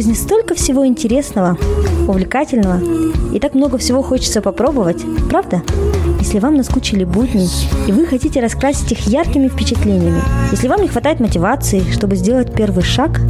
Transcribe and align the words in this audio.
жизни 0.00 0.14
столько 0.14 0.54
всего 0.54 0.86
интересного, 0.86 1.58
увлекательного, 2.08 2.80
и 3.34 3.38
так 3.38 3.52
много 3.52 3.76
всего 3.76 4.00
хочется 4.00 4.40
попробовать, 4.40 5.02
правда? 5.28 5.62
Если 6.18 6.38
вам 6.38 6.54
наскучили 6.54 7.04
будни, 7.04 7.46
и 7.86 7.92
вы 7.92 8.06
хотите 8.06 8.40
раскрасить 8.40 8.90
их 8.92 9.00
яркими 9.00 9.48
впечатлениями, 9.48 10.22
если 10.52 10.68
вам 10.68 10.80
не 10.80 10.88
хватает 10.88 11.20
мотивации, 11.20 11.80
чтобы 11.92 12.16
сделать 12.16 12.54
первый 12.54 12.82
шаг, 12.82 13.20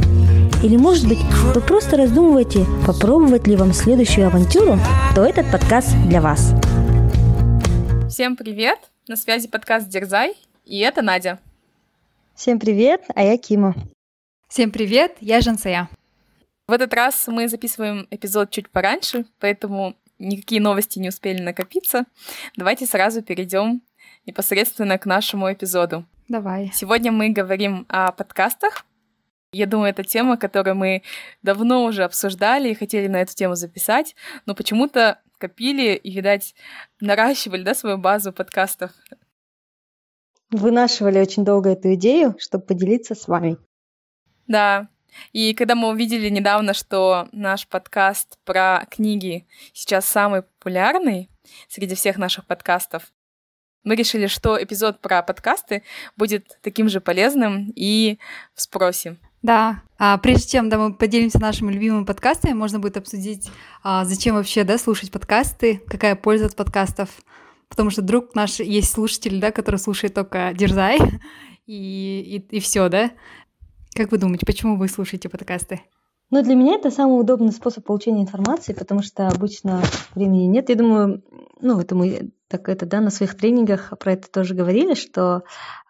или, 0.63 0.77
может 0.77 1.09
быть, 1.09 1.19
вы 1.53 1.59
просто 1.59 1.97
раздумываете, 1.97 2.65
попробовать 2.87 3.47
ли 3.47 3.57
вам 3.57 3.73
следующую 3.73 4.27
авантюру, 4.27 4.79
то 5.13 5.25
этот 5.25 5.51
подкаст 5.51 5.89
для 6.07 6.21
вас. 6.21 6.53
Всем 8.09 8.37
привет! 8.37 8.79
На 9.09 9.17
связи 9.17 9.49
подкаст 9.49 9.89
«Дерзай», 9.89 10.35
и 10.63 10.79
это 10.79 11.01
Надя. 11.01 11.39
Всем 12.33 12.59
привет, 12.59 13.01
а 13.13 13.23
я 13.23 13.37
Кима. 13.37 13.75
Всем 14.47 14.71
привет, 14.71 15.17
я 15.19 15.41
Жансая. 15.41 15.89
В 16.71 16.73
этот 16.73 16.93
раз 16.93 17.27
мы 17.27 17.49
записываем 17.49 18.07
эпизод 18.11 18.49
чуть 18.49 18.69
пораньше, 18.69 19.25
поэтому 19.41 19.97
никакие 20.19 20.61
новости 20.61 20.99
не 20.99 21.09
успели 21.09 21.41
накопиться. 21.41 22.05
Давайте 22.55 22.85
сразу 22.85 23.21
перейдем 23.21 23.81
непосредственно 24.25 24.97
к 24.97 25.05
нашему 25.05 25.51
эпизоду. 25.51 26.05
Давай. 26.29 26.71
Сегодня 26.73 27.11
мы 27.11 27.27
говорим 27.27 27.85
о 27.89 28.13
подкастах. 28.13 28.85
Я 29.51 29.65
думаю, 29.65 29.89
это 29.89 30.05
тема, 30.05 30.37
которую 30.37 30.77
мы 30.77 31.03
давно 31.43 31.83
уже 31.83 32.05
обсуждали 32.05 32.69
и 32.69 32.73
хотели 32.73 33.07
на 33.07 33.17
эту 33.17 33.35
тему 33.35 33.55
записать, 33.55 34.15
но 34.45 34.55
почему-то 34.55 35.19
копили 35.39 35.95
и, 35.95 36.15
видать, 36.15 36.55
наращивали 37.01 37.63
да, 37.63 37.75
свою 37.75 37.97
базу 37.97 38.31
подкастов. 38.31 38.91
Вынашивали 40.51 41.19
очень 41.19 41.43
долго 41.43 41.71
эту 41.71 41.95
идею, 41.95 42.37
чтобы 42.39 42.63
поделиться 42.63 43.13
с 43.13 43.27
вами. 43.27 43.57
Да, 44.47 44.87
и 45.33 45.53
когда 45.53 45.75
мы 45.75 45.89
увидели 45.89 46.29
недавно, 46.29 46.73
что 46.73 47.27
наш 47.31 47.67
подкаст 47.67 48.37
про 48.45 48.85
книги 48.89 49.45
сейчас 49.73 50.05
самый 50.05 50.43
популярный 50.43 51.29
среди 51.67 51.95
всех 51.95 52.17
наших 52.17 52.45
подкастов, 52.45 53.03
мы 53.83 53.95
решили, 53.95 54.27
что 54.27 54.61
эпизод 54.61 54.99
про 54.99 55.23
подкасты 55.23 55.83
будет 56.15 56.57
таким 56.61 56.87
же 56.89 57.01
полезным 57.01 57.71
и 57.75 58.19
в 58.53 58.61
спросе. 58.61 59.17
Да, 59.41 59.81
а 59.97 60.17
прежде 60.19 60.51
чем 60.51 60.69
да, 60.69 60.77
мы 60.77 60.93
поделимся 60.93 61.39
нашими 61.39 61.71
любимыми 61.71 62.05
подкастами, 62.05 62.53
можно 62.53 62.79
будет 62.79 62.97
обсудить, 62.97 63.49
а, 63.83 64.05
зачем 64.05 64.35
вообще 64.35 64.63
да, 64.63 64.77
слушать 64.77 65.11
подкасты, 65.11 65.81
какая 65.87 66.15
польза 66.15 66.45
от 66.45 66.55
подкастов. 66.55 67.09
Потому 67.67 67.89
что 67.89 68.01
вдруг 68.01 68.35
наш 68.35 68.59
есть 68.59 68.91
слушатель, 68.91 69.39
да, 69.39 69.51
который 69.51 69.77
слушает 69.77 70.13
только 70.13 70.51
Дерзай, 70.53 70.99
и, 71.65 72.43
и, 72.51 72.57
и 72.57 72.59
все, 72.59 72.87
да. 72.89 73.11
Как 73.95 74.11
вы 74.11 74.17
думаете, 74.17 74.45
почему 74.45 74.77
вы 74.77 74.87
слушаете 74.87 75.29
подкасты? 75.29 75.81
Ну, 76.29 76.41
для 76.41 76.55
меня 76.55 76.75
это 76.75 76.91
самый 76.91 77.19
удобный 77.19 77.51
способ 77.51 77.83
получения 77.83 78.21
информации, 78.21 78.71
потому 78.71 79.01
что 79.01 79.27
обычно 79.27 79.81
времени 80.15 80.45
нет. 80.45 80.69
Я 80.69 80.75
думаю, 80.75 81.21
ну, 81.59 81.79
это 81.79 81.93
мы 81.93 82.31
так 82.47 82.67
это, 82.69 82.85
да, 82.85 82.99
на 82.99 83.09
своих 83.09 83.35
тренингах 83.35 83.93
про 83.97 84.13
это 84.13 84.29
тоже 84.29 84.55
говорили, 84.55 84.93
что 84.93 85.43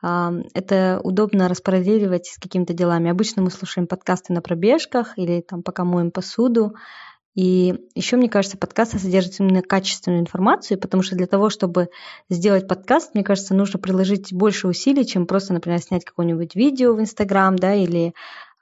э, 0.04 0.30
это 0.54 1.02
удобно 1.04 1.48
распараллеливать 1.48 2.28
с 2.28 2.38
какими-то 2.38 2.74
делами. 2.74 3.10
Обычно 3.10 3.42
мы 3.42 3.50
слушаем 3.50 3.88
подкасты 3.88 4.34
на 4.34 4.42
пробежках 4.42 5.18
или 5.18 5.42
там 5.42 5.64
пока 5.64 5.84
моем 5.84 6.12
посуду. 6.12 6.76
И 7.34 7.88
еще, 7.96 8.18
мне 8.18 8.30
кажется, 8.30 8.58
подкасты 8.58 9.00
содержат 9.00 9.40
именно 9.40 9.62
качественную 9.62 10.22
информацию, 10.22 10.78
потому 10.78 11.02
что 11.02 11.16
для 11.16 11.28
того, 11.28 11.50
чтобы 11.50 11.90
сделать 12.30 12.68
подкаст, 12.68 13.14
мне 13.14 13.24
кажется, 13.24 13.54
нужно 13.54 13.80
приложить 13.80 14.34
больше 14.34 14.68
усилий, 14.68 15.06
чем 15.06 15.26
просто, 15.26 15.54
например, 15.54 15.80
снять 15.80 16.04
какое-нибудь 16.04 16.56
видео 16.56 16.94
в 16.94 17.00
Инстаграм, 17.00 17.56
да, 17.56 17.74
или 17.74 18.14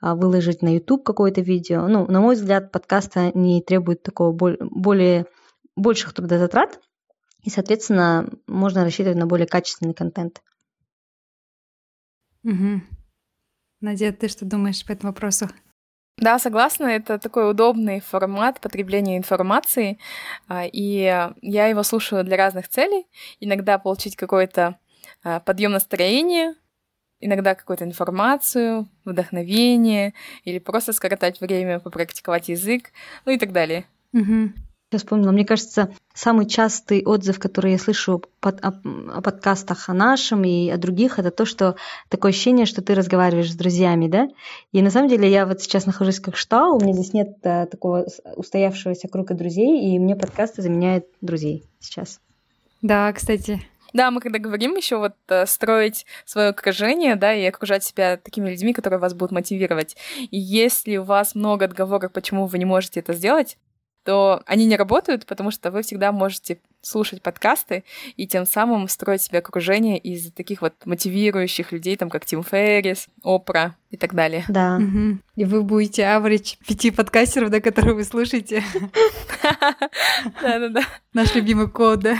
а, 0.02 0.14
выложить 0.14 0.62
на 0.62 0.76
YouTube 0.76 1.04
какое-то 1.04 1.42
видео. 1.42 1.88
Ну, 1.88 2.06
на 2.06 2.22
мой 2.22 2.36
взгляд, 2.36 2.72
подкаста 2.72 3.32
не 3.34 3.62
требует 3.62 4.04
такого 4.04 4.32
более 4.32 5.26
больших 5.76 6.14
трудозатрат, 6.14 6.80
и, 7.44 7.50
соответственно, 7.50 8.30
можно 8.46 8.84
рассчитывать 8.84 9.18
на 9.18 9.26
более 9.26 9.48
качественный 9.48 9.96
контент. 9.96 10.44
Угу. 12.44 12.82
Надя, 13.82 14.12
ты 14.12 14.28
что 14.28 14.46
думаешь 14.46 14.86
по 14.86 14.92
этому 14.92 15.12
вопросу? 15.12 15.50
Да, 16.20 16.38
согласна, 16.38 16.88
это 16.88 17.18
такой 17.18 17.50
удобный 17.50 18.02
формат 18.02 18.60
потребления 18.60 19.18
информации, 19.18 19.98
а, 20.50 20.66
и 20.66 21.32
я 21.42 21.68
его 21.68 21.84
слушаю 21.84 22.26
для 22.26 22.36
разных 22.36 22.68
целей. 22.68 23.08
Иногда 23.40 23.78
получить 23.78 24.18
какой-то 24.18 24.78
а, 25.24 25.40
подъем 25.40 25.72
настроения, 25.72 26.56
иногда 27.22 27.56
какую-то 27.56 27.86
информацию, 27.86 28.90
вдохновение, 29.06 30.14
или 30.44 30.60
просто 30.60 30.92
скоротать 30.92 31.40
время, 31.40 31.80
попрактиковать 31.80 32.50
язык, 32.50 32.92
ну 33.26 33.32
и 33.32 33.38
так 33.38 33.54
далее. 33.54 33.86
Угу. 34.12 34.50
Я 34.92 34.98
вспомнила, 34.98 35.32
мне 35.32 35.46
кажется, 35.46 35.94
самый 36.16 36.48
частый 36.48 37.04
отзыв, 37.06 37.38
который 37.38 37.74
я 37.74 37.78
слышу 37.78 38.24
под, 38.40 38.60
о, 38.66 38.82
о 39.14 39.22
подкастах 39.22 39.88
о 39.88 39.94
нашем 39.94 40.44
и 40.44 40.68
о 40.72 40.78
других, 40.78 41.20
это 41.20 41.30
то, 41.30 41.46
что 41.46 41.76
такое 42.08 42.32
ощущение, 42.32 42.66
что 42.66 42.82
ты 42.82 42.96
разговариваешь 42.96 43.52
с 43.52 43.56
друзьями, 43.56 44.08
да? 44.08 44.30
И 44.72 44.82
на 44.82 44.90
самом 44.90 45.08
деле 45.08 45.30
я 45.30 45.46
вот 45.46 45.62
сейчас 45.62 45.86
нахожусь 45.86 46.20
как 46.20 46.36
что, 46.36 46.74
у 46.74 46.80
меня 46.80 46.94
здесь 46.94 47.14
нет 47.14 47.38
а, 47.44 47.68
такого 47.68 48.08
устоявшегося 48.36 49.08
круга 49.10 49.36
друзей, 49.36 49.94
и 49.94 50.00
мне 50.00 50.16
подкасты 50.16 50.64
заменяют 50.64 51.06
друзей 51.22 51.66
сейчас. 51.80 52.20
Да, 52.82 53.14
кстати, 53.14 53.62
да, 53.94 54.10
мы 54.10 54.22
когда 54.22 54.40
говорим 54.40 54.76
еще 54.76 54.98
вот 54.98 55.14
э, 55.28 55.46
строить 55.46 56.08
свое 56.26 56.50
окружение, 56.50 57.16
да, 57.16 57.34
и 57.34 57.46
окружать 57.46 57.84
себя 57.84 58.18
такими 58.18 58.50
людьми, 58.50 58.74
которые 58.74 59.00
вас 59.00 59.14
будут 59.14 59.32
мотивировать. 59.32 59.96
И 60.32 60.40
если 60.40 60.98
у 60.98 61.04
вас 61.04 61.36
много 61.36 61.66
отговорок, 61.66 62.12
почему 62.12 62.48
вы 62.48 62.58
не 62.58 62.66
можете 62.66 63.00
это 63.02 63.14
сделать, 63.14 63.58
то 64.04 64.42
они 64.46 64.66
не 64.66 64.76
работают, 64.76 65.26
потому 65.26 65.52
что 65.52 65.72
вы 65.72 65.82
всегда 65.82 66.12
можете 66.12 66.60
слушать 66.82 67.22
подкасты 67.22 67.84
и 68.16 68.26
тем 68.26 68.46
самым 68.46 68.88
строить 68.88 69.22
себе 69.22 69.40
окружение 69.40 69.98
из 69.98 70.32
таких 70.32 70.62
вот 70.62 70.74
мотивирующих 70.86 71.72
людей, 71.72 71.98
там, 71.98 72.10
как 72.10 72.26
Тим 72.26 72.44
Феррис, 72.44 73.08
Опра 73.24 73.76
и 73.90 73.98
так 73.98 74.14
далее. 74.14 74.46
Да. 74.48 74.78
Угу. 74.78 75.18
И 75.36 75.46
вы 75.46 75.64
будете 75.64 76.04
average 76.04 76.58
пяти 76.66 76.92
подкастеров, 76.92 77.50
да, 77.50 77.60
которые 77.60 77.96
вы 77.96 78.04
слушаете. 78.04 78.64
Да-да-да. 80.42 80.84
Наш 81.14 81.36
любимый 81.36 81.70
код, 81.70 82.00
да? 82.00 82.18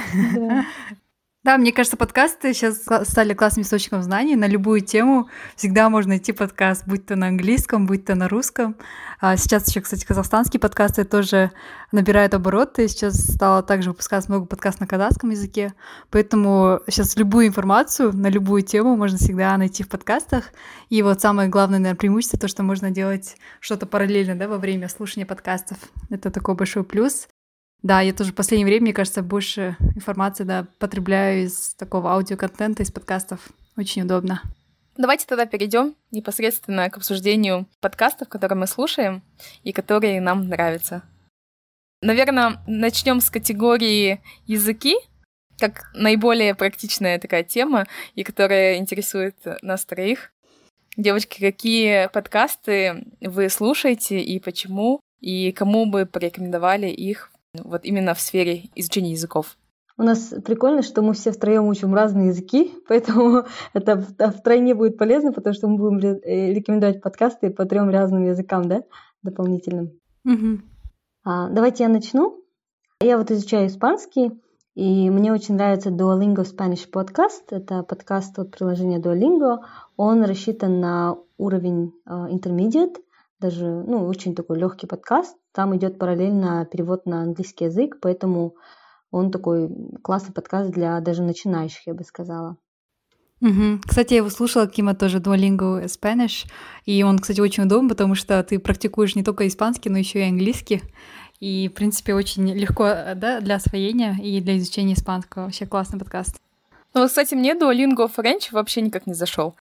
Да, 1.50 1.58
мне 1.58 1.72
кажется, 1.72 1.98
подкасты 1.98 2.54
сейчас 2.54 2.86
стали 3.08 3.34
классным 3.34 3.64
источником 3.64 4.04
знаний. 4.04 4.36
На 4.36 4.46
любую 4.46 4.82
тему 4.82 5.30
всегда 5.56 5.90
можно 5.90 6.10
найти 6.10 6.32
подкаст, 6.32 6.84
будь 6.86 7.08
то 7.08 7.16
на 7.16 7.26
английском, 7.26 7.88
будь 7.88 8.06
то 8.06 8.14
на 8.14 8.30
русском. 8.30 8.76
А 9.20 9.36
сейчас 9.36 9.68
еще, 9.68 9.82
кстати, 9.82 10.06
казахстанские 10.06 10.60
подкасты 10.60 11.06
тоже 11.06 11.50
набирают 11.92 12.36
обороты. 12.36 12.88
Сейчас 12.88 13.16
стало 13.16 13.64
также 13.64 13.90
выпускаться 13.90 14.30
много 14.30 14.46
подкастов 14.46 14.82
на 14.82 14.86
казахском 14.86 15.32
языке. 15.32 15.74
Поэтому 16.12 16.82
сейчас 16.88 17.16
любую 17.16 17.48
информацию 17.48 18.16
на 18.16 18.28
любую 18.28 18.62
тему 18.62 18.96
можно 18.96 19.18
всегда 19.18 19.58
найти 19.58 19.82
в 19.82 19.90
подкастах. 19.90 20.52
И 20.90 21.02
вот 21.02 21.20
самое 21.20 21.50
главное, 21.50 21.80
наверное, 21.80 21.98
преимущество, 21.98 22.38
то, 22.38 22.48
что 22.48 22.62
можно 22.62 22.92
делать 22.92 23.38
что-то 23.60 23.88
параллельно 23.88 24.36
да, 24.36 24.48
во 24.48 24.60
время 24.60 24.88
слушания 24.88 25.26
подкастов. 25.26 25.80
Это 26.12 26.30
такой 26.30 26.54
большой 26.54 26.84
плюс. 26.84 27.28
Да, 27.82 28.02
я 28.02 28.14
тоже 28.14 28.34
в 28.34 28.36
последнее 28.36 28.66
время, 28.66 28.84
мне 28.84 28.94
кажется, 28.94 29.24
больше 29.24 29.78
информации 29.96 30.44
да, 30.44 30.68
потребляю 30.80 31.46
из 31.46 31.74
такого 31.76 32.12
аудиоконтента, 32.12 32.84
из 32.84 32.92
подкастов. 32.92 33.50
Очень 33.78 34.02
удобно. 34.02 34.42
Давайте 34.98 35.26
тогда 35.26 35.46
перейдем 35.46 35.96
непосредственно 36.12 36.90
к 36.90 36.98
обсуждению 36.98 37.68
подкастов, 37.80 38.28
которые 38.28 38.58
мы 38.58 38.68
слушаем 38.68 39.24
и 39.64 39.72
которые 39.72 40.20
нам 40.20 40.50
нравятся. 40.50 41.04
Наверное, 42.02 42.62
начнем 42.68 43.22
с 43.22 43.30
категории 43.30 44.22
языки, 44.46 44.96
как 45.58 45.90
наиболее 45.94 46.56
практичная 46.56 47.18
такая 47.18 47.44
тема, 47.44 47.88
и 48.16 48.24
которая 48.24 48.78
интересует 48.78 49.38
нас 49.62 49.86
троих. 49.86 50.34
Девочки, 50.98 51.40
какие 51.40 52.10
подкасты 52.10 53.06
вы 53.22 53.48
слушаете 53.50 54.20
и 54.20 54.38
почему? 54.40 55.00
И 55.22 55.54
кому 55.54 55.86
бы 55.86 56.06
порекомендовали 56.06 56.88
их 56.88 57.32
вот 57.54 57.86
именно 57.86 58.14
в 58.14 58.22
сфере 58.22 58.70
изучения 58.76 59.12
языков. 59.12 59.58
У 59.98 60.04
нас 60.04 60.34
прикольно, 60.46 60.82
что 60.82 61.02
мы 61.02 61.14
все 61.14 61.32
втроем 61.32 61.68
учим 61.68 61.94
разные 61.94 62.28
языки, 62.28 62.74
поэтому 62.88 63.44
это 63.74 64.00
втройне 64.32 64.74
будет 64.74 64.98
полезно, 64.98 65.34
потому 65.34 65.54
что 65.54 65.68
мы 65.68 65.78
будем 65.78 65.98
э, 66.24 66.54
рекомендовать 66.54 67.02
подкасты 67.02 67.50
по 67.50 67.66
трем 67.66 67.90
разным 67.90 68.26
языкам, 68.26 68.70
да, 68.70 68.84
дополнительным. 69.24 70.00
Угу. 70.26 70.62
А, 71.26 71.50
давайте 71.50 71.84
я 71.84 71.90
начну. 71.90 72.42
Я 73.02 73.18
вот 73.18 73.32
изучаю 73.32 73.68
испанский, 73.68 74.32
и 74.76 75.10
мне 75.10 75.34
очень 75.34 75.56
нравится 75.56 75.90
Duolingo 75.90 76.46
Spanish 76.46 76.90
Podcast. 76.90 77.44
Это 77.50 77.84
подкаст 77.84 78.40
от 78.40 78.52
приложения 78.52 79.00
Duolingo. 79.00 79.60
Он 79.98 80.24
рассчитан 80.24 80.80
на 80.80 81.18
уровень 81.38 81.94
uh, 82.08 82.30
intermediate, 82.30 82.96
даже 83.40 83.66
ну, 83.66 84.06
очень 84.06 84.36
такой 84.36 84.58
легкий 84.60 84.88
подкаст. 84.88 85.36
Там 85.60 85.76
идет 85.76 86.00
параллельно 86.00 86.66
перевод 86.72 87.06
на 87.06 87.22
английский 87.22 87.66
язык, 87.66 87.98
поэтому 88.00 88.56
он 89.12 89.30
такой 89.30 89.70
классный 90.02 90.34
подкаст 90.34 90.72
для 90.72 90.98
даже 91.02 91.22
начинающих, 91.22 91.86
я 91.86 91.94
бы 91.94 92.06
сказала. 92.06 92.56
Угу. 93.42 93.82
Кстати, 93.86 94.14
я 94.14 94.20
его 94.20 94.30
слушала, 94.30 94.68
Кима 94.68 94.96
тоже 94.96 95.18
Duolingo 95.18 95.84
Spanish, 95.84 96.50
и 96.86 97.04
он, 97.04 97.20
кстати, 97.20 97.42
очень 97.42 97.64
удобен, 97.64 97.90
потому 97.90 98.16
что 98.16 98.42
ты 98.42 98.58
практикуешь 98.58 99.18
не 99.18 99.24
только 99.26 99.50
испанский, 99.50 99.90
но 99.90 99.98
еще 99.98 100.20
и 100.20 100.30
английский. 100.30 100.82
И, 101.42 101.68
в 101.68 101.74
принципе, 101.74 102.14
очень 102.14 102.48
легко 102.54 102.86
да, 103.18 103.42
для 103.42 103.56
освоения 103.56 104.16
и 104.24 104.40
для 104.40 104.58
изучения 104.60 104.94
испанского. 104.94 105.44
Вообще 105.44 105.66
классный 105.66 106.00
подкаст. 106.00 106.40
Ну, 106.94 107.06
кстати, 107.06 107.36
мне 107.36 107.54
Duolingo 107.54 108.10
French 108.10 108.54
вообще 108.54 108.80
никак 108.80 109.08
не 109.08 109.14
зашел. 109.14 109.58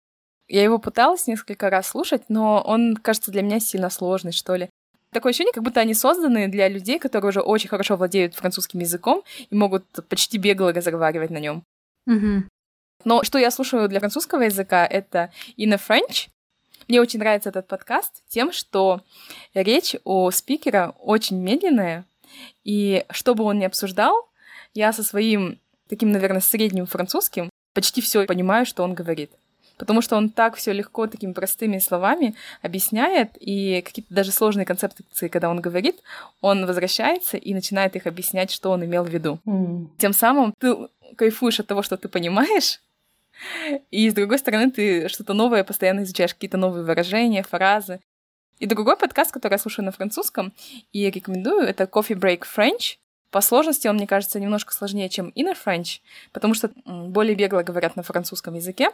Я 0.46 0.62
его 0.62 0.78
пыталась 0.78 1.26
несколько 1.26 1.68
раз 1.70 1.88
слушать, 1.88 2.22
но 2.28 2.62
он 2.64 2.94
кажется 2.94 3.32
для 3.32 3.42
меня 3.42 3.58
сильно 3.58 3.90
сложный, 3.90 4.30
что 4.30 4.54
ли. 4.54 4.70
Такое 5.10 5.30
ощущение, 5.30 5.52
как 5.52 5.62
будто 5.62 5.80
они 5.80 5.94
созданы 5.94 6.48
для 6.48 6.68
людей, 6.68 6.98
которые 6.98 7.30
уже 7.30 7.40
очень 7.40 7.68
хорошо 7.68 7.96
владеют 7.96 8.34
французским 8.34 8.80
языком 8.80 9.22
и 9.50 9.54
могут 9.54 9.84
почти 10.08 10.38
бегло 10.38 10.72
разговаривать 10.72 11.30
на 11.30 11.38
нем. 11.38 11.62
Угу. 12.06 12.44
Но 13.04 13.22
что 13.22 13.38
я 13.38 13.50
слушаю 13.50 13.88
для 13.88 14.00
французского 14.00 14.42
языка, 14.42 14.86
это 14.86 15.30
Inner 15.56 15.80
French. 15.80 16.28
Мне 16.88 17.00
очень 17.00 17.20
нравится 17.20 17.50
этот 17.50 17.66
подкаст 17.68 18.22
тем, 18.28 18.52
что 18.52 19.02
речь 19.54 19.96
у 20.04 20.30
спикера 20.30 20.94
очень 20.98 21.38
медленная, 21.38 22.04
и 22.64 23.04
что 23.10 23.34
бы 23.34 23.44
он 23.44 23.58
ни 23.58 23.64
обсуждал, 23.64 24.28
я 24.74 24.92
со 24.92 25.02
своим 25.02 25.58
таким, 25.88 26.12
наверное, 26.12 26.40
средним 26.40 26.86
французским 26.86 27.50
почти 27.74 28.00
все 28.00 28.26
понимаю, 28.26 28.66
что 28.66 28.82
он 28.82 28.94
говорит 28.94 29.30
потому 29.78 30.02
что 30.02 30.16
он 30.16 30.28
так 30.28 30.56
все 30.56 30.72
легко 30.72 31.06
такими 31.06 31.32
простыми 31.32 31.78
словами 31.78 32.34
объясняет, 32.60 33.30
и 33.40 33.80
какие-то 33.82 34.12
даже 34.12 34.32
сложные 34.32 34.66
концепции, 34.66 35.28
когда 35.28 35.48
он 35.48 35.60
говорит, 35.60 36.00
он 36.40 36.66
возвращается 36.66 37.36
и 37.36 37.54
начинает 37.54 37.96
их 37.96 38.06
объяснять, 38.06 38.50
что 38.50 38.70
он 38.70 38.84
имел 38.84 39.04
в 39.04 39.08
виду. 39.08 39.38
Mm. 39.46 39.86
Тем 39.98 40.12
самым 40.12 40.52
ты 40.58 40.76
кайфуешь 41.16 41.60
от 41.60 41.66
того, 41.66 41.82
что 41.82 41.96
ты 41.96 42.08
понимаешь, 42.08 42.80
и 43.90 44.10
с 44.10 44.14
другой 44.14 44.38
стороны 44.38 44.70
ты 44.70 45.08
что-то 45.08 45.32
новое 45.32 45.64
постоянно 45.64 46.02
изучаешь, 46.02 46.34
какие-то 46.34 46.56
новые 46.56 46.84
выражения, 46.84 47.42
фразы. 47.42 48.00
И 48.58 48.66
другой 48.66 48.96
подкаст, 48.96 49.30
который 49.30 49.54
я 49.54 49.58
слушаю 49.58 49.84
на 49.84 49.92
французском 49.92 50.52
и 50.92 51.08
рекомендую, 51.08 51.62
это 51.62 51.84
Coffee 51.84 52.18
Break 52.18 52.42
French. 52.56 52.96
По 53.30 53.40
сложности 53.40 53.86
он, 53.86 53.96
мне 53.96 54.06
кажется, 54.06 54.40
немножко 54.40 54.74
сложнее, 54.74 55.08
чем 55.08 55.32
Inner 55.36 55.56
French, 55.56 56.00
потому 56.32 56.54
что 56.54 56.70
более 56.84 57.36
бегло 57.36 57.62
говорят 57.62 57.94
на 57.94 58.02
французском 58.02 58.54
языке, 58.54 58.90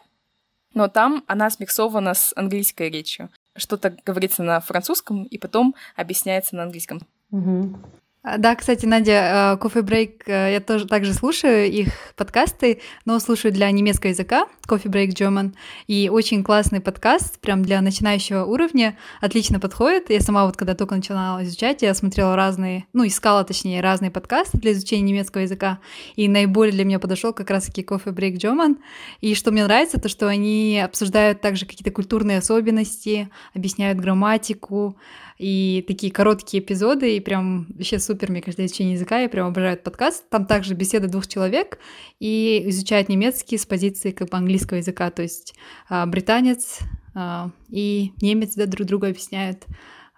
но 0.74 0.88
там 0.88 1.24
она 1.26 1.50
смиксована 1.50 2.14
с 2.14 2.32
английской 2.36 2.90
речью. 2.90 3.30
Что-то 3.56 3.96
говорится 4.04 4.42
на 4.42 4.60
французском 4.60 5.24
и 5.24 5.38
потом 5.38 5.74
объясняется 5.96 6.56
на 6.56 6.64
английском. 6.64 7.00
Угу. 7.30 7.78
А, 8.26 8.38
да, 8.38 8.54
кстати, 8.54 8.86
Надя, 8.86 9.58
Coffee 9.60 9.82
Break, 9.82 10.22
э, 10.24 10.52
я 10.54 10.60
тоже 10.60 10.86
также 10.86 11.12
слушаю 11.12 11.70
их 11.70 11.88
подкасты, 12.16 12.80
но 13.04 13.18
слушаю 13.18 13.52
для 13.52 13.70
немецкого 13.70 14.12
языка, 14.12 14.46
Coffee 14.66 14.90
Break 14.90 15.08
German, 15.08 15.52
и 15.88 16.08
очень 16.08 16.42
классный 16.42 16.80
подкаст, 16.80 17.38
прям 17.40 17.62
для 17.62 17.82
начинающего 17.82 18.44
уровня, 18.44 18.96
отлично 19.20 19.60
подходит. 19.60 20.08
Я 20.08 20.20
сама 20.20 20.46
вот 20.46 20.56
когда 20.56 20.74
только 20.74 20.94
начинала 20.94 21.44
изучать, 21.44 21.82
я 21.82 21.92
смотрела 21.92 22.34
разные, 22.34 22.86
ну, 22.94 23.06
искала, 23.06 23.44
точнее, 23.44 23.82
разные 23.82 24.10
подкасты 24.10 24.56
для 24.56 24.72
изучения 24.72 25.02
немецкого 25.02 25.42
языка, 25.42 25.80
и 26.16 26.26
наиболее 26.26 26.72
для 26.72 26.86
меня 26.86 26.98
подошел 26.98 27.34
как 27.34 27.50
раз-таки 27.50 27.82
Coffee 27.82 28.14
Break 28.14 28.36
German. 28.36 28.78
И 29.20 29.34
что 29.34 29.50
мне 29.50 29.64
нравится, 29.64 30.00
то 30.00 30.08
что 30.08 30.28
они 30.28 30.80
обсуждают 30.82 31.42
также 31.42 31.66
какие-то 31.66 31.90
культурные 31.90 32.38
особенности, 32.38 33.28
объясняют 33.52 33.98
грамматику, 33.98 34.96
и 35.38 35.84
такие 35.88 36.12
короткие 36.12 36.62
эпизоды, 36.62 37.16
и 37.16 37.20
прям 37.20 37.66
вообще 37.74 37.98
супер, 37.98 38.30
мне 38.30 38.40
кажется, 38.40 38.64
изучение 38.64 38.94
языка, 38.94 39.18
я 39.18 39.28
прям 39.28 39.48
обожаю 39.48 39.74
этот 39.74 39.84
подкаст. 39.84 40.28
Там 40.30 40.46
также 40.46 40.74
беседа 40.74 41.08
двух 41.08 41.26
человек, 41.26 41.78
и 42.20 42.62
изучают 42.66 43.08
немецкий 43.08 43.58
с 43.58 43.66
позиции 43.66 44.12
как 44.12 44.30
бы 44.30 44.36
английского 44.36 44.78
языка, 44.78 45.10
то 45.10 45.22
есть 45.22 45.54
а, 45.88 46.06
британец 46.06 46.78
а, 47.14 47.50
и 47.68 48.12
немец 48.20 48.54
да, 48.54 48.66
друг 48.66 48.86
другу 48.86 49.06
объясняют 49.06 49.64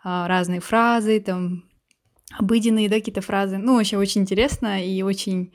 а, 0.05 0.29
разные 0.29 0.61
фразы, 0.61 1.21
там 1.21 1.65
обыденные, 2.39 2.89
да, 2.89 2.97
какие-то 2.97 3.23
фразы. 3.23 3.57
Ну, 3.57 3.77
вообще 3.77 3.97
очень 3.97 4.23
интересно 4.23 4.85
и 4.85 5.03
очень 5.03 5.53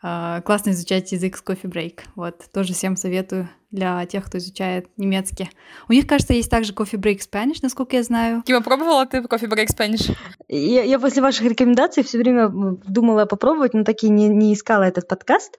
классно 0.00 0.70
изучать 0.70 1.12
язык 1.12 1.36
с 1.36 1.42
Break. 1.44 2.00
Вот, 2.16 2.50
тоже 2.52 2.72
всем 2.72 2.96
советую 2.96 3.48
для 3.72 4.04
тех, 4.06 4.24
кто 4.26 4.38
изучает 4.38 4.86
немецкий. 4.96 5.50
У 5.88 5.92
них, 5.92 6.06
кажется, 6.06 6.34
есть 6.34 6.50
также 6.50 6.72
Coffee 6.72 7.00
Break 7.00 7.20
Spanish, 7.20 7.58
насколько 7.62 7.96
я 7.96 8.02
знаю. 8.02 8.42
Кима, 8.42 8.60
пробовала 8.60 9.06
ты 9.06 9.18
Coffee 9.18 9.48
Break 9.48 9.68
Spanish? 9.68 10.14
Я, 10.48 10.84
я 10.84 10.98
после 10.98 11.22
ваших 11.22 11.44
рекомендаций 11.46 12.04
все 12.04 12.18
время 12.18 12.48
думала 12.50 13.24
попробовать, 13.24 13.74
но 13.74 13.82
так 13.82 14.02
и 14.02 14.08
не, 14.08 14.28
не 14.28 14.54
искала 14.54 14.84
этот 14.84 15.08
подкаст. 15.08 15.58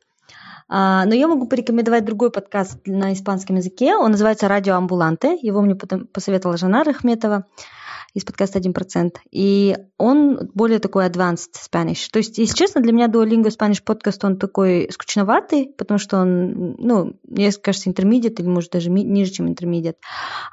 А, 0.70 1.06
но 1.06 1.14
я 1.14 1.28
могу 1.28 1.48
порекомендовать 1.48 2.06
другой 2.06 2.32
подкаст 2.32 2.80
на 2.86 3.14
испанском 3.14 3.58
языке. 3.58 3.96
Он 3.96 4.12
называется 4.12 4.48
«Радио 4.48 4.76
Амбуланте». 4.76 5.38
Его 5.42 5.62
мне 5.62 5.76
потом 5.76 6.08
посоветовала 6.08 6.58
Жанна 6.58 6.84
Рахметова 6.84 7.46
из 8.14 8.24
подкаста 8.26 8.60
1%. 8.60 9.12
И 9.32 9.76
он 9.98 10.50
более 10.54 10.80
такой 10.80 11.08
advanced 11.08 11.56
Spanish. 11.56 12.10
То 12.12 12.18
есть, 12.18 12.38
если 12.38 12.56
честно, 12.56 12.82
для 12.82 12.94
меня 12.94 13.08
Duolingo 13.08 13.50
Spanish 13.50 13.84
подкаст, 13.84 14.24
он 14.24 14.38
такой 14.38 14.90
скучноватый, 14.92 15.74
потому 15.78 15.98
что 15.98 16.18
он, 16.18 16.76
ну, 16.78 17.20
мне 17.28 17.52
кажется, 17.52 17.90
intermediate 17.90 18.40
или, 18.40 18.48
может, 18.48 18.72
даже 18.72 18.90
ниже, 18.90 19.32
чем 19.32 19.48
intermediate. 19.48 19.98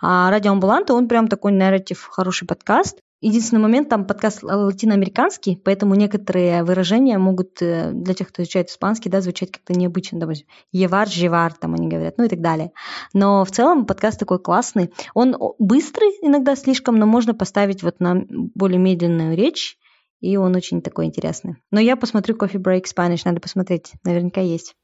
А 0.00 0.30
Радио 0.30 0.52
Амбуланта, 0.52 0.94
он 0.94 1.08
прям 1.08 1.28
такой 1.28 1.52
narrative, 1.52 1.98
хороший 2.08 2.46
подкаст. 2.46 2.98
Единственный 3.22 3.61
момент, 3.61 3.90
там 3.90 4.06
подкаст 4.06 4.43
латиноамериканский, 4.43 5.61
поэтому 5.62 5.94
некоторые 5.94 6.64
выражения 6.64 7.19
могут 7.19 7.61
э, 7.61 7.93
для 7.93 8.14
тех, 8.14 8.28
кто 8.28 8.43
изучает 8.43 8.70
испанский, 8.70 9.11
да, 9.11 9.20
звучать 9.20 9.52
как-то 9.52 9.75
необычно. 9.75 10.19
Допустим, 10.19 10.46
евар, 10.72 11.06
живар, 11.06 11.52
там 11.52 11.75
они 11.75 11.88
говорят, 11.88 12.17
ну 12.17 12.25
и 12.25 12.28
так 12.28 12.40
далее. 12.40 12.72
Но 13.12 13.44
в 13.44 13.50
целом 13.50 13.84
подкаст 13.84 14.19
такой 14.19 14.38
классный. 14.38 14.90
Он 15.12 15.37
быстрый 15.58 16.08
иногда 16.22 16.56
слишком, 16.56 16.99
но 16.99 17.05
можно 17.05 17.34
поставить 17.34 17.82
вот 17.82 18.00
на 18.00 18.25
более 18.31 18.78
медленную 18.78 19.37
речь, 19.37 19.76
и 20.23 20.38
он 20.38 20.56
очень 20.56 20.81
такой 20.81 21.05
интересный. 21.05 21.56
Но 21.70 21.78
я 21.78 21.96
посмотрю 21.96 22.37
Coffee 22.37 22.62
Break 22.62 22.84
Spanish, 22.84 23.20
надо 23.26 23.40
посмотреть, 23.40 23.93
наверняка 24.02 24.40
есть. 24.40 24.76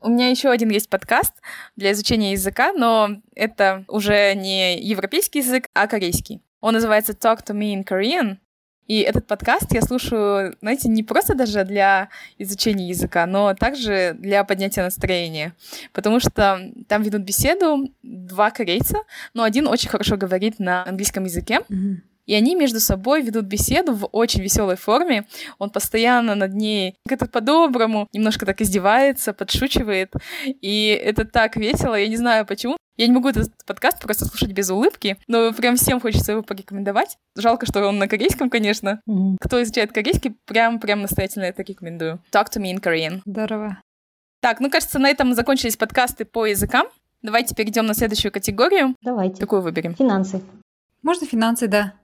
У 0.00 0.08
меня 0.08 0.30
еще 0.30 0.48
один 0.48 0.70
есть 0.70 0.88
подкаст 0.88 1.34
для 1.76 1.92
изучения 1.92 2.32
языка, 2.32 2.72
но 2.72 3.08
это 3.34 3.84
уже 3.88 4.34
не 4.34 4.80
европейский 4.80 5.40
язык, 5.40 5.68
а 5.74 5.86
корейский. 5.86 6.40
Он 6.60 6.74
называется 6.74 7.12
Talk 7.12 7.44
to 7.46 7.54
Me 7.54 7.74
in 7.74 7.84
Korean. 7.84 8.38
И 8.86 9.00
этот 9.00 9.26
подкаст 9.26 9.72
я 9.72 9.82
слушаю, 9.82 10.56
знаете, 10.60 10.88
не 10.88 11.02
просто 11.02 11.34
даже 11.34 11.64
для 11.64 12.08
изучения 12.38 12.88
языка, 12.88 13.26
но 13.26 13.52
также 13.54 14.14
для 14.16 14.44
поднятия 14.44 14.82
настроения. 14.82 15.54
Потому 15.92 16.20
что 16.20 16.70
там 16.88 17.02
ведут 17.02 17.22
беседу 17.22 17.92
два 18.02 18.50
корейца, 18.52 18.98
но 19.34 19.42
один 19.42 19.66
очень 19.66 19.90
хорошо 19.90 20.16
говорит 20.16 20.60
на 20.60 20.86
английском 20.86 21.24
языке. 21.24 21.60
Mm-hmm. 21.68 21.96
И 22.26 22.34
они 22.34 22.54
между 22.54 22.80
собой 22.80 23.22
ведут 23.22 23.46
беседу 23.46 23.94
в 23.94 24.06
очень 24.12 24.42
веселой 24.42 24.76
форме. 24.76 25.26
Он 25.58 25.70
постоянно 25.70 26.34
над 26.34 26.54
ней 26.54 26.96
как-то 27.08 27.26
по-доброму 27.26 28.08
немножко 28.12 28.46
так 28.46 28.60
издевается, 28.60 29.32
подшучивает. 29.32 30.12
И 30.44 30.88
это 30.88 31.24
так 31.24 31.56
весело. 31.56 31.94
Я 31.94 32.08
не 32.08 32.16
знаю 32.16 32.46
почему. 32.46 32.76
Я 32.96 33.06
не 33.06 33.12
могу 33.12 33.28
этот 33.28 33.52
подкаст 33.66 34.00
просто 34.00 34.24
слушать 34.24 34.52
без 34.52 34.70
улыбки, 34.70 35.18
но 35.28 35.52
прям 35.52 35.76
всем 35.76 36.00
хочется 36.00 36.32
его 36.32 36.42
порекомендовать. 36.42 37.18
Жалко, 37.36 37.66
что 37.66 37.86
он 37.86 37.98
на 37.98 38.08
корейском, 38.08 38.48
конечно. 38.48 39.02
Mm-hmm. 39.06 39.36
Кто 39.38 39.62
изучает 39.62 39.92
корейский, 39.92 40.34
прям-прям 40.46 41.02
настоятельно 41.02 41.44
это 41.44 41.62
рекомендую. 41.62 42.22
Talk 42.32 42.46
to 42.54 42.60
me 42.60 42.72
in 42.72 42.80
Korean. 42.80 43.20
Здорово. 43.26 43.82
Так, 44.40 44.60
ну, 44.60 44.70
кажется, 44.70 44.98
на 44.98 45.10
этом 45.10 45.34
закончились 45.34 45.76
подкасты 45.76 46.24
по 46.24 46.46
языкам. 46.46 46.86
Давайте 47.20 47.54
перейдем 47.54 47.84
на 47.84 47.94
следующую 47.94 48.32
категорию. 48.32 48.94
Давайте. 49.02 49.40
Какую 49.40 49.60
выберем? 49.60 49.94
Финансы. 49.94 50.40
Можно 51.02 51.26
финансы, 51.26 51.66
да. 51.66 51.94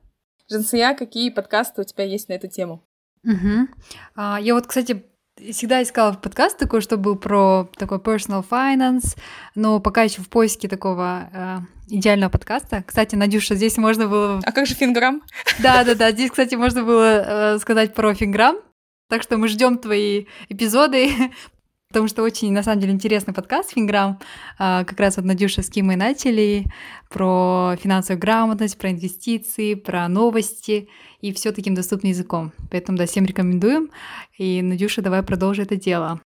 Жансия, 0.53 0.95
какие 0.95 1.31
подкасты 1.31 1.81
у 1.81 1.85
тебя 1.85 2.05
есть 2.05 2.29
на 2.29 2.35
эту 2.35 2.47
тему? 2.47 2.85
Угу. 3.25 3.69
А, 4.17 4.39
я 4.41 4.55
вот, 4.55 4.67
кстати, 4.67 5.03
всегда 5.51 5.83
искала 5.83 6.13
подкаст 6.13 6.59
такой, 6.59 6.83
чтобы 6.83 7.05
был 7.05 7.17
про 7.17 7.71
такой 7.77 7.99
personal 7.99 8.45
finance, 8.49 9.17
но 9.55 9.81
пока 9.81 10.03
еще 10.03 10.21
в 10.21 10.29
поиске 10.29 10.69
такого 10.69 11.31
э, 11.33 11.59
идеального 11.89 12.31
подкаста. 12.31 12.85
Кстати, 12.87 13.15
Надюша, 13.15 13.55
здесь 13.55 13.79
можно 13.79 14.09
было... 14.09 14.41
А 14.45 14.53
как 14.53 14.67
же 14.67 14.75
Финграм? 14.75 15.23
Да-да-да, 15.63 16.13
здесь, 16.13 16.31
кстати, 16.31 16.55
можно 16.55 16.85
было 16.85 17.55
э, 17.55 17.59
сказать 17.59 17.95
про 17.95 18.15
Финграм. 18.15 18.57
Так 19.09 19.23
что 19.23 19.37
мы 19.37 19.49
ждем 19.49 19.79
твои 19.79 20.27
эпизоды 20.49 21.11
потому 21.93 22.09
что 22.09 22.23
очень, 22.23 22.53
на 22.53 22.63
самом 22.63 22.81
деле, 22.81 22.95
интересный 22.95 23.35
подкаст 23.35 23.73
«Финграм». 23.73 24.19
А, 24.59 24.83
как 24.85 24.99
раз 24.99 25.17
вот 25.19 25.27
Надюша 25.27 25.63
с 25.63 25.69
Кимой 25.69 25.97
начали 25.97 26.65
про 27.11 27.77
финансовую 27.79 28.19
грамотность, 28.19 28.79
про 28.79 28.91
инвестиции, 28.91 29.75
про 29.75 30.09
новости, 30.09 30.89
и 31.21 31.35
все 31.35 31.53
таким 31.53 31.75
доступным 31.75 32.11
языком. 32.11 32.53
Поэтому, 32.71 32.97
да, 32.97 33.05
всем 33.05 33.27
рекомендуем. 33.27 33.91
И, 34.39 34.63
Надюша, 34.63 35.03
давай 35.03 35.23
продолжи 35.23 35.63
это 35.63 35.77
дело. 35.77 36.23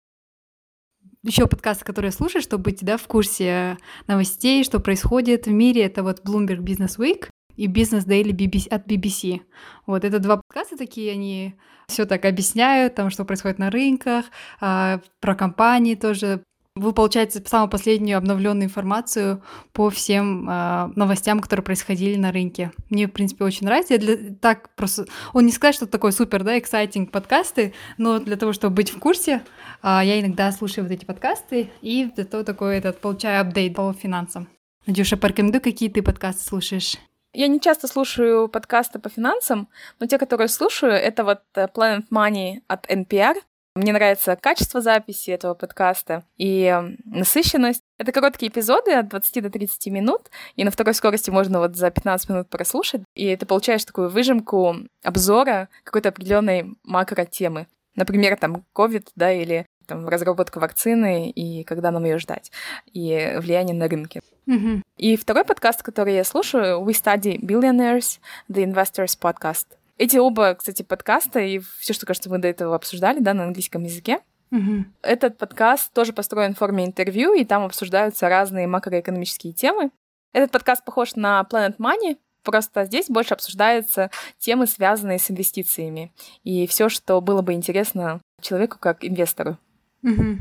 Еще 1.22 1.46
подкасты, 1.46 1.84
которые 1.84 2.08
я 2.08 2.16
слушаю, 2.16 2.40
чтобы 2.40 2.64
быть 2.64 2.82
да, 2.82 2.96
в 2.96 3.06
курсе 3.06 3.76
новостей, 4.06 4.64
что 4.64 4.80
происходит 4.80 5.46
в 5.46 5.50
мире, 5.50 5.82
это 5.82 6.02
вот 6.02 6.24
Bloomberg 6.24 6.60
Business 6.60 6.98
Week 6.98 7.28
и 7.60 7.68
Business 7.68 8.06
Daily 8.06 8.32
BBC, 8.32 8.68
от 8.68 8.86
BBC. 8.86 9.42
Вот 9.86 10.02
это 10.04 10.18
два 10.18 10.36
подкаста 10.36 10.78
такие, 10.78 11.12
они 11.12 11.54
все 11.88 12.06
так 12.06 12.24
объясняют, 12.24 12.94
там, 12.94 13.10
что 13.10 13.26
происходит 13.26 13.58
на 13.58 13.70
рынках, 13.70 14.24
а, 14.60 15.00
про 15.20 15.34
компании 15.34 15.94
тоже 15.94 16.42
Вы 16.76 16.92
получаете 16.92 17.42
самую 17.44 17.68
последнюю 17.68 18.16
обновленную 18.16 18.66
информацию 18.66 19.42
по 19.72 19.90
всем 19.90 20.48
э, 20.48 20.92
новостям, 20.94 21.40
которые 21.40 21.64
происходили 21.64 22.16
на 22.16 22.30
рынке. 22.30 22.70
Мне, 22.90 23.08
в 23.08 23.10
принципе, 23.10 23.44
очень 23.44 23.66
нравится. 23.66 23.94
Я 23.94 23.98
для, 23.98 24.16
так 24.40 24.70
просто... 24.76 25.06
Он 25.34 25.44
не 25.44 25.52
сказать, 25.52 25.74
что 25.74 25.84
это 25.84 25.92
такой 25.92 26.12
супер, 26.12 26.44
да, 26.44 26.56
exciting 26.56 27.06
подкасты, 27.06 27.74
но 27.98 28.20
для 28.20 28.36
того, 28.36 28.52
чтобы 28.52 28.76
быть 28.76 28.90
в 28.90 28.98
курсе, 29.00 29.42
э, 29.82 30.00
я 30.04 30.20
иногда 30.20 30.50
слушаю 30.52 30.84
вот 30.84 30.92
эти 30.92 31.04
подкасты 31.04 31.70
и 31.82 32.08
того 32.30 32.44
такой 32.44 32.78
этот, 32.78 33.00
получаю 33.00 33.40
апдейт 33.42 33.74
по 33.74 33.92
финансам. 33.92 34.48
Надюша, 34.86 35.16
порекомендуй, 35.16 35.60
какие 35.60 35.90
ты 35.90 36.02
подкасты 36.02 36.48
слушаешь. 36.48 36.96
Я 37.32 37.46
не 37.46 37.60
часто 37.60 37.86
слушаю 37.86 38.48
подкасты 38.48 38.98
по 38.98 39.08
финансам, 39.08 39.68
но 40.00 40.06
те, 40.06 40.18
которые 40.18 40.48
слушаю, 40.48 40.92
это 40.92 41.22
вот 41.22 41.42
э, 41.54 41.68
Planet 41.72 42.04
Money 42.10 42.62
от 42.66 42.90
NPR. 42.90 43.36
Мне 43.76 43.92
нравится 43.92 44.34
качество 44.34 44.80
записи 44.80 45.30
этого 45.30 45.54
подкаста 45.54 46.24
и 46.36 46.76
насыщенность. 47.04 47.84
Это 47.98 48.10
короткие 48.10 48.50
эпизоды 48.50 48.94
от 48.94 49.08
20 49.08 49.44
до 49.44 49.50
30 49.50 49.86
минут, 49.92 50.28
и 50.56 50.64
на 50.64 50.72
второй 50.72 50.92
скорости 50.92 51.30
можно 51.30 51.60
вот 51.60 51.76
за 51.76 51.92
15 51.92 52.28
минут 52.30 52.50
прослушать, 52.50 53.02
и 53.14 53.36
ты 53.36 53.46
получаешь 53.46 53.84
такую 53.84 54.08
выжимку 54.08 54.74
обзора 55.04 55.68
какой-то 55.84 56.08
определенной 56.08 56.74
макро-темы. 56.82 57.68
Например, 57.94 58.36
там 58.36 58.64
COVID, 58.74 59.10
да, 59.14 59.30
или 59.30 59.66
там, 59.86 60.08
разработка 60.08 60.58
вакцины 60.58 61.30
и 61.30 61.62
когда 61.62 61.92
нам 61.92 62.04
ее 62.04 62.18
ждать, 62.18 62.50
и 62.92 63.36
влияние 63.38 63.76
на 63.76 63.88
рынки. 63.88 64.20
Mm-hmm. 64.50 64.82
И 64.96 65.16
второй 65.16 65.44
подкаст, 65.44 65.82
который 65.82 66.14
я 66.14 66.24
слушаю, 66.24 66.80
We 66.80 66.88
Study 66.88 67.40
Billionaires, 67.40 68.18
The 68.50 68.64
Investors 68.64 69.16
Podcast. 69.20 69.66
Эти 69.96 70.16
оба, 70.16 70.54
кстати, 70.54 70.82
подкаста 70.82 71.40
и 71.40 71.60
все, 71.78 71.92
что, 71.92 72.06
кажется, 72.06 72.30
мы 72.30 72.38
до 72.38 72.48
этого 72.48 72.74
обсуждали, 72.74 73.20
да, 73.20 73.32
на 73.34 73.44
английском 73.44 73.84
языке, 73.84 74.20
Угу. 74.50 74.84
Этот 75.02 75.38
подкаст 75.38 75.92
тоже 75.92 76.12
построен 76.12 76.54
в 76.54 76.58
форме 76.58 76.84
интервью, 76.84 77.34
и 77.34 77.44
там 77.44 77.64
обсуждаются 77.64 78.28
разные 78.28 78.66
макроэкономические 78.66 79.52
темы. 79.52 79.90
Этот 80.32 80.50
подкаст 80.50 80.84
похож 80.84 81.14
на 81.14 81.46
Planet 81.48 81.76
Money, 81.76 82.18
просто 82.42 82.84
здесь 82.84 83.08
больше 83.08 83.34
обсуждаются 83.34 84.10
темы, 84.38 84.66
связанные 84.66 85.18
с 85.18 85.30
инвестициями, 85.30 86.12
и 86.42 86.66
все, 86.66 86.88
что 86.88 87.20
было 87.20 87.42
бы 87.42 87.52
интересно 87.52 88.20
человеку 88.40 88.78
как 88.80 89.04
инвестору. 89.04 89.56
Угу. 90.02 90.38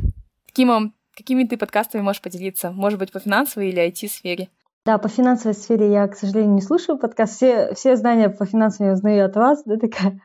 Каким, 0.47 0.93
какими 1.19 1.43
ты 1.43 1.57
подкастами 1.57 2.01
можешь 2.01 2.21
поделиться? 2.21 2.71
Может 2.71 2.97
быть, 2.97 3.11
по 3.11 3.19
финансовой 3.19 3.69
или 3.69 3.87
IT-сфере? 3.87 4.49
Да, 4.85 4.97
по 4.97 5.09
финансовой 5.09 5.53
сфере 5.53 5.91
я, 5.91 6.07
к 6.07 6.15
сожалению, 6.15 6.53
не 6.53 6.61
слушаю 6.61 6.97
подкаст. 6.97 7.35
Все, 7.35 7.73
все 7.75 7.95
знания 7.95 8.29
по 8.29 8.45
финансам 8.45 8.87
я 8.87 8.93
узнаю 8.93 9.25
от 9.25 9.35
вас, 9.35 9.63
да, 9.65 9.77
такая 9.77 10.21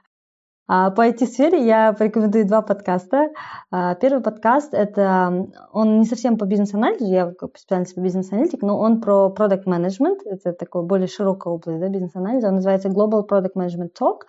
по 0.67 1.07
IT-сфере 1.07 1.67
я 1.67 1.93
порекомендую 1.93 2.47
два 2.47 2.63
подкаста. 2.63 3.29
А, 3.71 3.95
первый 3.97 4.23
подкаст– 4.23 4.73
это, 4.73 5.49
он 5.73 5.99
не 5.99 6.07
совсем 6.07 6.39
по 6.39 6.45
бизнес-анализу, 6.45 7.05
я 7.05 7.27
по 7.27 7.49
специальности 7.59 7.95
по 7.95 8.01
бизнес-аналитик, 8.01 8.63
но 8.63 8.79
он 8.79 9.01
про 9.01 9.35
product 9.37 9.65
management, 9.67 10.21
это 10.25 10.53
такой 10.53 10.85
более 10.85 11.09
широкая 11.09 11.53
область 11.53 11.81
да, 11.81 11.89
бизнес-анализа, 11.89 12.49
он 12.49 12.55
называется 12.55 12.89
Global 12.89 13.29
Product 13.29 13.53
Management 13.57 13.91
Talk. 13.99 14.21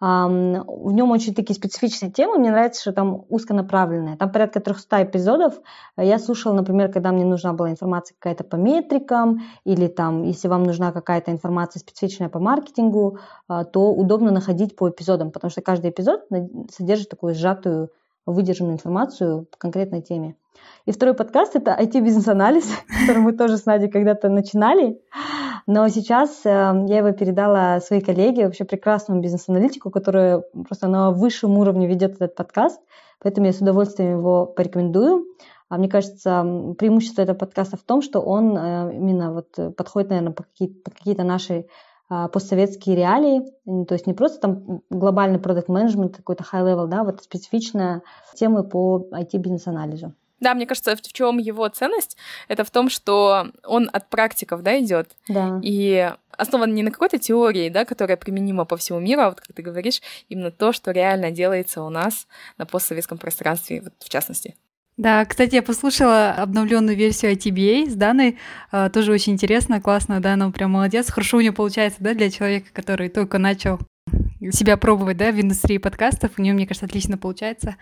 В 0.00 0.92
нем 0.92 1.10
очень 1.10 1.34
такие 1.34 1.54
специфичные 1.54 2.10
темы, 2.10 2.38
мне 2.38 2.50
нравится, 2.50 2.80
что 2.80 2.92
там 2.92 3.24
узконаправленные. 3.28 4.16
Там 4.16 4.30
порядка 4.30 4.60
300 4.60 5.04
эпизодов. 5.04 5.54
Я 5.96 6.18
слушала, 6.18 6.54
например, 6.54 6.92
когда 6.92 7.12
мне 7.12 7.24
нужна 7.24 7.52
была 7.52 7.70
информация 7.70 8.14
какая-то 8.18 8.44
по 8.44 8.56
метрикам, 8.56 9.40
или 9.64 9.86
там, 9.86 10.22
если 10.22 10.48
вам 10.48 10.64
нужна 10.64 10.92
какая-то 10.92 11.30
информация 11.30 11.80
специфичная 11.80 12.28
по 12.28 12.38
маркетингу, 12.38 13.18
а, 13.48 13.64
то 13.64 13.92
удобно 13.92 14.30
находить 14.30 14.76
по 14.76 14.90
эпизодам, 14.90 15.30
потому 15.30 15.50
что 15.50 15.62
каждый 15.62 15.73
эпизод 15.82 16.26
содержит 16.70 17.08
такую 17.08 17.34
сжатую, 17.34 17.90
выдержанную 18.26 18.74
информацию 18.74 19.46
по 19.50 19.58
конкретной 19.58 20.02
теме. 20.02 20.36
И 20.86 20.92
второй 20.92 21.14
подкаст– 21.14 21.54
это 21.56 21.76
IT-бизнес-анализ, 21.78 22.64
который 23.06 23.22
мы 23.22 23.32
тоже 23.32 23.56
с 23.56 23.66
Надей 23.66 23.90
когда-то 23.90 24.28
начинали. 24.28 25.00
Но 25.66 25.88
сейчас 25.88 26.44
э, 26.44 26.48
я 26.48 26.98
его 26.98 27.12
передала 27.12 27.80
своей 27.80 28.02
коллеге, 28.02 28.44
вообще 28.44 28.64
прекрасному 28.64 29.20
бизнес-аналитику, 29.20 29.90
которая 29.90 30.42
просто 30.68 30.88
на 30.88 31.10
высшем 31.10 31.56
уровне 31.58 31.86
ведет 31.86 32.14
этот 32.14 32.34
подкаст. 32.34 32.80
Поэтому 33.20 33.46
я 33.46 33.52
с 33.52 33.60
удовольствием 33.60 34.18
его 34.18 34.44
порекомендую. 34.44 35.24
А 35.70 35.78
мне 35.78 35.88
кажется, 35.88 36.74
преимущество 36.78 37.22
этого 37.22 37.36
подкаста 37.36 37.78
в 37.78 37.82
том, 37.82 38.02
что 38.02 38.20
он 38.20 38.56
э, 38.56 38.94
именно 38.94 39.32
вот 39.32 39.74
подходит, 39.74 40.10
наверное, 40.10 40.32
под 40.32 40.46
какие-то 40.46 41.24
наши 41.24 41.66
постсоветские 42.08 42.96
реалии, 42.96 43.42
то 43.64 43.94
есть 43.94 44.06
не 44.06 44.14
просто 44.14 44.40
там 44.40 44.82
глобальный 44.90 45.38
продукт 45.38 45.68
менеджмент 45.68 46.16
какой-то 46.16 46.44
high 46.44 46.64
level, 46.64 46.86
да, 46.86 47.02
вот 47.04 47.22
специфичная 47.22 48.02
темы 48.34 48.62
по 48.62 49.08
IT-бизнес-анализу. 49.10 50.14
Да, 50.40 50.54
мне 50.54 50.66
кажется, 50.66 50.94
в 50.94 51.00
чем 51.00 51.38
его 51.38 51.66
ценность, 51.68 52.18
это 52.48 52.64
в 52.64 52.70
том, 52.70 52.90
что 52.90 53.46
он 53.66 53.88
от 53.92 54.10
практиков, 54.10 54.62
да, 54.62 54.78
идет. 54.78 55.12
Да. 55.28 55.58
И 55.62 56.12
основан 56.36 56.74
не 56.74 56.82
на 56.82 56.90
какой-то 56.90 57.18
теории, 57.18 57.70
да, 57.70 57.86
которая 57.86 58.18
применима 58.18 58.66
по 58.66 58.76
всему 58.76 59.00
миру, 59.00 59.22
а 59.22 59.28
вот, 59.30 59.40
как 59.40 59.54
ты 59.56 59.62
говоришь, 59.62 60.02
именно 60.28 60.50
то, 60.50 60.72
что 60.72 60.90
реально 60.90 61.30
делается 61.30 61.82
у 61.82 61.88
нас 61.88 62.26
на 62.58 62.66
постсоветском 62.66 63.16
пространстве, 63.16 63.80
вот 63.82 63.94
в 63.98 64.08
частности. 64.10 64.54
Да, 64.96 65.24
кстати, 65.24 65.56
я 65.56 65.62
послушала 65.62 66.30
обновленную 66.30 66.96
версию 66.96 67.32
ITBA 67.32 67.90
с 67.90 67.94
Даной, 67.94 68.38
а, 68.70 68.88
тоже 68.90 69.10
очень 69.10 69.32
интересно, 69.32 69.80
классно, 69.80 70.20
да, 70.20 70.34
она 70.34 70.50
прям 70.52 70.70
молодец, 70.70 71.10
хорошо 71.10 71.38
у 71.38 71.40
нее 71.40 71.52
получается, 71.52 71.98
да, 72.00 72.14
для 72.14 72.30
человека, 72.30 72.68
который 72.72 73.08
только 73.08 73.38
начал 73.38 73.80
себя 74.52 74.76
пробовать, 74.76 75.16
да, 75.16 75.32
в 75.32 75.40
индустрии 75.40 75.78
подкастов, 75.78 76.32
у 76.36 76.42
нее, 76.42 76.54
мне 76.54 76.66
кажется, 76.66 76.86
отлично 76.86 77.18
получается, 77.18 77.74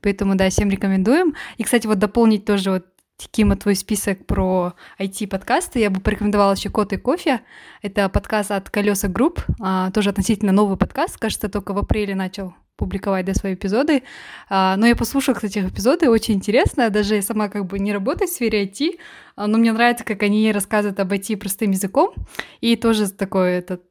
поэтому, 0.00 0.36
да, 0.36 0.48
всем 0.48 0.70
рекомендуем. 0.70 1.34
И, 1.56 1.64
кстати, 1.64 1.88
вот 1.88 1.98
дополнить 1.98 2.44
тоже 2.44 2.70
вот 2.70 2.86
Кима, 3.28 3.56
твой 3.56 3.74
список 3.74 4.26
про 4.26 4.74
IT-подкасты. 4.98 5.78
Я 5.78 5.90
бы 5.90 6.00
порекомендовала 6.00 6.52
еще 6.52 6.70
«Кот 6.70 6.92
и 6.92 6.96
кофе». 6.96 7.40
Это 7.82 8.08
подкаст 8.08 8.50
от 8.50 8.70
«Kolesa 8.70 9.08
Group», 9.08 9.44
а, 9.60 9.90
тоже 9.90 10.10
относительно 10.10 10.52
новый 10.52 10.76
подкаст, 10.76 11.18
кажется, 11.18 11.48
только 11.48 11.72
в 11.72 11.78
апреле 11.78 12.14
начал 12.14 12.54
публиковать 12.80 13.26
да, 13.26 13.34
свои 13.34 13.54
эпизоды. 13.54 14.04
А, 14.48 14.76
но 14.76 14.86
я 14.86 14.96
послушала, 14.96 15.34
кстати, 15.34 15.58
их 15.58 15.68
эпизоды, 15.70 16.08
очень 16.08 16.34
интересно. 16.34 16.88
Даже 16.88 17.16
я 17.16 17.22
сама 17.22 17.48
как 17.48 17.66
бы 17.66 17.78
не 17.78 17.92
работаю 17.92 18.26
в 18.26 18.30
сфере 18.30 18.64
IT, 18.64 18.98
а, 19.36 19.46
но 19.46 19.58
мне 19.58 19.72
нравится, 19.72 20.04
как 20.04 20.22
они 20.22 20.50
рассказывают 20.50 20.98
об 20.98 21.12
IT 21.12 21.36
простым 21.36 21.72
языком. 21.72 22.14
И 22.62 22.76
тоже 22.76 23.10
такой 23.10 23.52
этот 23.52 23.82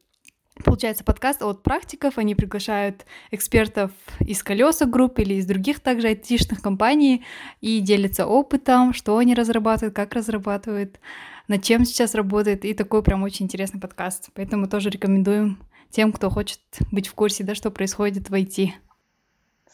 Получается 0.63 1.03
подкаст 1.03 1.41
от 1.41 1.63
практиков, 1.63 2.17
они 2.17 2.35
приглашают 2.35 3.05
экспертов 3.31 3.91
из 4.19 4.43
Kolesa 4.43 4.85
Group 4.85 5.19
или 5.19 5.35
из 5.35 5.45
других 5.45 5.79
также 5.79 6.07
айтишных 6.07 6.61
компаний 6.61 7.23
и 7.61 7.79
делятся 7.79 8.25
опытом, 8.25 8.93
что 8.93 9.17
они 9.17 9.33
разрабатывают, 9.33 9.95
как 9.95 10.13
разрабатывают, 10.13 10.99
над 11.47 11.63
чем 11.63 11.85
сейчас 11.85 12.13
работает, 12.13 12.65
и 12.65 12.73
такой 12.73 13.03
прям 13.03 13.23
очень 13.23 13.45
интересный 13.45 13.79
подкаст. 13.79 14.29
Поэтому 14.33 14.67
тоже 14.67 14.89
рекомендуем 14.89 15.63
тем, 15.89 16.11
кто 16.11 16.29
хочет 16.29 16.59
быть 16.91 17.07
в 17.07 17.13
курсе, 17.13 17.43
да, 17.43 17.55
что 17.55 17.71
происходит 17.71 18.29
в 18.29 18.33
IT. 18.33 18.71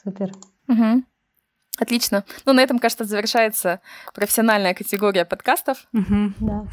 Супер. 0.03 0.31
Угу. 0.67 1.03
Отлично. 1.77 2.23
Ну, 2.45 2.53
на 2.53 2.61
этом, 2.61 2.79
кажется, 2.79 3.03
завершается 3.03 3.81
профессиональная 4.13 4.73
категория 4.73 5.25
подкастов. 5.25 5.87
Угу, 5.93 6.33
да. 6.39 6.65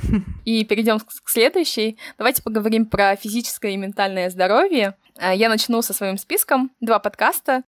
И 0.45 0.65
перейдем 0.65 1.01
к 1.01 1.29
следующей. 1.29 1.99
Давайте 2.19 2.43
поговорим 2.43 2.87
про 2.87 3.17
физическое 3.17 3.73
и 3.73 3.77
ментальное 3.77 4.31
здоровье. 4.31 4.97
А, 5.17 5.35
я 5.35 5.49
начну 5.49 5.83
со 5.83 5.93
своим 5.93 6.19
списком. 6.19 6.71
Два 6.81 6.99
подкаста. 6.99 7.65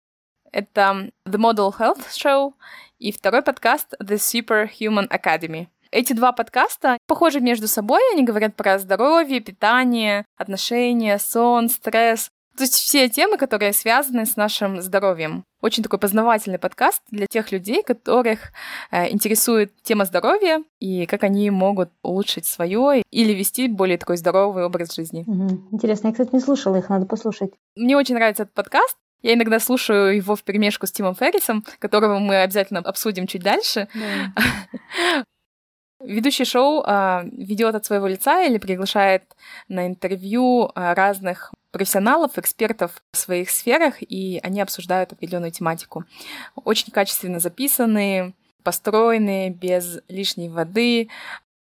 Это 0.52 1.10
The 1.24 1.36
Model 1.36 1.72
Health 1.76 2.08
Show 2.10 2.54
и 2.98 3.12
второй 3.12 3.42
подкаст 3.42 3.94
The 4.02 4.16
Superhuman 4.16 5.08
Academy. 5.08 5.68
Эти 5.92 6.12
два 6.12 6.32
подкаста 6.32 6.98
похожи 7.06 7.40
между 7.40 7.66
собой, 7.66 8.00
они 8.12 8.22
говорят 8.22 8.54
про 8.54 8.78
здоровье, 8.78 9.40
питание, 9.40 10.24
отношения, 10.36 11.18
сон, 11.18 11.68
стресс. 11.68 12.30
То 12.60 12.64
есть 12.64 12.74
все 12.74 13.08
темы, 13.08 13.38
которые 13.38 13.72
связаны 13.72 14.26
с 14.26 14.36
нашим 14.36 14.82
здоровьем. 14.82 15.44
Очень 15.62 15.82
такой 15.82 15.98
познавательный 15.98 16.58
подкаст 16.58 17.00
для 17.10 17.26
тех 17.26 17.52
людей, 17.52 17.82
которых 17.82 18.52
э, 18.90 19.10
интересует 19.10 19.72
тема 19.82 20.04
здоровья 20.04 20.62
и 20.78 21.06
как 21.06 21.24
они 21.24 21.48
могут 21.48 21.88
улучшить 22.02 22.44
свое 22.44 23.02
или 23.10 23.32
вести 23.32 23.66
более 23.66 23.96
такой 23.96 24.18
здоровый 24.18 24.66
образ 24.66 24.94
жизни. 24.94 25.24
Интересно, 25.72 26.08
я, 26.08 26.12
кстати, 26.12 26.34
не 26.34 26.40
слушала 26.40 26.76
их, 26.76 26.90
надо 26.90 27.06
послушать. 27.06 27.50
Мне 27.76 27.96
очень 27.96 28.14
нравится 28.14 28.42
этот 28.42 28.54
подкаст. 28.54 28.98
Я 29.22 29.32
иногда 29.32 29.58
слушаю 29.58 30.14
его 30.14 30.36
в 30.36 30.42
перемешку 30.42 30.86
с 30.86 30.92
Тимом 30.92 31.14
Феррисом, 31.14 31.64
которого 31.78 32.18
мы 32.18 32.42
обязательно 32.42 32.80
обсудим 32.80 33.26
чуть 33.26 33.42
дальше. 33.42 33.88
Да. 33.94 35.24
Ведущий 36.00 36.44
шоу 36.44 36.82
э, 36.82 37.22
ведет 37.32 37.74
от 37.74 37.86
своего 37.86 38.06
лица 38.06 38.42
или 38.42 38.58
приглашает 38.58 39.22
на 39.68 39.86
интервью 39.86 40.70
э, 40.74 40.92
разных 40.92 41.52
профессионалов, 41.70 42.38
экспертов 42.38 43.02
в 43.12 43.16
своих 43.16 43.50
сферах, 43.50 43.96
и 44.00 44.40
они 44.42 44.60
обсуждают 44.60 45.12
определенную 45.12 45.52
тематику. 45.52 46.04
Очень 46.54 46.92
качественно 46.92 47.38
записанные, 47.38 48.34
построенные, 48.62 49.50
без 49.50 50.00
лишней 50.08 50.48
воды, 50.48 51.08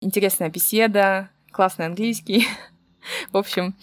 интересная 0.01 0.51
беседа, 0.51 1.31
классный 1.51 1.87
английский. 1.87 2.47
В 3.33 3.37
общем, 3.37 3.75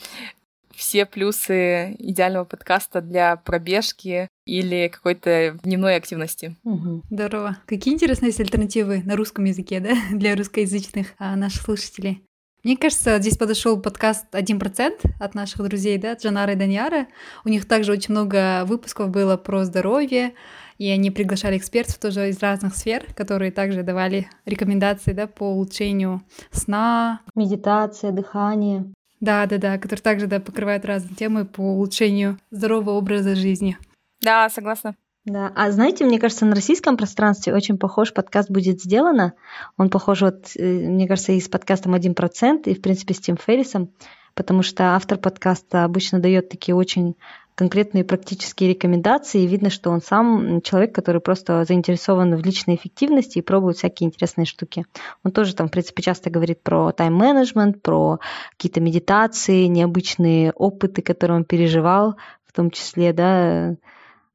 все 0.81 1.05
плюсы 1.05 1.95
идеального 1.99 2.45
подкаста 2.45 3.01
для 3.01 3.35
пробежки 3.35 4.27
или 4.45 4.89
какой-то 4.91 5.59
дневной 5.63 5.95
активности. 5.95 6.55
Угу. 6.63 7.03
Здорово. 7.09 7.57
Какие 7.67 7.93
интересные 7.93 8.29
есть 8.29 8.39
альтернативы 8.39 9.03
на 9.03 9.15
русском 9.15 9.45
языке, 9.45 9.79
да, 9.79 9.95
для 10.11 10.35
русскоязычных 10.35 11.13
а, 11.19 11.35
наших 11.35 11.61
слушателей? 11.63 12.23
Мне 12.63 12.77
кажется, 12.77 13.17
здесь 13.17 13.37
подошел 13.37 13.81
подкаст 13.81 14.27
«1%» 14.31 14.91
от 15.19 15.33
наших 15.33 15.63
друзей, 15.63 15.97
да, 15.97 16.13
Джанара 16.13 16.53
и 16.53 16.55
Даньяра. 16.55 17.07
У 17.43 17.49
них 17.49 17.67
также 17.67 17.91
очень 17.91 18.11
много 18.11 18.65
выпусков 18.65 19.09
было 19.09 19.35
про 19.35 19.65
здоровье, 19.65 20.35
и 20.77 20.87
они 20.89 21.09
приглашали 21.09 21.57
экспертов 21.57 21.97
тоже 21.97 22.29
из 22.29 22.39
разных 22.39 22.75
сфер, 22.75 23.07
которые 23.15 23.51
также 23.51 23.81
давали 23.81 24.29
рекомендации 24.45 25.13
да, 25.13 25.25
по 25.25 25.45
улучшению 25.45 26.21
сна. 26.51 27.21
Медитация, 27.33 28.11
дыхание. 28.11 28.85
Да, 29.19 29.47
да, 29.47 29.57
да, 29.57 29.79
которые 29.79 30.03
также 30.03 30.27
да, 30.27 30.39
покрывают 30.39 30.85
разные 30.85 31.15
темы 31.15 31.45
по 31.45 31.61
улучшению 31.61 32.37
здорового 32.51 32.91
образа 32.91 33.33
жизни. 33.33 33.75
Да, 34.21 34.47
согласна. 34.49 34.95
Да, 35.23 35.51
а 35.55 35.69
знаете, 35.69 36.03
мне 36.03 36.19
кажется, 36.19 36.45
на 36.45 36.55
российском 36.55 36.97
пространстве 36.97 37.53
очень 37.53 37.77
похож 37.77 38.11
подкаст 38.11 38.49
будет 38.49 38.81
сделано. 38.81 39.33
Он 39.77 39.91
похож, 39.91 40.21
вот, 40.21 40.51
э, 40.55 40.63
мне 40.63 41.07
кажется, 41.07 41.33
и 41.33 41.39
с 41.39 41.47
подкастом 41.47 41.93
«Один 41.93 42.15
процент», 42.15 42.67
и, 42.67 42.73
в 42.73 42.81
принципе, 42.81 43.13
с 43.13 43.19
Тим 43.19 43.37
Феррисом, 43.37 43.91
потому 44.33 44.63
что 44.63 44.95
автор 44.95 45.19
подкаста 45.19 45.83
обычно 45.83 46.17
дает 46.17 46.49
такие 46.49 46.73
очень 46.73 47.15
конкретные 47.53 48.03
практические 48.03 48.71
рекомендации, 48.71 49.43
и 49.43 49.47
видно, 49.47 49.69
что 49.69 49.91
он 49.91 50.01
сам 50.01 50.61
человек, 50.61 50.95
который 50.95 51.21
просто 51.21 51.65
заинтересован 51.65 52.35
в 52.35 52.43
личной 52.43 52.73
эффективности 52.73 53.37
и 53.37 53.43
пробует 53.43 53.77
всякие 53.77 54.07
интересные 54.07 54.45
штуки. 54.45 54.85
Он 55.23 55.31
тоже 55.31 55.53
там, 55.53 55.67
в 55.67 55.71
принципе, 55.71 56.01
часто 56.01 56.31
говорит 56.31 56.63
про 56.63 56.91
тайм-менеджмент, 56.91 57.83
про 57.83 58.19
какие-то 58.57 58.81
медитации, 58.81 59.65
необычные 59.65 60.51
опыты, 60.53 61.03
которые 61.03 61.37
он 61.37 61.45
переживал, 61.45 62.15
в 62.47 62.53
том 62.53 62.71
числе, 62.71 63.13
да, 63.13 63.75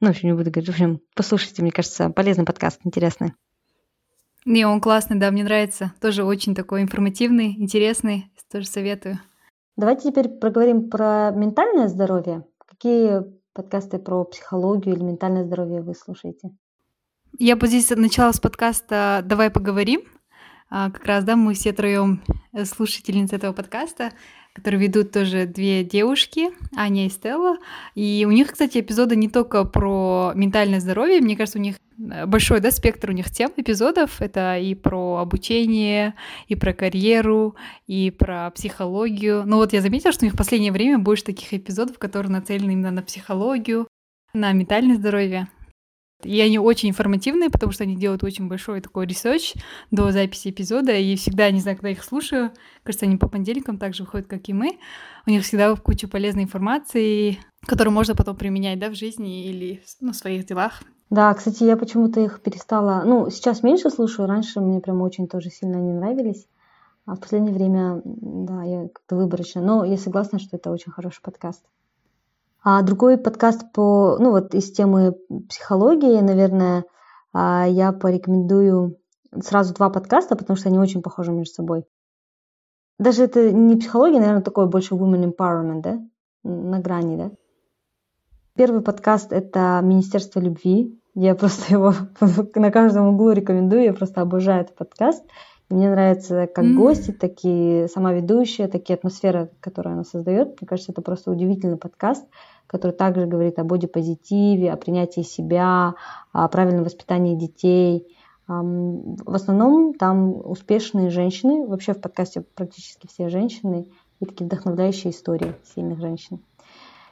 ну, 0.01 0.09
в 0.09 0.11
общем, 0.11 0.29
не 0.29 0.35
буду 0.35 0.51
говорить. 0.51 0.69
В 0.69 0.73
общем, 0.73 1.01
послушайте, 1.15 1.63
мне 1.63 1.73
кажется, 1.73 2.11
полезный 2.11 2.45
подкаст, 2.45 2.81
интересный. 2.85 3.33
Не, 4.45 4.67
он 4.67 4.81
классный, 4.81 5.19
да, 5.19 5.31
мне 5.31 5.43
нравится. 5.43 5.93
Тоже 6.01 6.25
очень 6.25 6.55
такой 6.55 6.83
информативный, 6.83 7.55
интересный. 7.59 8.31
Тоже 8.51 8.67
советую. 8.67 9.19
Давайте 9.77 10.11
теперь 10.11 10.29
проговорим 10.29 10.89
про 10.89 11.33
ментальное 11.33 11.89
здоровье. 11.89 12.45
Какие 12.67 13.23
подкасты 13.53 13.99
про 13.99 14.25
психологию 14.25 14.95
или 14.95 15.03
ментальное 15.03 15.45
здоровье 15.45 15.83
вы 15.83 15.95
слушаете? 15.95 16.51
Я 17.39 17.57
бы 17.57 17.67
здесь 17.67 17.91
начала 17.91 18.33
с 18.33 18.41
подкаста 18.41 19.23
«Давай 19.25 19.51
поговорим». 19.51 20.03
А, 20.71 20.91
как 20.91 21.05
раз, 21.05 21.25
да, 21.25 21.37
мы 21.37 21.55
все 21.55 21.73
троем 21.73 22.23
слушательницы 22.65 23.37
этого 23.37 23.53
подкаста 23.53 24.13
которые 24.57 24.81
ведут 24.81 25.13
тоже 25.13 25.45
две 25.45 25.85
девушки, 25.85 26.49
Аня 26.75 27.05
и 27.05 27.11
Стелла. 27.11 27.59
И 27.95 28.25
у 28.27 28.33
них, 28.33 28.51
кстати, 28.51 28.81
эпизоды 28.81 29.15
не 29.15 29.29
только 29.29 29.65
про 29.65 30.33
ментальное 30.35 30.81
здоровье, 30.81 31.21
мне 31.21 31.37
кажется, 31.37 31.59
у 31.59 31.63
них 31.63 31.77
э, 31.99 32.25
большой 32.25 32.61
да, 32.61 32.71
спектр 32.71 33.11
у 33.11 33.13
них 33.13 33.31
тем 33.31 33.53
эпизодов. 33.55 34.23
Это 34.23 34.57
и 34.57 34.75
про 34.75 35.19
обучение, 35.19 36.15
и 36.49 36.55
про 36.55 36.73
карьеру, 36.73 37.55
и 37.87 38.11
про 38.11 38.51
психологию. 38.53 39.43
Но 39.45 39.59
вот 39.59 39.75
я 39.75 39.83
заметила, 39.83 40.11
что 40.11 40.25
у 40.25 40.27
них 40.27 40.33
в 40.33 40.39
последнее 40.39 40.73
время 40.73 40.99
больше 40.99 41.25
таких 41.25 41.53
эпизодов, 41.53 41.99
которые 41.99 42.33
нацелены 42.33 42.71
именно 42.71 42.91
на 42.91 43.03
психологию, 43.03 43.87
на 44.33 44.53
ментальное 44.53 44.97
здоровье. 44.97 45.49
И 46.23 46.41
они 46.41 46.59
очень 46.59 46.89
информативные, 46.89 47.51
потому 47.51 47.73
что 47.73 47.85
они 47.85 47.97
делают 47.97 48.25
очень 48.25 48.49
большой 48.49 48.81
такой 48.81 49.07
research 49.07 49.55
до 49.91 50.11
записи 50.13 50.49
эпизода, 50.49 50.93
и 50.93 51.15
всегда, 51.17 51.51
не 51.51 51.61
знаю, 51.61 51.77
когда 51.77 51.91
их 51.91 52.03
слушаю, 52.03 52.53
кажется, 52.83 53.07
они 53.07 53.17
по 53.17 53.29
понедельникам 53.29 53.79
также 53.79 54.05
выходят, 54.05 54.27
как 54.27 54.49
и 54.49 54.53
мы. 54.53 54.79
У 55.27 55.31
них 55.31 55.45
всегда 55.45 55.75
куча 55.77 56.09
полезной 56.09 56.45
информации, 56.45 57.39
которую 57.67 57.93
можно 57.93 58.15
потом 58.15 58.37
применять, 58.37 58.79
да, 58.79 58.89
в 58.89 58.95
жизни 58.95 59.47
или 59.47 59.83
ну, 60.01 60.13
в 60.13 60.17
своих 60.17 60.47
делах. 60.47 60.83
Да, 61.11 61.33
кстати, 61.35 61.63
я 61.65 61.77
почему-то 61.77 62.21
их 62.21 62.41
перестала... 62.41 63.03
Ну, 63.05 63.31
сейчас 63.31 63.63
меньше 63.63 63.91
слушаю, 63.91 64.27
раньше 64.27 64.61
мне 64.61 64.81
прям 64.81 65.03
очень 65.03 65.29
тоже 65.29 65.51
сильно 65.51 65.77
не 65.77 65.93
нравились. 65.93 66.47
А 67.05 67.15
в 67.15 67.21
последнее 67.21 67.55
время, 67.55 68.03
да, 68.05 68.65
я 68.65 68.89
как-то 68.89 69.15
выборочно. 69.15 69.63
Но 69.63 69.85
я 69.85 69.97
согласна, 69.97 70.41
что 70.41 70.57
это 70.57 70.73
очень 70.73 70.91
хороший 70.91 71.23
подкаст. 71.23 71.63
А 72.69 72.83
другой 72.83 73.17
подкаст 73.17 73.71
по, 73.73 74.17
ну 74.19 74.33
вот 74.33 74.53
из 74.53 74.73
темы 74.73 75.15
психологии, 75.49 76.21
наверное, 76.21 76.85
а, 77.33 77.65
я 77.65 77.93
порекомендую 77.93 78.99
сразу 79.41 79.73
два 79.73 79.89
подкаста, 79.89 80.35
потому 80.35 80.57
что 80.57 80.69
они 80.69 80.81
очень 80.81 81.01
похожи 81.01 81.31
между 81.31 81.55
собой. 81.55 81.85
Даже 82.99 83.23
это 83.23 83.53
не 83.53 83.77
психология, 83.77 84.19
наверное, 84.19 84.43
такое 84.43 84.67
больше 84.67 84.97
women 84.97 85.33
empowerment, 85.33 85.81
да, 85.81 86.01
на 86.43 86.81
грани, 86.81 87.17
да. 87.17 87.31
Первый 88.57 88.81
подкаст– 88.81 89.29
это 89.33 89.81
«Министерство 89.85 90.41
любви». 90.41 91.01
Я 91.15 91.37
просто 91.37 91.73
его 91.73 91.95
на 92.57 92.73
каждом 92.73 93.15
углу 93.15 93.31
рекомендую, 93.31 93.85
я 93.85 93.95
просто 93.95 94.23
обожаю 94.23 94.63
этот 94.63 94.75
подкаст. 94.75 95.25
Мне 95.69 95.89
нравится 95.89 96.49
как 96.53 96.65
mm-hmm. 96.65 96.75
гости, 96.75 97.11
так 97.13 97.33
и 97.45 97.87
сама 97.93 98.13
ведущая, 98.13 98.67
так 98.67 98.89
и 98.91 98.93
атмосфера, 98.93 99.51
которую 99.61 99.95
она 99.95 100.05
создает. 100.05 100.61
Мне 100.61 100.67
кажется, 100.67 100.91
это 100.91 101.03
просто 101.03 101.31
удивительный 101.31 101.77
подкаст 101.77 102.25
который 102.67 102.93
также 102.93 103.27
говорит 103.27 103.59
о 103.59 103.65
бодипозитиве, 103.65 104.73
о 104.73 104.77
принятии 104.77 105.23
себя, 105.23 105.95
о 106.33 106.49
правильном 106.49 106.85
воспитании 106.85 107.37
детей. 107.37 108.07
В 108.49 109.35
основном 109.35 109.95
там 109.95 110.35
успешные 110.49 111.11
женщины, 111.11 111.67
вообще 111.67 111.95
в 111.95 112.01
подкасте 112.01 112.45
практически 112.55 113.09
все 113.09 113.29
женщины, 113.29 113.89
и 114.21 114.25
такие 114.25 114.47
вдохновляющие 114.47 115.13
истории 115.13 115.55
сильных 115.75 116.01
женщин. 116.01 116.41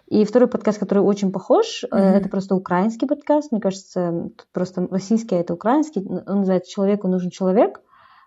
И 0.06 0.24
второй 0.24 0.48
подкаст, 0.48 0.78
который 0.78 1.02
очень 1.02 1.32
похож, 1.32 1.82
mm-hmm. 1.82 1.96
это 1.96 2.28
просто 2.28 2.54
украинский 2.54 3.08
подкаст. 3.08 3.52
Мне 3.52 3.60
кажется, 3.60 4.30
просто 4.52 4.86
российский, 4.90 5.34
а 5.34 5.40
это 5.40 5.54
украинский. 5.54 6.06
Он 6.06 6.38
называется 6.40 6.70
«Человеку 6.70 7.08
нужен 7.08 7.30
человек». 7.30 7.80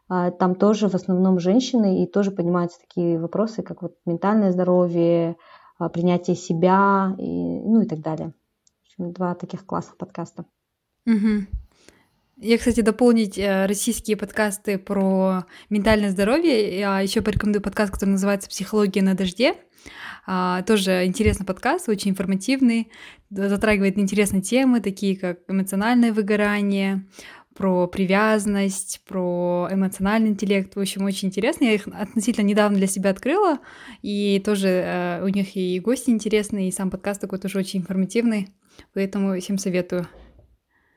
А, 0.09 0.31
там 0.31 0.55
тоже 0.55 0.89
в 0.89 0.95
основном 0.95 1.39
женщины, 1.39 2.03
и 2.03 2.07
тоже 2.07 2.31
поднимаются 2.31 2.79
такие 2.79 3.19
вопросы, 3.19 3.61
как 3.61 3.81
вот 3.81 3.93
ментальное 4.05 4.51
здоровье, 4.51 5.35
принятие 5.93 6.35
себя, 6.35 7.15
и, 7.17 7.23
ну 7.23 7.81
и 7.81 7.87
так 7.87 8.01
далее. 8.01 8.33
общем, 8.83 9.13
два 9.13 9.35
таких 9.35 9.65
классных 9.65 9.97
подкаста. 9.97 10.45
Угу. 11.05 11.45
Я, 12.39 12.57
кстати, 12.57 12.81
дополнить 12.81 13.37
э, 13.37 13.65
российские 13.65 14.15
подкасты 14.15 14.77
про 14.77 15.45
ментальное 15.69 16.11
здоровье. 16.11 16.79
Я 16.79 16.99
еще 16.99 17.21
порекомендую 17.21 17.63
подкаст, 17.63 17.91
который 17.91 18.11
называется 18.11 18.49
«Психология 18.49 19.01
на 19.01 19.15
дожде». 19.15 19.55
А, 20.29 20.61
тоже 20.63 21.05
интересный 21.05 21.45
подкаст, 21.45 21.87
очень 21.87 22.11
информативный, 22.11 22.91
затрагивает 23.29 23.97
интересные 23.97 24.41
темы, 24.41 24.81
такие 24.81 25.17
как 25.17 25.39
эмоциональное 25.47 26.11
выгорание, 26.11 27.07
про 27.57 27.87
привязанность, 27.87 29.01
про 29.07 29.67
эмоциональный 29.71 30.29
интеллект. 30.29 30.75
В 30.75 30.79
общем, 30.79 31.05
очень 31.05 31.29
интересно. 31.29 31.65
Я 31.65 31.73
их 31.73 31.87
относительно 31.87 32.45
недавно 32.45 32.77
для 32.77 32.87
себя 32.87 33.09
открыла, 33.09 33.57
и 34.01 34.41
тоже 34.45 34.67
э, 34.67 35.23
у 35.23 35.27
них 35.29 35.55
и 35.55 35.79
гости 35.79 36.11
интересные, 36.11 36.69
и 36.69 36.71
сам 36.71 36.91
подкаст 36.91 37.19
такой 37.19 37.39
тоже 37.39 37.57
очень 37.57 37.79
информативный, 37.79 38.49
поэтому 38.93 39.39
всем 39.39 39.57
советую. 39.57 40.07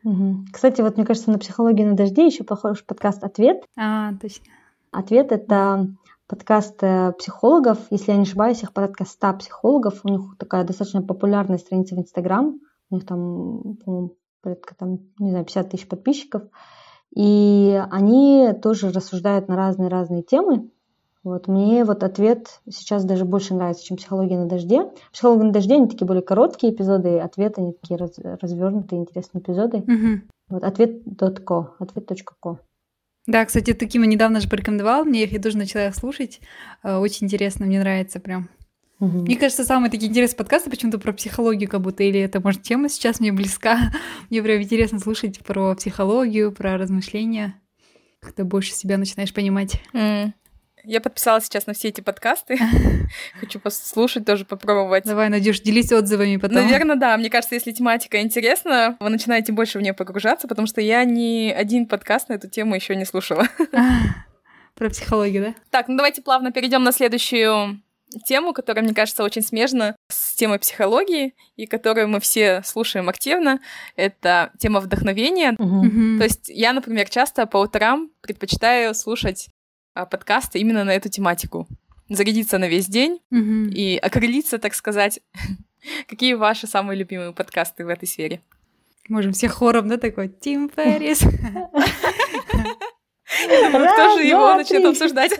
Угу. 0.05 0.47
Кстати, 0.53 0.83
вот 0.83 0.97
мне 0.97 1.07
кажется, 1.07 1.31
на 1.31 1.39
психологии 1.39 1.85
на 1.85 1.97
дожде 1.97 2.27
еще 2.27 2.45
похож 2.45 2.85
подкаст 2.85 3.25
«Ответ». 3.25 3.65
А, 3.79 4.13
точно. 4.21 4.45
«Ответ»— 4.91 5.33
это 5.33 5.89
подкаст 6.27 6.83
э, 6.83 7.13
психологов, 7.19 7.79
если 7.91 8.13
я 8.13 8.17
не 8.17 8.23
ошибаюсь, 8.23 8.63
их 8.63 8.73
порядка 8.73 9.05
100 9.05 9.33
психологов, 9.39 10.01
у 10.05 10.09
них 10.09 10.21
такая 10.39 10.65
достаточно 10.65 11.03
популярная 11.03 11.59
страница 11.59 11.97
в 11.97 11.99
Инстаграм, 11.99 12.61
у 12.91 12.95
них 12.95 13.05
там, 13.05 13.77
по-моему, 13.85 14.17
порядка 14.43 14.75
там, 14.77 15.01
не 15.19 15.31
знаю, 15.31 15.45
50 15.45 15.71
тысяч 15.71 15.89
подписчиков. 15.89 16.43
И 17.15 17.83
они 17.91 18.53
тоже 18.63 18.91
рассуждают 18.93 19.49
на 19.49 19.57
разные-разные 19.57 20.23
темы. 20.23 20.71
Вот 21.23 21.49
мне 21.49 21.85
вот 21.85 22.03
ответ 22.03 22.61
сейчас 22.71 23.05
даже 23.05 23.25
больше 23.27 23.55
нравится, 23.55 23.85
чем 23.85 23.99
психология 23.99 24.39
на 24.39 24.47
дожде. 24.47 24.91
Психология 25.13 25.45
на 25.45 25.53
дожде, 25.53 25.75
они 25.75 25.89
такие 25.89 26.07
более 26.07 26.23
короткие 26.23 26.73
эпизоды, 26.73 27.19
ответ 27.19 27.59
они 27.59 27.73
такие 27.73 27.99
раз, 27.99 28.19
развернутые, 28.19 29.03
интересные 29.03 29.43
эпизоды. 29.43 29.79
Угу. 29.79 30.23
Вот 30.49 30.65
ответ.ко, 30.65 31.75
ответ.ко. 31.79 32.59
Да, 33.27 33.45
кстати, 33.45 33.75
таким 33.75 34.03
недавно 34.05 34.41
же 34.41 34.49
порекомендовал 34.49 35.05
мне 35.05 35.25
их, 35.25 35.33
я 35.33 35.41
тоже 35.41 35.59
начала 35.59 35.89
их 35.89 35.95
слушать. 35.95 36.41
Э, 36.83 36.97
очень 36.97 37.27
интересно, 37.27 37.67
мне 37.67 37.81
нравится 37.81 38.19
прям. 38.19 38.49
Угу. 39.01 39.21
Мне 39.21 39.37
кажется, 39.37 39.65
самые 39.65 39.91
такие 39.91 40.11
интересные 40.11 40.37
подкасты 40.37 40.71
почему-то 40.71 40.99
про 40.99 41.13
психологию 41.13 41.69
как 41.69 41.81
будто, 41.81 42.03
или 42.03 42.21
это, 42.21 42.41
может, 42.41 42.63
тема 42.63 42.89
сейчас 42.89 43.19
мне 43.19 43.33
близка. 43.33 43.93
мне 44.31 44.43
прям 44.43 44.63
интересно 44.63 44.99
слушать 44.99 45.41
про 45.41 45.75
психологию, 45.75 46.53
про 46.53 46.77
размышления. 46.77 47.55
Как-то 48.21 48.45
больше 48.45 48.73
себя 48.73 48.99
начинаешь 48.99 49.33
понимать. 49.33 49.81
Mm. 49.95 50.33
Я 50.85 51.01
подписалась 51.01 51.45
сейчас 51.45 51.67
на 51.67 51.73
все 51.73 51.89
эти 51.89 52.01
подкасты. 52.03 52.59
Хочу 53.41 53.59
послушать, 53.59 54.25
тоже 54.25 54.45
попробовать. 54.45 55.05
Давай, 55.05 55.29
Надюш, 55.31 55.61
делись 55.61 55.93
отзывами 55.93 56.37
потом. 56.37 56.57
Наверное, 56.57 56.97
да. 56.97 57.17
Мне 57.17 57.31
кажется, 57.31 57.55
если 57.55 57.73
тематика 57.73 58.21
интересна, 58.21 58.97
вы 59.01 59.09
начинаете 59.11 59.53
больше 59.53 59.79
в 59.79 59.83
нее 59.83 59.95
погружаться, 59.95 60.49
потому 60.49 60.67
что 60.67 60.81
я 60.81 61.05
ни 61.05 61.51
один 61.51 61.87
подкаст 61.87 62.29
на 62.29 62.35
эту 62.35 62.49
тему 62.49 62.75
еще 62.75 62.97
не 62.97 63.05
слушала. 63.05 63.47
Про 64.75 64.89
психологию, 64.89 65.43
да? 65.43 65.55
Так, 65.71 65.89
ну 65.89 65.97
давайте 65.97 66.23
плавно 66.23 66.53
перейдем 66.53 66.83
на 66.83 66.93
следующую 66.93 67.81
тему, 68.27 68.53
которая, 68.53 68.85
мне 68.85 68.95
кажется, 68.95 69.23
очень 69.23 69.43
смежна 69.43 69.97
с 70.09 70.35
темой 70.35 70.59
психологии 70.59 71.35
и 71.57 71.67
которую 71.67 72.09
мы 72.09 72.21
все 72.21 72.63
слушаем 72.65 73.09
активно. 73.09 73.61
Это 73.97 74.53
тема 74.59 74.81
вдохновения. 74.81 75.55
Мгм. 75.59 76.19
То 76.19 76.25
есть 76.25 76.49
я, 76.49 76.73
например, 76.73 77.09
часто 77.09 77.47
по 77.47 77.59
утрам 77.59 78.11
предпочитаю 78.21 78.95
слушать 78.95 79.49
а, 79.95 80.07
подкасты 80.07 80.59
именно 80.59 80.85
на 80.85 80.91
эту 80.95 81.09
тематику. 81.09 81.67
Зарядиться 82.09 82.59
на 82.59 82.69
весь 82.69 82.87
день 82.87 83.21
Мгм. 83.31 83.69
и 83.69 83.97
окрылиться, 83.97 84.59
так 84.59 84.75
сказать. 84.75 85.21
Какие 86.09 86.35
ваши 86.35 86.67
самые 86.67 86.99
любимые 86.99 87.33
подкасты 87.33 87.85
в 87.85 87.89
этой 87.89 88.09
сфере? 88.09 88.41
Можем 89.09 89.33
все 89.33 89.49
хором, 89.49 89.89
да, 89.89 89.97
такой 89.97 90.29
Тим 90.29 90.71
Феррис. 90.75 91.21
Кто 93.31 94.17
же 94.19 94.25
его 94.25 94.41
два, 94.41 94.57
начнет 94.57 94.85
обсуждать? 94.85 95.33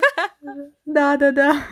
Да, 0.85 1.17
да, 1.17 1.33
да. 1.33 1.63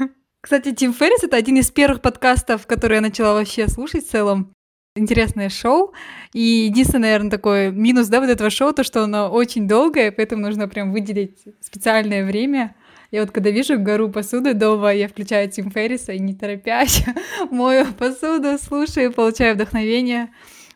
Кстати, 0.49 0.73
Тим 0.73 0.95
Феррис 0.95 1.23
это 1.25 1.37
один 1.37 1.59
из 1.59 1.71
первых 1.71 2.01
подкастов, 2.01 2.67
которые 2.67 2.97
я 2.97 3.03
начала 3.03 3.35
вообще 3.35 3.69
слушать 3.69 4.07
в 4.07 4.11
целом. 4.11 4.55
Интересное 4.97 5.51
шоу. 5.51 5.93
И 6.33 6.41
единственный, 6.71 7.03
наверное, 7.03 7.31
такой 7.31 7.71
минус, 7.71 8.09
да, 8.09 8.19
вот 8.19 8.31
этого 8.31 8.49
шоу, 8.49 8.73
то, 8.73 8.83
что 8.83 9.05
оно 9.05 9.29
очень 9.29 9.69
долгое, 9.69 10.11
поэтому 10.11 10.41
нужно 10.41 10.67
прям 10.67 10.91
выделить 10.91 11.45
специальное 11.61 12.25
время. 12.25 12.75
Я 13.11 13.21
вот 13.21 13.31
когда 13.31 13.51
вижу 13.51 13.79
гору 13.79 14.09
посуды 14.09 14.55
дома, 14.55 14.95
я 14.95 15.09
включаю 15.09 15.51
Тим 15.51 15.71
Ферриса 15.71 16.13
и 16.13 16.19
не 16.19 16.35
торопясь 16.35 17.05
мою 17.51 17.85
посуду, 17.93 18.57
слушаю, 18.57 19.13
получаю 19.13 19.55
вдохновение. 19.55 20.31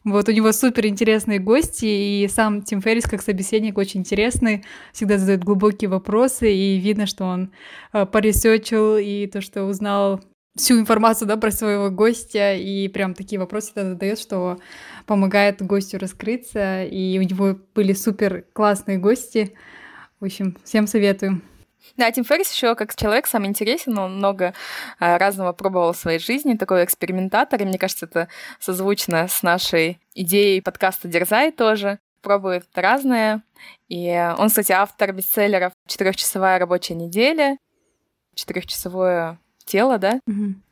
Вот, 0.05 0.29
у 0.29 0.33
него 0.33 0.53
супер 0.53 0.87
интересные 0.87 1.39
гости, 1.39 1.85
и 1.85 2.29
сам 2.29 2.63
Тим 2.63 2.81
Феррис 2.81 3.05
как 3.05 3.23
собеседник 3.23 3.79
очень 3.79 4.01
интересный, 4.01 4.65
всегда 4.93 5.17
задает 5.17 5.45
глубокие 5.45 5.89
вопросы, 5.89 6.53
и 6.53 6.79
видно, 6.79 7.07
что 7.07 7.25
он 7.25 7.53
э, 7.93 8.05
поресечил 8.07 8.97
и 8.97 9.29
то, 9.29 9.41
что 9.41 9.65
узнал 9.65 10.21
всю 10.57 10.79
информацию 10.79 11.29
да, 11.29 11.37
про 11.37 11.51
своего 11.51 11.91
гостя, 11.91 12.55
и 12.55 12.89
прям 12.89 13.15
такие 13.15 13.39
вопросы 13.39 13.69
всегда 13.69 13.91
задает, 13.91 14.19
что 14.19 14.59
помогает 15.07 15.63
гостю 15.63 15.99
раскрыться, 15.99 16.85
и 16.85 17.19
у 17.19 17.23
него 17.23 17.59
были 17.75 17.93
супер 17.93 18.45
классные 18.53 18.99
гости. 18.99 19.55
В 20.21 20.25
общем, 20.25 20.57
всем 20.65 20.87
советую. 20.87 21.41
Да, 21.97 22.11
Тим 22.11 22.25
Феррис 22.25 22.53
еще 22.53 22.75
как 22.75 22.95
человек 22.95 23.27
сам 23.27 23.47
интересен, 23.47 23.99
он 23.99 24.17
много 24.17 24.55
а, 24.99 25.19
разного 25.19 25.53
пробовал 25.53 25.93
в 25.93 25.97
своей 25.97 26.19
жизни, 26.19 26.55
такой 26.55 26.85
экспериментатор, 26.85 27.61
и 27.61 27.65
мне 27.65 27.79
кажется, 27.79 28.07
это 28.07 28.29
созвучно 28.61 29.29
с 29.29 29.43
нашей 29.43 30.01
идеей 30.15 30.61
подкаста 30.61 31.09
«Дерзай» 31.09 31.53
тоже. 31.53 31.99
Пробует 32.23 32.67
разное. 32.75 33.43
И 33.89 34.09
он, 34.39 34.49
кстати, 34.49 34.71
автор 34.73 35.13
бестселлеров 35.13 35.73
«Четырехчасовая 35.89 36.59
рабочая 36.59 36.95
неделя», 36.95 37.59
«Четырехчасовое 38.35 39.39
тело», 39.65 39.99
да? 39.99 40.21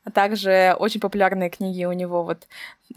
А 0.05 0.11
также 0.11 0.75
очень 0.79 1.01
популярные 1.01 1.51
книги 1.51 1.85
у 1.85 1.93
него 1.93 2.23
вот 2.25 2.47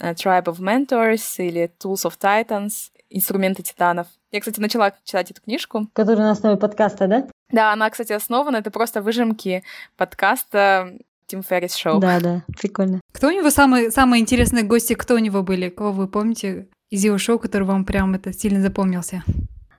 э, 0.00 0.12
Tribe 0.12 0.44
of 0.44 0.58
Mentors 0.58 1.36
или 1.38 1.70
Tools 1.78 2.04
of 2.08 2.18
Titans, 2.18 2.90
Инструменты 3.10 3.62
титанов. 3.62 4.08
Я, 4.32 4.40
кстати, 4.40 4.58
начала 4.58 4.92
читать 5.04 5.30
эту 5.30 5.40
книжку. 5.40 5.88
Который 5.92 6.18
на 6.18 6.32
основе 6.32 6.56
подкаста, 6.56 7.06
да? 7.06 7.28
Да, 7.50 7.72
она, 7.72 7.90
кстати, 7.90 8.12
основана, 8.12 8.56
это 8.56 8.70
просто 8.70 9.02
выжимки 9.02 9.62
подкаста 9.96 10.98
Тим 11.26 11.42
Феррис 11.42 11.74
Шоу. 11.74 12.00
Да, 12.00 12.20
да, 12.20 12.42
прикольно. 12.58 13.00
Кто 13.12 13.28
у 13.28 13.30
него 13.30 13.50
самые, 13.50 13.90
самые 13.90 14.20
интересные 14.20 14.64
гости, 14.64 14.94
кто 14.94 15.14
у 15.14 15.18
него 15.18 15.42
были? 15.42 15.68
Кого 15.68 15.92
вы 15.92 16.08
помните 16.08 16.68
из 16.90 17.04
его 17.04 17.18
шоу, 17.18 17.38
который 17.38 17.64
вам 17.64 17.84
прям 17.84 18.14
это 18.14 18.32
сильно 18.32 18.60
запомнился? 18.60 19.22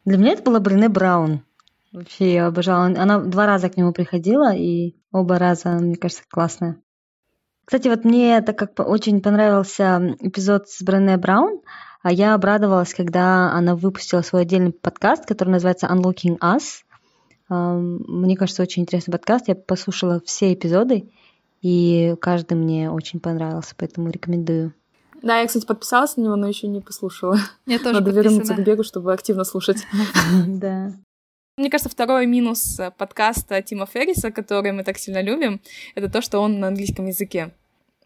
Для 0.06 0.18
меня 0.18 0.34
это 0.34 0.44
была 0.44 0.60
Брене 0.60 0.90
Браун. 0.90 1.44
Вообще 1.92 2.34
я 2.34 2.48
обожала. 2.48 2.86
Она 2.86 3.20
два 3.20 3.46
раза 3.46 3.70
к 3.70 3.78
нему 3.78 3.94
приходила, 3.94 4.54
и 4.54 4.96
оба 5.12 5.40
раза, 5.40 5.70
мне 5.70 5.96
кажется, 5.96 6.24
классная. 6.30 6.78
Кстати, 7.66 7.88
вот 7.88 8.06
мне 8.06 8.42
так 8.42 8.60
как 8.60 8.88
очень 8.88 9.22
понравился 9.22 10.16
эпизод 10.20 10.70
с 10.70 10.84
Брене 10.84 11.18
Браун, 11.18 11.62
а 12.04 12.12
я 12.12 12.36
обрадовалась, 12.36 12.94
когда 12.94 13.52
она 13.52 13.76
выпустила 13.76 14.22
свой 14.22 14.44
отдельный 14.44 14.72
подкаст, 14.72 15.26
который 15.26 15.50
называется 15.50 15.88
Unlocking 15.88 16.38
Us. 16.40 16.84
Мне 17.50 18.36
кажется, 18.36 18.64
очень 18.64 18.84
интересный 18.84 19.12
подкаст. 19.12 19.48
Я 19.48 19.56
послушала 19.56 20.22
все 20.26 20.54
эпизоды, 20.54 21.10
и 21.62 22.16
каждый 22.22 22.56
мне 22.56 22.92
очень 22.92 23.20
понравился, 23.20 23.76
поэтому 23.78 24.10
рекомендую. 24.10 24.74
Да, 25.22 25.40
я, 25.40 25.48
кстати, 25.48 25.66
подписалась 25.66 26.18
на 26.18 26.22
него, 26.22 26.36
но 26.36 26.48
еще 26.48 26.68
не 26.68 26.82
послушала. 26.82 27.40
Я 27.66 27.80
тоже 27.80 27.96
Надо 27.96 28.12
вернуться 28.12 28.40
подписана. 28.40 28.64
к 28.64 28.68
бегу, 28.68 28.84
чтобы 28.84 29.14
активно 29.14 29.44
слушать. 29.44 29.78
Да. 30.48 30.94
Мне 31.58 31.72
кажется, 31.72 31.90
второй 31.90 32.28
минус 32.28 32.78
э, 32.80 32.92
подкаста 32.92 33.62
Тима 33.62 33.86
Ферриса, 33.86 34.30
который 34.30 34.74
мы 34.74 34.84
так 34.84 34.98
сильно 34.98 35.22
любим, 35.22 35.62
это 35.96 36.10
то, 36.10 36.22
что 36.22 36.40
он 36.40 36.60
на 36.60 36.68
английском 36.68 37.08
языке. 37.08 37.52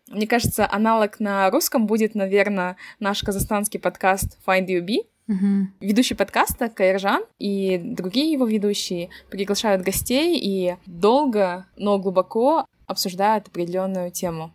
Мне 0.07 0.27
кажется, 0.27 0.71
аналог 0.71 1.19
на 1.19 1.49
русском 1.49 1.87
будет, 1.87 2.15
наверное, 2.15 2.77
наш 2.99 3.21
казахстанский 3.23 3.79
подкаст 3.79 4.37
Find 4.45 4.67
You 4.67 4.85
Be. 4.85 5.07
Мгм. 5.29 5.75
Ведущий 5.79 6.15
подкаста 6.15 6.69
Кайржан 6.69 7.23
и 7.37 7.77
другие 7.77 8.31
его 8.31 8.47
ведущие 8.47 9.11
приглашают 9.29 9.83
гостей 9.83 10.39
и 10.39 10.75
долго, 10.87 11.67
но 11.77 11.99
глубоко 11.99 12.65
обсуждают 12.87 13.47
определенную 13.47 14.09
тему. 14.09 14.51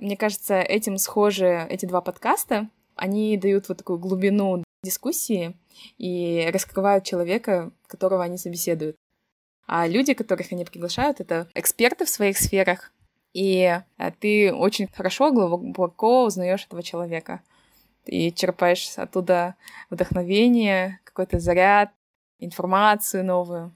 Мне 0.00 0.16
кажется, 0.16 0.60
этим 0.60 0.98
схожи 0.98 1.64
эти 1.70 1.86
два 1.86 2.00
подкаста. 2.00 2.68
Они 2.96 3.36
дают 3.36 3.68
вот 3.68 3.78
такую 3.78 4.00
глубину 4.00 4.64
дискуссии 4.82 5.54
и 5.96 6.50
раскрывают 6.52 7.04
человека, 7.04 7.70
которого 7.86 8.24
они 8.24 8.36
собеседуют. 8.36 8.96
А 9.68 9.86
люди, 9.86 10.12
которых 10.12 10.50
они 10.50 10.64
приглашают, 10.64 11.20
это 11.20 11.48
эксперты 11.54 12.04
в 12.04 12.08
своих 12.10 12.36
сферах, 12.36 12.90
и 13.32 13.80
э, 13.98 14.10
ты 14.18 14.52
очень 14.52 14.88
хорошо, 14.88 15.30
глубоко 15.30 16.24
узнаешь 16.24 16.64
этого 16.64 16.82
человека. 16.82 17.42
И 18.08 18.32
черпаешь 18.32 18.92
оттуда 18.96 19.54
вдохновение, 19.90 21.00
какой-то 21.04 21.38
заряд, 21.38 21.90
информацию 22.38 23.24
новую. 23.24 23.72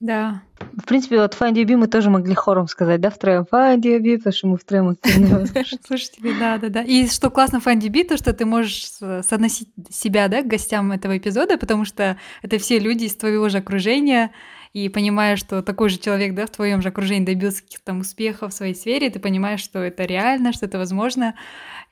Да. 0.00 0.42
В 0.76 0.84
принципе, 0.84 1.18
вот 1.18 1.34
Find 1.34 1.54
Your 1.54 1.64
Bee 1.64 1.76
мы 1.76 1.86
тоже 1.86 2.10
могли 2.10 2.34
хором 2.34 2.68
сказать, 2.68 3.00
да, 3.00 3.08
втроем 3.10 3.46
Find 3.50 3.80
Your 3.80 4.00
Bee, 4.00 4.18
потому 4.18 4.32
что 4.34 4.46
мы 4.48 4.56
втроем 4.58 4.88
активно. 5.02 5.46
Слушатели, 5.86 6.38
да, 6.38 6.58
да, 6.58 6.68
да. 6.68 6.82
И 6.82 7.06
что 7.06 7.30
классно 7.30 7.60
в 7.60 7.66
FindDB, 7.66 8.04
то, 8.04 8.16
что 8.16 8.32
ты 8.34 8.44
можешь 8.44 8.86
с- 8.90 9.22
соотносить 9.22 9.70
себя, 9.88 10.28
да, 10.28 10.42
к 10.42 10.46
гостям 10.46 10.92
этого 10.92 11.16
эпизода, 11.16 11.56
потому 11.56 11.84
что 11.84 12.18
это 12.42 12.58
все 12.58 12.78
люди 12.78 13.04
из 13.04 13.16
твоего 13.16 13.48
же 13.48 13.58
окружения, 13.58 14.32
и 14.74 14.88
понимаешь, 14.88 15.38
что 15.38 15.62
такой 15.62 15.88
же 15.88 15.98
человек, 15.98 16.34
да, 16.34 16.46
в 16.46 16.50
твоем 16.50 16.82
же 16.82 16.88
окружении 16.88 17.24
добился 17.24 17.62
каких-то 17.62 17.86
там 17.86 18.00
успехов 18.00 18.52
в 18.52 18.56
своей 18.56 18.74
сфере, 18.74 19.08
ты 19.08 19.20
понимаешь, 19.20 19.60
что 19.60 19.78
это 19.78 20.04
реально, 20.04 20.52
что 20.52 20.66
это 20.66 20.78
возможно, 20.78 21.36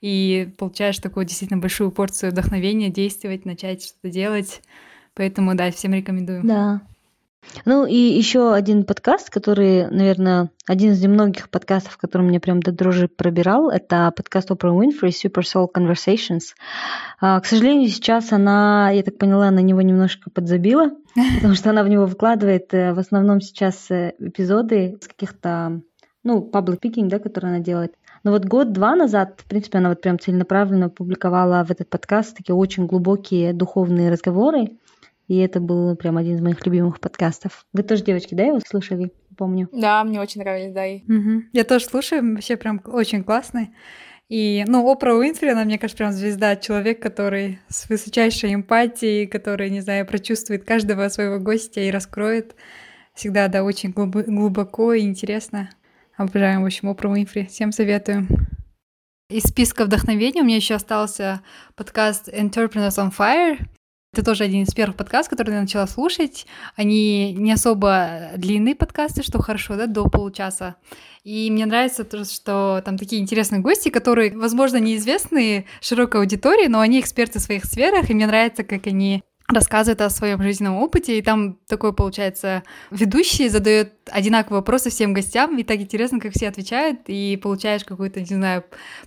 и 0.00 0.52
получаешь 0.58 0.98
такую 0.98 1.24
действительно 1.24 1.60
большую 1.60 1.92
порцию 1.92 2.32
вдохновения 2.32 2.90
действовать, 2.90 3.44
начать 3.44 3.84
что-то 3.84 4.10
делать. 4.10 4.60
Поэтому, 5.14 5.54
да, 5.54 5.70
всем 5.70 5.94
рекомендую. 5.94 6.42
Да. 6.42 6.82
Ну 7.64 7.87
и 7.87 7.94
еще 7.94 8.55
один 8.55 8.85
подкаст, 8.85 9.31
который, 9.31 9.88
наверное, 9.88 10.50
один 10.66 10.92
из 10.92 11.02
немногих 11.02 11.50
подкастов, 11.50 11.96
который 11.96 12.26
меня 12.26 12.40
прям 12.40 12.61
до 12.61 12.72
дрожи 12.72 13.09
пробирал, 13.09 13.70
это 13.70 14.12
подкаст 14.16 14.50
Oprah 14.50 14.72
Winfrey 14.78 15.11
Super 15.11 15.42
Soul 15.42 15.68
Conversations. 15.74 16.55
А, 17.20 17.40
К 17.40 17.46
сожалению, 17.46 17.88
сейчас 17.88 18.33
она, 18.33 18.90
я 18.90 19.02
так 19.02 19.18
поняла, 19.18 19.50
на 19.50 19.61
него 19.61 19.83
немножко 19.83 20.31
подзабила, 20.31 20.90
потому 21.37 21.55
что 21.55 21.70
она 21.70 21.83
в 21.83 21.88
него 21.88 22.07
выкладывает 22.07 22.72
э, 22.74 22.94
в 22.94 22.98
основном 22.98 23.40
сейчас 23.40 23.90
э, 23.90 24.14
эпизоды 24.18 24.98
с 25.00 25.09
каких-то, 25.09 25.83
ну, 26.24 26.48
public 26.52 26.81
speaking, 26.81 27.09
да, 27.09 27.18
которые 27.18 27.55
она 27.55 27.62
делает. 27.62 27.94
Но 28.24 28.31
вот 28.31 28.44
год-два 28.44 28.94
назад, 28.94 29.40
в 29.44 29.48
принципе, 29.48 29.78
она 29.78 29.88
вот 29.88 30.00
прям 30.00 30.18
целенаправленно 30.18 30.88
публиковала 30.88 31.64
в 31.64 31.70
этот 31.72 31.90
подкаст 31.90 32.37
такие 32.37 32.55
очень 32.55 32.87
глубокие 32.87 33.52
духовные 33.52 34.11
разговоры, 34.11 34.78
и 35.28 35.37
это 35.38 35.61
был 35.61 35.96
прям 35.96 36.16
один 36.16 36.37
из 36.37 36.40
моих 36.40 36.64
любимых 36.66 37.00
подкастов. 37.00 37.64
Вы 37.72 37.82
тоже, 37.82 38.04
девочки, 38.04 38.35
да, 38.35 38.44
его 38.44 38.61
слушали? 38.66 39.12
Помню. 39.37 39.68
Да, 39.72 40.04
мне 40.04 40.20
очень 40.20 40.42
нравились, 40.42 40.72
да. 40.72 40.87
и- 40.87 41.02
Мгм. 41.06 41.48
Я 41.52 41.64
тоже 41.64 41.87
слушаю, 41.87 42.35
вообще 42.35 42.56
прям 42.56 42.80
очень 42.85 43.24
классный. 43.24 43.70
И, 44.28 44.64
ну, 44.66 44.88
Опра 44.90 45.14
Уинфри, 45.14 45.48
она, 45.50 45.64
мне 45.64 45.78
кажется, 45.78 45.98
прям 45.98 46.12
звезда, 46.12 46.56
человек, 46.56 47.00
который 47.02 47.58
с 47.68 47.88
высочайшей 47.88 48.54
эмпатией, 48.54 49.26
который, 49.26 49.68
не 49.70 49.80
знаю, 49.80 50.06
прочувствует 50.06 50.64
каждого 50.64 51.08
своего 51.08 51.38
гостя 51.38 51.80
и 51.80 51.90
раскроет. 51.90 52.54
Всегда, 53.14 53.48
да, 53.48 53.62
очень 53.62 53.90
глубо- 53.90 54.24
глубоко 54.24 54.94
и 54.94 55.02
интересно. 55.02 55.68
Обожаем, 56.16 56.62
в 56.62 56.66
общем, 56.66 56.88
Опру 56.88 57.11
Уинфри. 57.11 57.46
Всем 57.46 57.72
советую. 57.72 58.26
Из 59.28 59.42
списка 59.44 59.85
вдохновения 59.85 60.42
у 60.42 60.44
меня 60.44 60.56
еще 60.56 60.74
остался 60.74 61.40
подкаст 61.74 62.28
Entrepreneurs 62.28 62.98
on 62.98 63.11
Fire. 63.16 63.58
Это 64.14 64.27
тоже 64.27 64.44
один 64.44 64.64
из 64.64 64.75
первых 64.75 64.98
подкастов, 64.98 65.31
который 65.31 65.55
я 65.55 65.62
начала 65.62 65.87
слушать. 65.87 66.46
Они 66.77 67.33
не 67.33 67.51
особо 67.51 68.33
длинные 68.37 68.75
подкасты, 68.75 69.22
что 69.22 69.40
хорошо, 69.40 69.77
да, 69.77 69.87
до 69.87 70.07
получаса. 70.11 70.77
И 71.25 71.51
мне 71.51 71.64
нравится 71.64 72.05
то, 72.05 72.22
что 72.27 72.83
там 72.85 72.98
такие 72.98 73.22
интересные 73.22 73.62
гости, 73.62 73.88
которые, 73.88 74.37
возможно, 74.37 74.77
неизвестны 74.77 75.64
широкой 75.81 76.20
аудитории, 76.20 76.66
но 76.66 76.81
они 76.81 77.01
эксперты 77.01 77.38
в 77.38 77.42
своих 77.42 77.64
сферах, 77.64 78.11
и 78.11 78.14
мне 78.14 78.27
нравится, 78.27 78.64
как 78.64 78.87
они 78.87 79.25
рассказывает 79.48 80.00
о 80.00 80.11
своем 80.11 80.42
жизненном 80.42 80.76
опыте, 80.76 81.18
и 81.18 81.22
там 81.22 81.59
такой, 81.66 81.92
получается, 81.92 82.62
ведущий 82.90 83.48
задает 83.48 83.92
одинаковые 84.11 84.61
вопросы 84.61 84.90
всем 84.90 85.12
гостям, 85.12 85.59
и 85.59 85.62
так 85.62 85.78
интересно, 85.81 86.20
как 86.20 86.33
все 86.33 86.48
отвечают, 86.48 87.00
и 87.07 87.38
получаешь 87.42 87.85
какой-то, 87.85 88.20
не 88.20 88.26
знаю, 88.26 88.64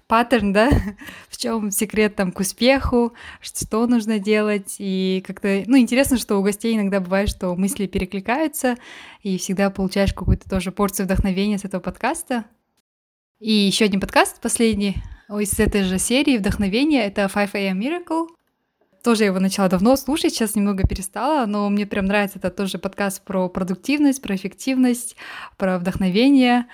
паттерн, 0.07 0.53
да, 0.53 0.69
в 1.29 1.37
чем 1.37 1.71
секрет 1.71 2.15
там 2.15 2.31
к 2.31 2.39
успеху, 2.39 3.13
что 3.41 3.87
нужно 3.87 4.19
делать, 4.19 4.75
и 4.79 5.23
как-то, 5.25 5.63
ну, 5.65 5.77
интересно, 5.77 6.17
что 6.17 6.37
у 6.37 6.43
гостей 6.43 6.75
иногда 6.75 6.99
бывает, 6.99 7.29
что 7.29 7.55
мысли 7.55 7.87
перекликаются, 7.87 8.75
и 9.21 9.37
всегда 9.37 9.69
получаешь 9.69 10.13
какую-то 10.13 10.49
тоже 10.49 10.71
порцию 10.71 11.05
вдохновения 11.05 11.57
с 11.57 11.65
этого 11.65 11.81
подкаста. 11.81 12.45
И 13.39 13.51
еще 13.51 13.85
один 13.85 13.99
подкаст, 13.99 14.41
последний, 14.41 14.97
из 15.29 15.59
этой 15.59 15.83
же 15.83 15.97
серии 15.99 16.37
вдохновения, 16.37 17.05
это 17.05 17.29
5 17.33 17.55
AM 17.55 17.79
Miracle, 17.79 18.27
тоже 19.05 19.25
его 19.25 19.39
начала 19.39 19.69
давно 19.69 19.95
слушать, 19.97 20.33
сейчас 20.33 20.55
немного 20.55 20.87
перестала, 20.87 21.45
но 21.45 21.69
мне 21.69 21.85
прям 21.85 22.05
нравится. 22.05 22.39
Это 22.39 22.49
тоже 22.49 22.79
подкаст 22.79 23.23
про 23.23 23.47
продуктивность, 23.49 24.19
про 24.19 24.35
эффективность, 24.35 25.15
про 25.57 25.77
вдохновение. 25.77 26.65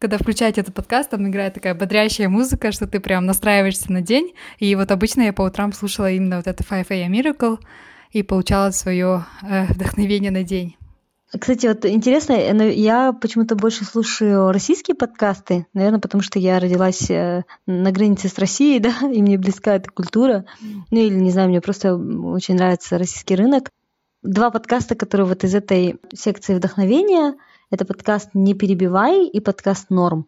Когда 0.00 0.18
включаете 0.18 0.60
этот 0.62 0.74
подкаст, 0.74 1.10
там 1.10 1.28
играет 1.28 1.54
такая 1.54 1.76
бодрящая 1.76 2.28
музыка, 2.28 2.72
что 2.72 2.88
ты 2.88 2.98
прям 2.98 3.26
настраиваешься 3.26 3.92
на 3.92 4.00
день. 4.00 4.34
И 4.58 4.74
вот 4.74 4.90
обычно 4.90 5.22
я 5.22 5.32
по 5.32 5.42
утрам 5.42 5.72
слушала 5.72 6.10
именно 6.10 6.38
вот 6.38 6.48
это 6.48 6.64
5 6.64 6.90
AM 6.90 7.12
Miracle 7.12 7.60
и 8.10 8.24
получала 8.24 8.72
свое 8.72 9.24
э, 9.42 9.66
вдохновение 9.66 10.32
на 10.32 10.42
день. 10.42 10.76
Кстати, 11.30 11.66
вот 11.66 11.84
интересно, 11.84 12.32
э, 12.32 12.72
я 12.72 13.12
почему-то 13.12 13.54
больше 13.54 13.84
слушаю 13.84 14.50
российские 14.50 14.94
подкасты, 14.94 15.66
наверное, 15.74 16.00
потому 16.00 16.22
что 16.22 16.38
я 16.38 16.58
родилась 16.58 17.10
э, 17.10 17.44
на 17.66 17.92
границе 17.92 18.28
с 18.28 18.38
Россией, 18.38 18.80
да, 18.80 18.94
и 19.02 19.20
мне 19.20 19.36
близка 19.36 19.76
эта 19.76 19.90
культура. 19.90 20.46
Ну 20.90 20.98
или, 20.98 21.14
не 21.14 21.30
знаю, 21.30 21.50
мне 21.50 21.60
просто 21.60 21.94
очень 21.94 22.54
нравится 22.54 22.96
российский 22.96 23.34
рынок. 23.34 23.70
Два 24.22 24.50
подкаста, 24.50 24.94
которые 24.94 25.26
вот 25.26 25.44
из 25.44 25.54
этой 25.54 26.00
секции 26.14 26.54
вдохновения, 26.54 27.34
это 27.70 27.84
подкаст 27.84 28.30
«Не 28.32 28.54
перебивай» 28.54 29.26
и 29.26 29.40
подкаст 29.40 29.90
«Норм». 29.90 30.26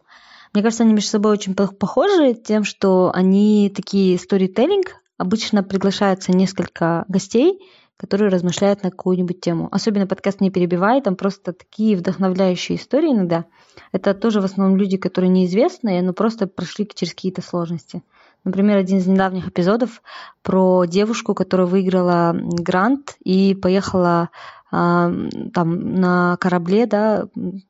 Мне 0.53 0.61
кажется, 0.61 0.83
они 0.83 0.93
между 0.93 1.09
собой 1.09 1.31
очень 1.31 1.55
похожи 1.55 2.35
тем, 2.35 2.63
что 2.63 3.11
они 3.13 3.71
такие 3.75 4.19
сторителлинг, 4.19 5.01
обычно 5.17 5.63
приглашаются 5.63 6.31
несколько 6.31 7.05
гостей, 7.07 7.59
которые 8.01 8.31
размышляют 8.31 8.81
на 8.81 8.89
какую-нибудь 8.89 9.41
тему. 9.41 9.67
Особенно 9.71 10.07
подкаст 10.07 10.41
«Не 10.41 10.49
перебивай», 10.49 11.03
там 11.03 11.15
просто 11.15 11.53
такие 11.53 11.95
вдохновляющие 11.95 12.79
истории 12.79 13.11
иногда. 13.11 13.45
Это 13.91 14.15
тоже 14.15 14.41
в 14.41 14.45
основном 14.45 14.75
люди, 14.75 14.97
которые 14.97 15.29
неизвестные, 15.29 16.01
но 16.01 16.11
просто 16.11 16.47
прошли 16.47 16.89
через 16.91 17.13
какие-то 17.13 17.43
сложности. 17.43 18.01
Например, 18.43 18.77
один 18.77 18.97
из 18.97 19.05
недавних 19.05 19.49
эпизодов 19.49 20.01
про 20.41 20.85
девушку, 20.85 21.35
которая 21.35 21.67
выиграла 21.67 22.35
грант 22.35 23.17
и 23.23 23.53
поехала 23.53 24.31
а, 24.71 25.13
там 25.53 25.93
на 25.93 26.37
корабле, 26.37 26.87
да, 26.87 27.27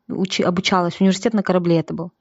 учи, 0.07 0.43
обучалась, 0.43 1.01
университет 1.01 1.33
на 1.33 1.43
корабле 1.43 1.81
это 1.81 1.93
был. 1.93 2.11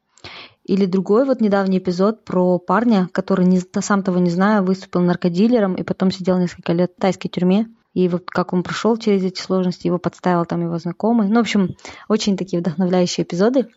Или 0.64 0.86
другой 0.86 1.24
вот 1.26 1.40
недавний 1.40 1.78
эпизод 1.78 2.24
про 2.24 2.58
парня, 2.58 3.08
который, 3.12 3.46
не, 3.46 3.60
сам 3.80 4.02
того 4.02 4.18
не 4.18 4.30
зная, 4.30 4.62
выступил 4.62 5.00
наркодилером 5.00 5.76
и 5.76 5.84
потом 5.84 6.10
сидел 6.10 6.38
несколько 6.38 6.72
лет 6.72 6.92
в 6.96 7.00
тайской 7.00 7.30
тюрьме. 7.30 7.68
И 7.92 8.08
вот 8.08 8.30
как 8.30 8.52
он 8.52 8.62
прошел 8.62 8.96
через 8.96 9.24
эти 9.24 9.40
сложности, 9.40 9.86
его 9.86 9.98
подставил 9.98 10.44
там 10.44 10.62
его 10.62 10.78
знакомый. 10.78 11.28
Ну, 11.28 11.36
в 11.36 11.40
общем, 11.40 11.76
очень 12.08 12.36
такие 12.36 12.60
вдохновляющие 12.60 13.24
эпизоды. 13.24 13.68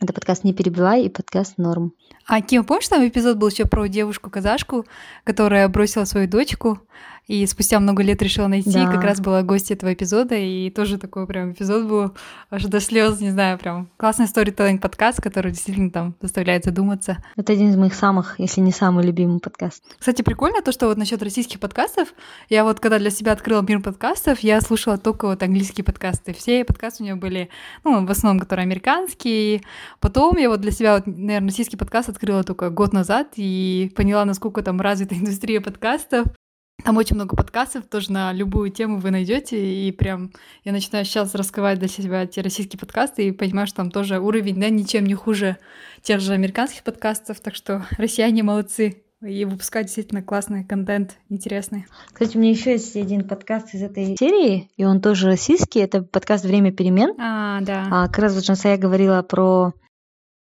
Это 0.00 0.12
подкаст 0.12 0.44
«Не 0.44 0.52
перебивай» 0.52 1.04
и 1.04 1.08
подкаст 1.08 1.56
«Норм». 1.56 1.92
А 2.26 2.40
Ким, 2.40 2.64
помнишь, 2.64 2.88
там 2.88 3.06
эпизод 3.06 3.36
был 3.36 3.48
еще 3.48 3.64
про 3.64 3.86
девушку-казашку, 3.86 4.86
которая 5.22 5.68
бросила 5.68 6.04
свою 6.04 6.28
дочку, 6.28 6.80
и 7.26 7.46
спустя 7.46 7.80
много 7.80 8.02
лет 8.02 8.20
решила 8.22 8.48
найти, 8.48 8.72
да. 8.72 8.90
как 8.90 9.02
раз 9.02 9.20
была 9.20 9.42
гость 9.42 9.70
этого 9.70 9.94
эпизода, 9.94 10.34
и 10.34 10.70
тоже 10.70 10.98
такой 10.98 11.26
прям 11.26 11.52
эпизод 11.52 11.86
был 11.86 12.12
аж 12.50 12.64
до 12.64 12.80
слез, 12.80 13.20
не 13.20 13.30
знаю, 13.30 13.58
прям 13.58 13.88
классный 13.96 14.26
сторителлинг 14.26 14.82
подкаст, 14.82 15.22
который 15.22 15.52
действительно 15.52 15.90
там 15.90 16.14
заставляет 16.20 16.64
задуматься. 16.64 17.24
Это 17.36 17.52
один 17.52 17.70
из 17.70 17.76
моих 17.76 17.94
самых, 17.94 18.38
если 18.38 18.60
не 18.60 18.72
самый 18.72 19.04
любимый 19.04 19.40
подкаст. 19.40 19.82
Кстати, 19.98 20.22
прикольно 20.22 20.60
то, 20.60 20.72
что 20.72 20.86
вот 20.86 20.98
насчет 20.98 21.22
российских 21.22 21.60
подкастов, 21.60 22.12
я 22.50 22.64
вот 22.64 22.80
когда 22.80 22.98
для 22.98 23.10
себя 23.10 23.32
открыла 23.32 23.62
мир 23.62 23.80
подкастов, 23.80 24.40
я 24.40 24.60
слушала 24.60 24.98
только 24.98 25.26
вот 25.26 25.42
английские 25.42 25.84
подкасты. 25.84 26.34
Все 26.34 26.64
подкасты 26.64 27.02
у 27.02 27.06
нее 27.06 27.14
были, 27.14 27.48
ну, 27.84 28.04
в 28.04 28.10
основном, 28.10 28.40
которые 28.40 28.64
американские. 28.64 29.62
Потом 30.00 30.36
я 30.36 30.50
вот 30.50 30.60
для 30.60 30.70
себя, 30.70 30.96
вот, 30.96 31.06
наверное, 31.06 31.48
российский 31.48 31.76
подкаст 31.76 32.08
открыла 32.10 32.44
только 32.44 32.68
год 32.70 32.92
назад 32.92 33.28
и 33.36 33.90
поняла, 33.96 34.24
насколько 34.24 34.62
там 34.62 34.80
развита 34.80 35.14
индустрия 35.18 35.60
подкастов. 35.60 36.26
Там 36.82 36.96
очень 36.96 37.14
много 37.16 37.36
подкастов, 37.36 37.84
тоже 37.84 38.12
на 38.12 38.32
любую 38.32 38.70
тему 38.70 38.98
вы 38.98 39.10
найдете, 39.10 39.58
и 39.58 39.90
прям 39.92 40.32
я 40.64 40.72
начинаю 40.72 41.04
сейчас 41.04 41.34
раскрывать 41.34 41.78
для 41.78 41.88
себя 41.88 42.24
эти 42.24 42.40
российские 42.40 42.78
подкасты 42.78 43.28
и 43.28 43.32
понимаю, 43.32 43.66
что 43.66 43.76
там 43.76 43.90
тоже 43.90 44.18
уровень, 44.18 44.60
да, 44.60 44.68
ничем 44.68 45.06
не 45.06 45.14
хуже 45.14 45.56
тех 46.02 46.20
же 46.20 46.32
американских 46.32 46.82
подкастов, 46.82 47.40
так 47.40 47.54
что 47.54 47.86
россияне 47.96 48.42
молодцы 48.42 49.02
и 49.22 49.44
выпускать 49.46 49.86
действительно 49.86 50.22
классный 50.22 50.64
контент, 50.64 51.16
интересный. 51.30 51.86
Кстати, 52.12 52.36
у 52.36 52.40
меня 52.40 52.50
еще 52.50 52.72
есть 52.72 52.94
один 52.96 53.26
подкаст 53.26 53.74
из 53.74 53.82
этой 53.82 54.16
серии, 54.16 54.68
и 54.76 54.84
он 54.84 55.00
тоже 55.00 55.28
российский, 55.28 55.80
это 55.80 56.02
подкаст 56.02 56.44
«Время 56.44 56.72
перемен». 56.72 57.14
А, 57.18 57.60
да. 57.62 57.88
А, 57.90 58.08
как 58.08 58.18
раз 58.18 58.34
вот 58.34 58.44
Жансая 58.44 58.76
говорила 58.76 59.22
про 59.22 59.72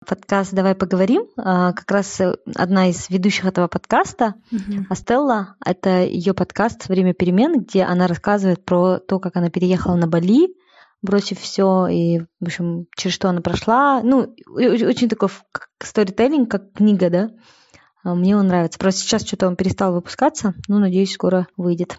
подкаст 0.07 0.53
«Давай 0.55 0.75
поговорим». 0.75 1.25
А, 1.37 1.73
как 1.73 1.91
раз 1.91 2.21
э, 2.21 2.35
одна 2.55 2.89
из 2.89 3.11
ведущих 3.11 3.45
этого 3.45 3.69
подкаста, 3.69 4.35
uh-huh. 4.51 4.87
Астелла, 4.89 5.57
это 5.65 6.05
ее 6.05 6.33
подкаст 6.33 6.89
«Время 6.89 7.13
перемен», 7.13 7.61
где 7.61 7.83
она 7.83 8.07
рассказывает 8.07 8.65
про 8.65 8.99
то, 8.99 9.19
как 9.19 9.37
она 9.37 9.51
переехала 9.51 9.97
на 9.97 10.07
Бали, 10.07 10.55
бросив 11.03 11.39
все 11.41 11.87
и, 11.89 12.21
в 12.41 12.47
общем, 12.47 12.87
через 12.97 13.15
что 13.15 13.29
она 13.29 13.43
прошла. 13.43 14.01
Ну, 14.03 14.35
очень 14.47 15.09
такой 15.09 15.29
сторителлинг, 15.83 16.51
как 16.51 16.73
книга, 16.73 17.11
да. 17.11 17.31
А, 18.03 18.15
мне 18.15 18.37
он 18.37 18.47
нравится. 18.47 18.79
Просто 18.79 19.03
сейчас 19.03 19.27
что-то 19.27 19.47
он 19.47 19.57
перестал 19.57 19.93
выпускаться, 19.93 20.55
но, 20.67 20.79
надеюсь, 20.79 21.13
скоро 21.13 21.47
выйдет. 21.57 21.99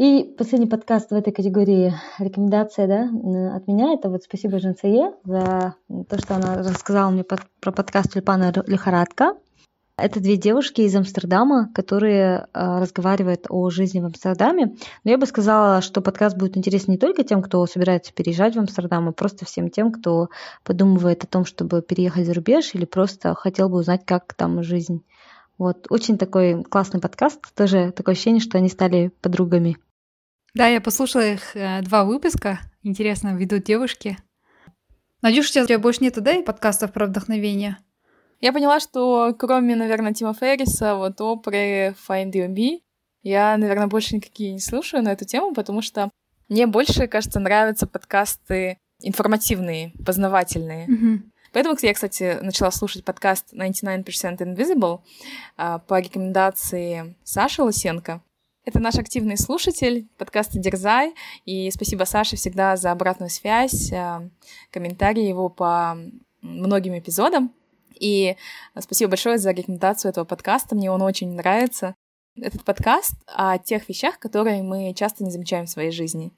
И 0.00 0.34
последний 0.38 0.66
подкаст 0.66 1.10
в 1.10 1.14
этой 1.14 1.30
категории 1.30 1.92
рекомендация 2.18 2.86
да, 2.86 3.54
от 3.54 3.68
меня. 3.68 3.92
Это 3.92 4.08
вот 4.08 4.22
спасибо 4.22 4.58
Женсае 4.58 5.12
за 5.24 5.74
то, 6.08 6.18
что 6.18 6.36
она 6.36 6.56
рассказала 6.56 7.10
мне 7.10 7.22
под, 7.22 7.40
про 7.60 7.70
подкаст 7.70 8.14
«Тюльпана 8.14 8.50
лихорадка». 8.66 9.34
Это 9.98 10.18
две 10.20 10.38
девушки 10.38 10.80
из 10.80 10.96
Амстердама, 10.96 11.70
которые 11.74 12.46
э, 12.54 12.80
разговаривают 12.80 13.44
о 13.50 13.68
жизни 13.68 14.00
в 14.00 14.06
Амстердаме. 14.06 14.74
Но 15.04 15.10
я 15.10 15.18
бы 15.18 15.26
сказала, 15.26 15.82
что 15.82 16.00
подкаст 16.00 16.34
будет 16.34 16.56
интересен 16.56 16.92
не 16.92 16.98
только 16.98 17.22
тем, 17.22 17.42
кто 17.42 17.66
собирается 17.66 18.14
переезжать 18.14 18.56
в 18.56 18.58
Амстердам, 18.58 19.06
а 19.10 19.12
просто 19.12 19.44
всем 19.44 19.68
тем, 19.68 19.92
кто 19.92 20.30
подумывает 20.64 21.24
о 21.24 21.26
том, 21.26 21.44
чтобы 21.44 21.82
переехать 21.82 22.24
за 22.24 22.32
рубеж 22.32 22.70
или 22.72 22.86
просто 22.86 23.34
хотел 23.34 23.68
бы 23.68 23.76
узнать, 23.76 24.06
как 24.06 24.32
там 24.32 24.62
жизнь. 24.62 25.04
Вот, 25.58 25.88
очень 25.90 26.16
такой 26.16 26.64
классный 26.64 27.02
подкаст. 27.02 27.54
Тоже 27.54 27.92
такое 27.92 28.14
ощущение, 28.14 28.40
что 28.40 28.56
они 28.56 28.70
стали 28.70 29.12
подругами. 29.20 29.76
Да, 30.54 30.66
я 30.66 30.80
послушала 30.80 31.26
их 31.32 31.54
э, 31.54 31.82
два 31.82 32.04
выпуска. 32.04 32.60
Интересно, 32.82 33.36
ведут 33.36 33.64
девушки. 33.64 34.18
Надюш, 35.22 35.48
сейчас 35.48 35.64
у 35.64 35.68
тебя 35.68 35.78
больше 35.78 36.02
нету, 36.02 36.20
да, 36.20 36.40
подкастов 36.42 36.92
про 36.92 37.06
вдохновение? 37.06 37.76
Я 38.40 38.52
поняла, 38.52 38.80
что 38.80 39.34
кроме, 39.38 39.76
наверное, 39.76 40.14
Тима 40.14 40.32
Ферриса, 40.32 40.94
вот 40.94 41.20
Опры, 41.20 41.94
Find 42.08 42.32
Your 42.32 42.48
Me, 42.48 42.80
я, 43.22 43.56
наверное, 43.58 43.86
больше 43.86 44.16
никакие 44.16 44.52
не 44.52 44.60
слушаю 44.60 45.02
на 45.02 45.12
эту 45.12 45.26
тему, 45.26 45.52
потому 45.52 45.82
что 45.82 46.10
мне 46.48 46.66
больше, 46.66 47.06
кажется, 47.06 47.38
нравятся 47.38 47.86
подкасты 47.86 48.78
информативные, 49.02 49.92
познавательные. 50.04 50.86
Mm-hmm. 50.86 51.30
Поэтому 51.52 51.76
я, 51.82 51.94
кстати, 51.94 52.38
начала 52.42 52.70
слушать 52.70 53.04
подкаст 53.04 53.52
99% 53.52 54.04
Invisible 54.38 55.00
а, 55.56 55.78
по 55.78 56.00
рекомендации 56.00 57.16
Саши 57.24 57.62
Лысенко. 57.62 58.22
Это 58.70 58.78
наш 58.78 58.94
активный 59.00 59.36
слушатель 59.36 60.06
подкаста 60.16 60.60
«Дерзай», 60.60 61.12
и 61.44 61.72
спасибо 61.72 62.04
Саше 62.04 62.36
всегда 62.36 62.76
за 62.76 62.92
обратную 62.92 63.28
связь, 63.28 63.90
э, 63.90 64.30
комментарии 64.70 65.24
его 65.24 65.48
по 65.48 65.98
многим 66.40 66.96
эпизодам. 66.96 67.52
И 67.98 68.36
спасибо 68.78 69.10
большое 69.10 69.38
за 69.38 69.50
рекомендацию 69.50 70.10
этого 70.10 70.24
подкаста, 70.24 70.76
мне 70.76 70.88
он 70.88 71.02
очень 71.02 71.32
нравится 71.34 71.96
этот 72.36 72.64
подкаст 72.64 73.14
о 73.26 73.58
тех 73.58 73.88
вещах, 73.88 74.18
которые 74.18 74.62
мы 74.62 74.94
часто 74.94 75.24
не 75.24 75.30
замечаем 75.30 75.66
в 75.66 75.70
своей 75.70 75.90
жизни. 75.90 76.32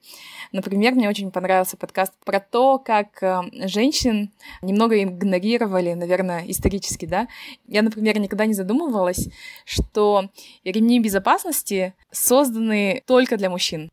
Например, 0.51 0.93
мне 0.93 1.09
очень 1.09 1.31
понравился 1.31 1.77
подкаст 1.77 2.13
про 2.25 2.39
то, 2.39 2.79
как 2.79 3.21
э, 3.21 3.41
женщин 3.67 4.31
немного 4.61 5.01
игнорировали, 5.01 5.93
наверное, 5.93 6.43
исторически, 6.47 7.05
да. 7.05 7.27
Я, 7.67 7.81
например, 7.81 8.19
никогда 8.19 8.45
не 8.45 8.53
задумывалась, 8.53 9.29
что 9.65 10.29
ремни 10.63 10.99
безопасности 10.99 11.93
созданы 12.11 13.03
только 13.05 13.37
для 13.37 13.49
мужчин. 13.49 13.89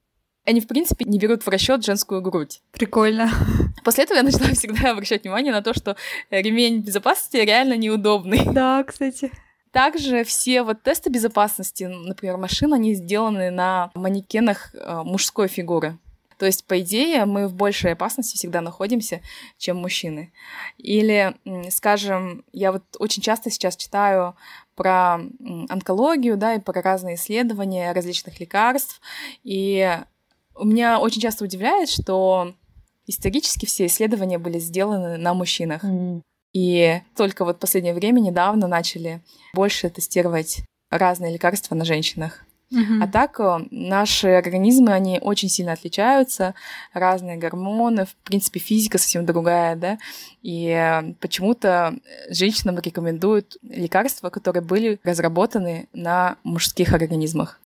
Они, 0.46 0.60
в 0.60 0.66
принципе, 0.66 1.04
не 1.04 1.18
берут 1.18 1.44
в 1.44 1.48
расчет 1.48 1.84
женскую 1.84 2.22
грудь. 2.22 2.62
Прикольно. 2.72 3.30
После 3.84 4.04
этого 4.04 4.16
я 4.16 4.22
начала 4.22 4.48
всегда 4.54 4.90
обращать 4.92 5.22
внимание 5.22 5.52
на 5.52 5.62
то, 5.62 5.74
что 5.74 5.96
ремень 6.30 6.80
безопасности 6.80 7.36
реально 7.36 7.76
неудобный. 7.76 8.40
Да, 8.46 8.82
кстати. 8.84 9.30
Также 9.72 10.24
все 10.24 10.62
вот 10.62 10.82
тесты 10.82 11.10
безопасности, 11.10 11.84
например, 11.84 12.36
машин, 12.36 12.74
они 12.74 12.94
сделаны 12.94 13.50
на 13.50 13.90
манекенах 13.94 14.74
э, 14.74 15.02
мужской 15.04 15.46
фигуры. 15.46 15.98
То 16.38 16.46
есть, 16.46 16.64
по 16.64 16.80
идее, 16.80 17.26
мы 17.26 17.46
в 17.46 17.54
большей 17.54 17.92
опасности 17.92 18.36
всегда 18.36 18.62
находимся, 18.62 19.20
чем 19.58 19.76
мужчины. 19.76 20.32
Или, 20.78 21.36
скажем, 21.70 22.44
я 22.52 22.72
вот 22.72 22.82
очень 22.98 23.22
часто 23.22 23.50
сейчас 23.50 23.76
читаю 23.76 24.34
про 24.74 25.20
онкологию, 25.68 26.38
да, 26.38 26.54
и 26.54 26.58
про 26.58 26.80
разные 26.80 27.16
исследования 27.16 27.92
различных 27.92 28.40
лекарств. 28.40 29.02
И 29.44 30.00
меня 30.58 30.98
очень 30.98 31.20
часто 31.20 31.44
удивляет, 31.44 31.90
что 31.90 32.54
исторически 33.06 33.66
все 33.66 33.84
исследования 33.84 34.38
были 34.38 34.58
сделаны 34.58 35.18
на 35.18 35.34
мужчинах. 35.34 35.84
Mm. 35.84 36.22
И 36.52 37.00
только 37.16 37.44
вот 37.44 37.56
в 37.56 37.60
последнее 37.60 37.94
время 37.94 38.20
недавно 38.20 38.66
начали 38.66 39.20
больше 39.54 39.88
тестировать 39.88 40.62
разные 40.90 41.32
лекарства 41.32 41.74
на 41.74 41.84
женщинах. 41.84 42.44
Uh-huh. 42.72 43.02
А 43.02 43.08
так 43.08 43.40
э, 43.40 43.66
наши 43.72 44.28
организмы, 44.28 44.92
они 44.92 45.18
очень 45.20 45.48
сильно 45.48 45.72
отличаются, 45.72 46.54
разные 46.92 47.36
гормоны, 47.36 48.06
в 48.06 48.14
принципе, 48.22 48.60
физика 48.60 48.96
совсем 48.96 49.26
другая, 49.26 49.74
да, 49.74 49.98
и 50.42 50.68
э, 50.68 51.14
почему-то 51.20 51.96
женщинам 52.28 52.78
рекомендуют 52.78 53.56
лекарства, 53.62 54.30
которые 54.30 54.62
были 54.62 55.00
разработаны 55.02 55.88
на 55.92 56.36
мужских 56.44 56.92
организмах. 56.92 57.60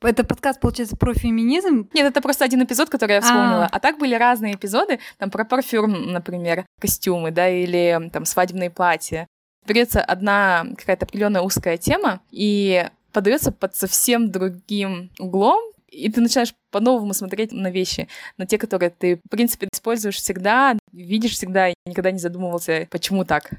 Это 0.00 0.24
подкаст, 0.24 0.60
получается, 0.60 0.96
про 0.96 1.14
феминизм? 1.14 1.88
Нет, 1.92 2.06
это 2.06 2.20
просто 2.20 2.44
один 2.44 2.62
эпизод, 2.62 2.90
который 2.90 3.12
я 3.12 3.20
вспомнила. 3.20 3.64
А, 3.64 3.68
а 3.72 3.80
так 3.80 3.98
были 3.98 4.14
разные 4.14 4.54
эпизоды, 4.54 4.98
там 5.18 5.30
про 5.30 5.44
парфюм, 5.44 6.12
например, 6.12 6.66
костюмы, 6.80 7.30
да, 7.30 7.48
или 7.48 8.10
там 8.12 8.24
свадебные 8.24 8.70
платья. 8.70 9.26
Берется 9.66 10.00
одна 10.00 10.66
какая-то 10.76 11.06
определенная 11.06 11.42
узкая 11.42 11.76
тема, 11.76 12.20
и 12.30 12.86
подается 13.12 13.50
под 13.50 13.74
совсем 13.74 14.30
другим 14.30 15.10
углом, 15.18 15.72
и 15.88 16.10
ты 16.10 16.20
начинаешь 16.20 16.54
по-новому 16.70 17.14
смотреть 17.14 17.52
на 17.52 17.70
вещи, 17.70 18.08
на 18.36 18.46
те, 18.46 18.58
которые 18.58 18.90
ты, 18.90 19.16
в 19.24 19.30
принципе, 19.30 19.68
используешь 19.72 20.16
всегда, 20.16 20.76
видишь 20.92 21.32
всегда, 21.32 21.70
и 21.70 21.74
никогда 21.86 22.10
не 22.10 22.18
задумывался, 22.18 22.86
почему 22.90 23.24
так. 23.24 23.50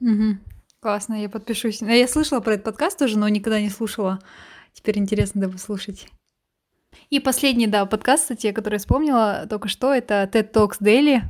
Угу. 0.00 0.38
Классно, 0.80 1.22
я 1.22 1.28
подпишусь. 1.28 1.80
Я 1.80 2.08
слышала 2.08 2.40
про 2.40 2.54
этот 2.54 2.64
подкаст 2.64 2.98
тоже, 2.98 3.18
но 3.18 3.28
никогда 3.28 3.60
не 3.60 3.70
слушала. 3.70 4.18
Теперь 4.74 4.98
интересно 4.98 5.40
да 5.40 5.48
послушать. 5.48 6.08
И 7.10 7.20
последний, 7.20 7.66
да, 7.66 7.86
подкаст, 7.86 8.24
кстати, 8.24 8.52
который 8.52 8.74
я 8.74 8.78
вспомнила 8.78 9.46
только 9.48 9.68
что, 9.68 9.92
это 9.92 10.28
TED 10.32 10.52
Talks 10.52 10.80
Daily. 10.80 11.22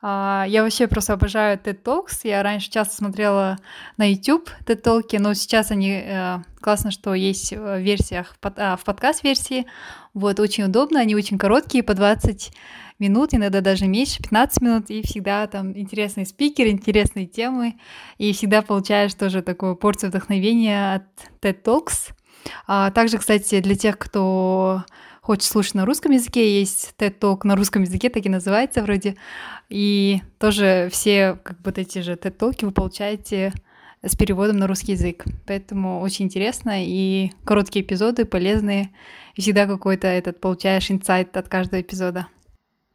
А, 0.00 0.44
я 0.48 0.62
вообще 0.62 0.86
просто 0.86 1.14
обожаю 1.14 1.58
TED 1.58 1.82
Talks. 1.82 2.20
Я 2.22 2.42
раньше 2.42 2.70
часто 2.70 2.94
смотрела 2.96 3.58
на 3.96 4.08
YouTube 4.08 4.48
TED 4.64 4.82
Talks, 4.82 5.18
но 5.18 5.34
сейчас 5.34 5.70
они 5.70 6.02
э, 6.04 6.38
классно, 6.60 6.90
что 6.90 7.14
есть 7.14 7.52
в 7.52 7.78
версиях, 7.78 8.36
а, 8.42 8.76
в 8.76 8.84
подкаст-версии. 8.84 9.66
Вот, 10.14 10.38
очень 10.40 10.64
удобно, 10.64 11.00
они 11.00 11.16
очень 11.16 11.38
короткие, 11.38 11.82
по 11.82 11.94
20 11.94 12.52
минут, 12.98 13.34
иногда 13.34 13.60
даже 13.60 13.86
меньше, 13.86 14.18
15 14.22 14.62
минут, 14.62 14.90
и 14.90 15.02
всегда 15.02 15.46
там 15.46 15.76
интересные 15.76 16.26
спикеры, 16.26 16.70
интересные 16.70 17.26
темы, 17.26 17.78
и 18.18 18.32
всегда 18.32 18.62
получаешь 18.62 19.14
тоже 19.14 19.42
такую 19.42 19.76
порцию 19.76 20.10
вдохновения 20.10 20.94
от 20.94 21.04
TED 21.40 21.62
Talks. 21.62 22.12
А 22.66 22.90
также, 22.90 23.18
кстати, 23.18 23.60
для 23.60 23.74
тех, 23.74 23.98
кто 23.98 24.84
хочет 25.20 25.44
слушать 25.44 25.74
на 25.74 25.84
русском 25.84 26.12
языке, 26.12 26.58
есть 26.58 26.94
TED 26.98 27.18
Talk 27.18 27.40
на 27.44 27.56
русском 27.56 27.82
языке, 27.82 28.08
так 28.08 28.24
и 28.24 28.28
называется 28.28 28.82
вроде. 28.82 29.16
И 29.68 30.22
тоже 30.38 30.88
все 30.90 31.38
как 31.42 31.60
бы 31.60 31.72
эти 31.76 32.00
же 32.00 32.14
TED 32.14 32.36
Talk 32.36 32.64
вы 32.64 32.70
получаете 32.70 33.52
с 34.02 34.16
переводом 34.16 34.56
на 34.56 34.66
русский 34.66 34.92
язык. 34.92 35.24
Поэтому 35.46 36.00
очень 36.00 36.26
интересно 36.26 36.84
и 36.84 37.32
короткие 37.44 37.84
эпизоды 37.84 38.24
полезные. 38.24 38.90
И 39.34 39.42
всегда 39.42 39.66
какой-то 39.66 40.06
этот 40.06 40.40
получаешь 40.40 40.90
инсайт 40.90 41.36
от 41.36 41.48
каждого 41.48 41.80
эпизода. 41.80 42.26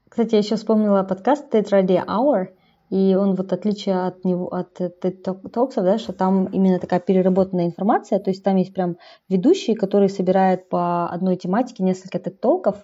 Кстати, 0.10 0.34
я 0.34 0.40
еще 0.40 0.56
вспомнила 0.56 1.04
подкаст 1.04 1.54
TED 1.54 1.70
Radio 1.70 2.06
Hour— 2.06 2.48
и 2.94 3.16
он 3.16 3.34
вот 3.34 3.52
отличие 3.52 4.06
от 4.06 4.24
него, 4.24 4.54
от 4.54 4.80
Talks, 4.80 5.82
да, 5.82 5.98
что 5.98 6.14
там 6.14 6.46
именно 6.46 6.78
такая 6.78 7.00
переработанная 7.00 7.66
информация, 7.66 8.20
то 8.20 8.30
есть 8.30 8.44
там 8.44 8.56
есть 8.58 8.72
прям 8.72 8.98
ведущие, 9.28 9.76
которые 9.76 10.10
собирают 10.10 10.70
по 10.70 11.10
одной 11.10 11.36
тематике 11.36 11.84
несколько 11.84 12.20
Talkов, 12.20 12.76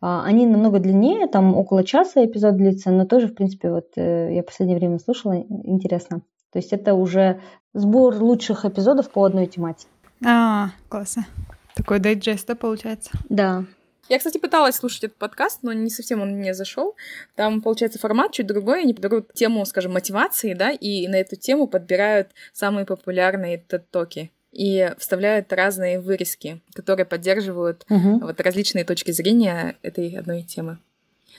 а, 0.00 0.24
они 0.24 0.46
намного 0.46 0.78
длиннее, 0.78 1.26
там 1.26 1.54
около 1.54 1.84
часа 1.84 2.24
эпизод 2.24 2.56
длится, 2.56 2.90
но 2.90 3.04
тоже, 3.04 3.26
в 3.26 3.34
принципе, 3.34 3.70
вот 3.70 3.88
э, 3.96 4.34
я 4.34 4.42
в 4.42 4.46
последнее 4.46 4.78
время 4.78 4.98
слушала, 4.98 5.36
интересно. 5.36 6.22
То 6.54 6.58
есть 6.58 6.72
это 6.72 6.94
уже 6.94 7.42
сбор 7.74 8.14
лучших 8.16 8.64
эпизодов 8.64 9.10
по 9.10 9.24
одной 9.24 9.46
тематике. 9.46 9.90
А, 10.24 10.70
классно. 10.88 11.26
Такой 11.74 11.98
дайджест, 11.98 12.46
да, 12.46 12.54
получается? 12.54 13.10
Да. 13.28 13.64
Я, 14.10 14.18
кстати, 14.18 14.38
пыталась 14.38 14.74
слушать 14.74 15.04
этот 15.04 15.18
подкаст, 15.18 15.60
но 15.62 15.72
не 15.72 15.88
совсем 15.88 16.20
он 16.20 16.30
мне 16.30 16.52
зашел. 16.52 16.96
Там, 17.36 17.62
получается, 17.62 18.00
формат 18.00 18.32
чуть 18.32 18.48
другой. 18.48 18.82
Они 18.82 18.92
берут 18.92 19.32
тему, 19.34 19.64
скажем, 19.64 19.92
мотивации, 19.92 20.52
да, 20.52 20.72
и 20.72 21.06
на 21.06 21.14
эту 21.14 21.36
тему 21.36 21.68
подбирают 21.68 22.30
самые 22.52 22.86
популярные 22.86 23.58
тед-токи 23.58 24.32
и 24.50 24.92
вставляют 24.98 25.52
разные 25.52 26.00
вырезки, 26.00 26.60
которые 26.74 27.06
поддерживают 27.06 27.86
угу. 27.88 28.18
вот 28.18 28.40
различные 28.40 28.84
точки 28.84 29.12
зрения 29.12 29.76
этой 29.82 30.10
одной 30.18 30.42
темы. 30.42 30.78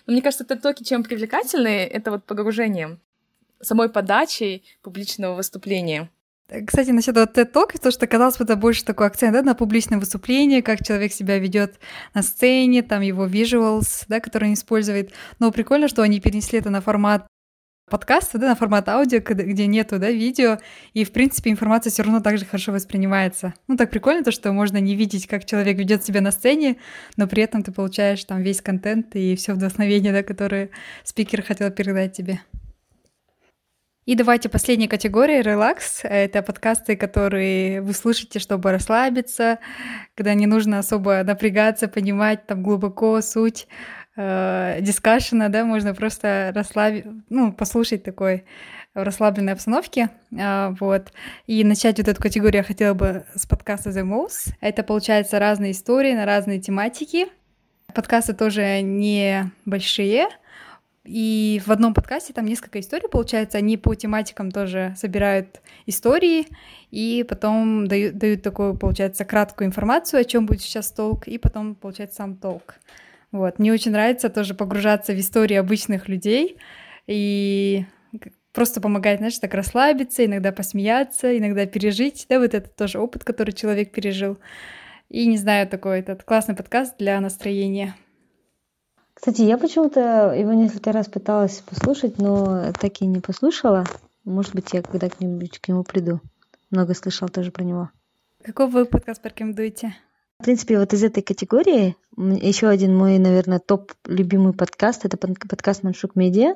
Но 0.07 0.13
мне 0.13 0.21
кажется, 0.21 0.45
тед-токи 0.45 0.85
чем 0.85 1.03
привлекательны, 1.03 1.85
это 1.85 2.09
вот 2.09 2.23
погружением, 2.23 3.01
самой 3.59 3.89
подачей 3.89 4.63
публичного 4.81 5.35
выступления. 5.35 6.09
Кстати, 6.67 6.89
насчет 6.89 7.15
вот 7.15 7.37
TED 7.37 7.51
Talk, 7.53 7.79
то, 7.79 7.91
что 7.91 8.07
казалось 8.07 8.37
бы, 8.37 8.43
это 8.43 8.57
больше 8.57 8.83
такой 8.83 9.07
акцент 9.07 9.33
да, 9.33 9.41
на 9.41 9.55
публичное 9.55 9.99
выступление, 9.99 10.61
как 10.61 10.85
человек 10.85 11.13
себя 11.13 11.39
ведет 11.39 11.79
на 12.13 12.23
сцене, 12.23 12.83
там 12.83 13.01
его 13.01 13.25
visuals, 13.25 14.03
да, 14.09 14.19
которые 14.19 14.49
он 14.49 14.53
использует. 14.55 15.13
Но 15.39 15.51
прикольно, 15.51 15.87
что 15.87 16.01
они 16.01 16.19
перенесли 16.19 16.59
это 16.59 16.69
на 16.69 16.81
формат 16.81 17.25
подкаста, 17.89 18.37
да, 18.37 18.49
на 18.49 18.55
формат 18.55 18.89
аудио, 18.89 19.19
где 19.19 19.67
нету, 19.67 19.97
да, 19.99 20.09
видео, 20.11 20.57
и, 20.93 21.05
в 21.05 21.11
принципе, 21.11 21.51
информация 21.51 21.91
все 21.91 22.03
равно 22.03 22.19
так 22.19 22.37
же 22.37 22.45
хорошо 22.45 22.71
воспринимается. 22.71 23.53
Ну, 23.67 23.77
так 23.77 23.89
прикольно 23.89 24.23
то, 24.23 24.31
что 24.31 24.51
можно 24.51 24.77
не 24.77 24.95
видеть, 24.95 25.27
как 25.27 25.45
человек 25.45 25.77
ведет 25.77 26.03
себя 26.03 26.21
на 26.21 26.31
сцене, 26.31 26.77
но 27.15 27.27
при 27.27 27.43
этом 27.43 27.63
ты 27.63 27.71
получаешь 27.71 28.23
там 28.23 28.41
весь 28.41 28.61
контент 28.61 29.15
и 29.15 29.35
все 29.35 29.53
вдохновение, 29.53 30.11
да, 30.11 30.23
которое 30.23 30.69
спикер 31.03 31.43
хотел 31.43 31.69
передать 31.71 32.13
тебе. 32.13 32.41
И 34.05 34.15
давайте 34.15 34.49
последняя 34.49 34.87
категория— 34.87 35.41
релакс. 35.43 35.99
Это 36.03 36.41
подкасты, 36.41 36.95
которые 36.95 37.81
вы 37.81 37.93
слушаете, 37.93 38.39
чтобы 38.39 38.71
расслабиться, 38.71 39.59
когда 40.15 40.33
не 40.33 40.47
нужно 40.47 40.79
особо 40.79 41.21
напрягаться, 41.23 41.87
понимать 41.87 42.47
там 42.47 42.63
глубоко 42.63 43.21
суть 43.21 43.67
э, 44.17 44.79
дискашена, 44.81 45.49
да, 45.49 45.65
можно 45.65 45.93
просто 45.93 46.51
расслабить, 46.55 47.05
ну, 47.29 47.53
послушать 47.53 48.03
такой 48.03 48.45
в 48.95 49.03
расслабленной 49.03 49.53
обстановке, 49.53 50.09
э, 50.35 50.73
вот. 50.79 51.13
И 51.45 51.63
начать 51.63 51.99
вот 51.99 52.07
эту 52.07 52.19
категорию 52.19 52.61
я 52.61 52.63
хотела 52.63 52.95
бы 52.95 53.25
с 53.35 53.45
подкаста 53.45 53.91
The 53.91 54.03
Most. 54.03 54.53
Это, 54.61 54.81
получается, 54.81 55.37
разные 55.37 55.73
истории 55.73 56.13
на 56.13 56.25
разные 56.25 56.59
тематики. 56.59 57.27
Подкасты 57.93 58.33
тоже 58.33 58.81
не 58.81 59.51
большие, 59.65 60.27
и 61.03 61.61
в 61.65 61.71
одном 61.71 61.93
подкасте 61.93 62.31
там 62.31 62.45
несколько 62.45 62.79
историй, 62.79 63.09
получается, 63.09 63.57
они 63.57 63.75
по 63.77 63.95
тематикам 63.95 64.51
тоже 64.51 64.93
собирают 64.97 65.61
истории, 65.87 66.47
и 66.91 67.25
потом 67.27 67.87
дают, 67.87 68.17
дают 68.17 68.43
такую, 68.43 68.77
получается, 68.77 69.25
краткую 69.25 69.67
информацию, 69.67 70.21
о 70.21 70.23
чем 70.23 70.45
будет 70.45 70.61
сейчас 70.61 70.91
толк, 70.91 71.27
и 71.27 71.37
потом, 71.39 71.73
получается, 71.73 72.17
сам 72.17 72.35
толк. 72.35 72.75
Вот. 73.31 73.57
Мне 73.57 73.73
очень 73.73 73.91
нравится 73.91 74.29
тоже 74.29 74.53
погружаться 74.53 75.13
в 75.13 75.19
истории 75.19 75.55
обычных 75.55 76.07
людей, 76.07 76.57
и 77.07 77.85
просто 78.53 78.79
помогает, 78.79 79.19
знаешь, 79.19 79.39
так 79.39 79.53
расслабиться, 79.55 80.25
иногда 80.25 80.51
посмеяться, 80.51 81.35
иногда 81.35 81.65
пережить, 81.65 82.27
да, 82.29 82.39
вот 82.39 82.53
этот 82.53 82.75
тоже 82.75 82.99
опыт, 82.99 83.23
который 83.23 83.53
человек 83.53 83.91
пережил. 83.91 84.37
И, 85.09 85.25
не 85.25 85.37
знаю, 85.37 85.67
такой 85.67 85.99
этот 85.99 86.23
классный 86.23 86.55
подкаст 86.55 86.95
для 86.97 87.19
настроения. 87.19 87.95
Кстати, 89.13 89.41
я 89.41 89.57
почему-то 89.57 90.33
его 90.33 90.53
несколько 90.53 90.91
раз 90.91 91.07
пыталась 91.07 91.63
послушать, 91.69 92.17
но 92.17 92.71
так 92.73 93.01
и 93.01 93.05
не 93.05 93.19
послушала. 93.19 93.85
Может 94.23 94.55
быть, 94.55 94.73
я 94.73 94.81
когда-нибудь 94.81 95.59
к 95.59 95.67
нему 95.67 95.83
приду. 95.83 96.21
Много 96.69 96.93
слышал 96.93 97.27
тоже 97.29 97.51
про 97.51 97.63
него. 97.63 97.89
Какой 98.43 98.67
вы 98.67 98.85
подкаст 98.85 99.21
порекомендуете? 99.21 99.95
В 100.39 100.43
принципе, 100.43 100.79
вот 100.79 100.93
из 100.93 101.03
этой 101.03 101.21
категории 101.21 101.95
еще 102.17 102.67
один 102.67 102.97
мой, 102.97 103.19
наверное, 103.19 103.59
топ 103.59 103.91
любимый 104.05 104.53
подкаст— 104.53 105.01
это 105.05 105.17
подкаст 105.17 105.83
«Маншук 105.83 106.15
Медиа». 106.15 106.55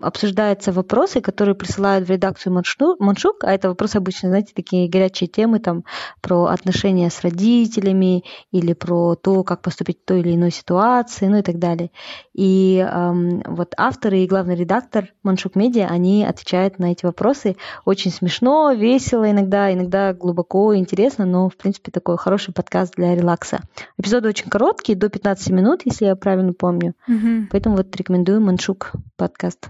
Обсуждаются 0.00 0.72
вопросы, 0.72 1.20
которые 1.20 1.54
присылают 1.54 2.06
в 2.06 2.10
редакцию 2.10 2.52
Маншук, 2.52 3.44
а 3.44 3.52
это 3.52 3.68
вопросы 3.68 3.96
обычно, 3.96 4.28
знаете, 4.28 4.52
такие 4.54 4.88
горячие 4.88 5.28
темы 5.28 5.58
там 5.58 5.84
про 6.20 6.46
отношения 6.46 7.10
с 7.10 7.22
родителями 7.22 8.24
или 8.52 8.72
про 8.72 9.14
то, 9.14 9.42
как 9.44 9.62
поступить 9.62 10.00
в 10.02 10.04
той 10.04 10.20
или 10.20 10.34
иной 10.34 10.50
ситуации, 10.50 11.26
ну 11.26 11.38
и 11.38 11.42
так 11.42 11.58
далее. 11.58 11.90
И 12.34 12.78
эм, 12.78 13.42
вот 13.46 13.74
авторы 13.76 14.20
и 14.20 14.26
главный 14.26 14.56
редактор 14.56 15.08
Маншук 15.22 15.56
Медиа, 15.56 15.86
они 15.86 16.24
отвечают 16.24 16.78
на 16.78 16.92
эти 16.92 17.04
вопросы 17.04 17.56
очень 17.84 18.10
смешно, 18.10 18.72
весело 18.72 19.30
иногда, 19.30 19.72
иногда 19.72 20.12
глубоко 20.12 20.76
интересно, 20.76 21.24
но, 21.24 21.48
в 21.48 21.56
принципе, 21.56 21.90
такой 21.90 22.18
хороший 22.18 22.52
подкаст 22.52 22.94
для 22.96 23.14
релакса. 23.14 23.60
Эпизоды 23.98 24.28
очень 24.28 24.50
короткие, 24.50 24.98
до 24.98 25.08
15 25.08 25.50
минут, 25.50 25.82
если 25.84 26.06
я 26.06 26.16
правильно 26.16 26.52
помню. 26.52 26.94
Угу. 27.08 27.48
Поэтому 27.50 27.76
вот 27.76 27.94
рекомендую 27.96 28.40
Маншук 28.40 28.92
подкаст. 29.16 29.68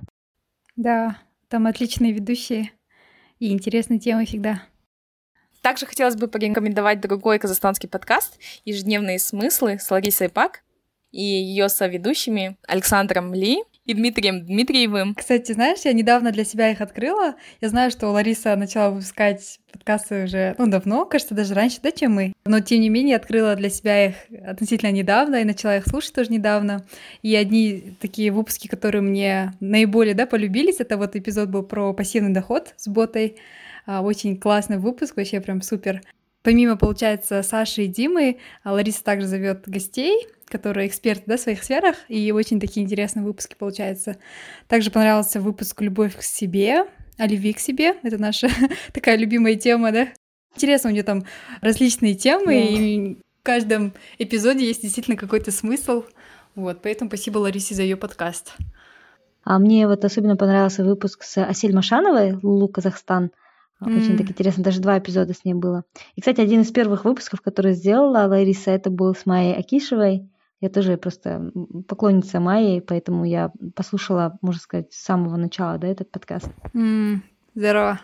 Да, 0.77 1.19
там 1.49 1.67
отличные 1.67 2.13
ведущие 2.13 2.71
и 3.39 3.53
интересные 3.53 3.99
темы 3.99 4.27
всегда. 4.27 4.63
Также 5.63 5.87
хотелось 5.87 6.17
бы 6.17 6.29
порекомендовать 6.29 7.01
другой 7.01 7.39
казахстанский 7.39 7.89
подкаст 7.89 8.39
«Ежедневные 8.65 9.19
смыслы» 9.19 9.79
с 9.79 9.91
Ларисой 9.91 10.29
Пак 10.29 10.63
и 11.11 11.23
ее 11.23 11.69
соведущими 11.69 12.57
Александром 12.69 13.33
Ли 13.33 13.65
и 13.87 13.95
Дмитрием 13.95 14.45
Дмитриевым. 14.45 15.15
Кстати, 15.15 15.53
знаешь, 15.53 15.81
я 15.85 15.93
недавно 15.93 16.33
для 16.33 16.45
себя 16.45 16.71
их 16.71 16.81
открыла. 16.81 17.37
Я 17.61 17.69
знаю, 17.69 17.91
что 17.91 18.09
Лариса 18.09 18.55
начала 18.57 18.91
выпускать 18.91 19.61
подкасты 19.73 20.25
уже, 20.25 20.55
ну, 20.59 20.67
давно, 20.67 21.05
кажется, 21.05 21.35
даже 21.35 21.55
раньше, 21.55 21.79
да, 21.83 21.93
чем 21.93 22.15
мы. 22.15 22.33
Но, 22.45 22.61
тем 22.61 22.81
не 22.81 22.89
менее, 22.89 23.17
открыла 23.17 23.55
для 23.55 23.71
себя 23.71 24.07
их 24.07 24.15
относительно 24.45 24.91
недавно 24.91 25.37
и 25.37 25.45
начала 25.45 25.77
их 25.77 25.87
слушать 25.87 26.15
тоже 26.15 26.33
недавно. 26.33 26.85
И 27.23 27.35
одни 27.35 27.97
такие 28.01 28.33
выпуски, 28.33 28.67
которые 28.67 29.03
мне 29.03 29.53
наиболее, 29.61 30.15
да, 30.15 30.27
полюбились, 30.27 30.81
это 30.81 30.97
вот 30.97 31.15
эпизод 31.15 31.49
был 31.49 31.63
про 31.63 31.93
пассивный 31.93 32.33
доход 32.33 32.75
с 32.77 32.89
ботой. 32.89 33.37
А, 33.87 34.03
очень 34.03 34.37
классный 34.37 34.79
выпуск, 34.79 35.17
вообще 35.17 35.41
прям 35.41 35.63
супер. 35.63 36.03
Помимо, 36.43 36.77
получается, 36.77 37.43
Саши 37.43 37.85
и 37.85 37.87
Димы, 37.87 38.39
а, 38.65 38.73
Лариса 38.73 39.03
также 39.05 39.27
зовет 39.27 39.69
гостей, 39.69 40.27
которые 40.49 40.89
эксперты 40.89 41.25
да, 41.27 41.37
в 41.37 41.41
своих 41.41 41.63
сферах, 41.63 41.97
и 42.09 42.33
очень 42.33 42.61
такие 42.61 42.85
интересные 42.85 43.25
выпуски 43.25 43.55
получаются. 43.55 44.17
Также 44.69 44.91
понравился 44.91 45.41
выпуск 45.41 45.81
«Любовь 45.81 46.17
к 46.17 46.23
себе», 46.23 46.87
о 47.19 47.27
любви 47.27 47.53
к 47.53 47.59
себе. 47.59 47.95
Это 48.03 48.19
наша 48.19 48.49
такая 48.93 49.17
любимая 49.17 49.57
тема, 49.57 49.93
да? 49.93 50.09
Интересно, 50.55 50.91
у 50.91 50.93
нее 50.93 51.03
там 51.03 51.25
различные 51.61 52.15
темы, 52.15 52.55
yeah. 52.55 52.67
и 52.67 53.15
в 53.41 53.43
каждом 53.43 53.93
эпизоде 54.19 54.67
есть 54.67 54.83
действительно 54.83 55.17
какой-то 55.17 55.51
смысл. 55.51 56.05
Вот, 56.55 56.81
поэтому 56.83 57.11
спасибо 57.11 57.39
Ларисе 57.39 57.75
за 57.75 57.83
ее 57.83 57.97
подкаст. 57.97 58.55
А 59.45 59.59
мне 59.59 59.87
вот 59.87 60.05
особенно 60.05 60.37
понравился 60.37 60.85
выпуск 60.85 61.23
с 61.23 61.43
Асель 61.43 61.75
Машановой, 61.75 62.39
Лулу 62.43 62.69
Казахстан. 62.69 63.31
Очень 63.81 64.15
mm. 64.15 64.19
так 64.19 64.31
интересно, 64.31 64.65
даже 64.65 64.81
два 64.81 64.99
эпизода 64.99 65.35
с 65.35 65.45
ней 65.45 65.53
было. 65.53 65.85
И, 66.15 66.23
кстати, 66.23 66.41
один 66.41 66.63
из 66.63 66.73
первых 66.73 67.05
выпусков, 67.05 67.43
который 67.43 67.75
сделала 67.75 68.27
Лариса, 68.27 68.71
это 68.71 68.89
был 68.89 69.15
с 69.15 69.27
Майей 69.27 69.55
Акишевой. 69.55 70.29
Я 70.61 70.71
тоже 70.71 70.97
просто 70.97 71.53
поклонница 71.87 72.41
Майи, 72.41 72.81
поэтому 72.81 73.25
я 73.25 73.53
послушала, 73.75 74.39
можно 74.41 74.61
сказать, 74.61 74.93
с 74.93 75.03
самого 75.03 75.37
начала, 75.37 75.77
да, 75.79 75.89
этот 75.89 76.11
подкаст. 76.11 76.49
Mm, 76.73 77.19
здорово. 77.55 78.01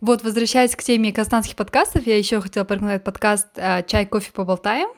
Вот, 0.00 0.22
возвращаясь 0.22 0.76
к 0.76 0.82
теме 0.82 1.12
казахстанских 1.12 1.56
подкастов, 1.56 2.06
я 2.06 2.16
еще 2.16 2.40
хотела 2.40 2.64
порекомендовать 2.64 3.02
подкаст 3.02 3.48
э, 3.56 3.82
«Чай, 3.86 4.06
кофе, 4.06 4.30
поболтаем» 4.32 4.88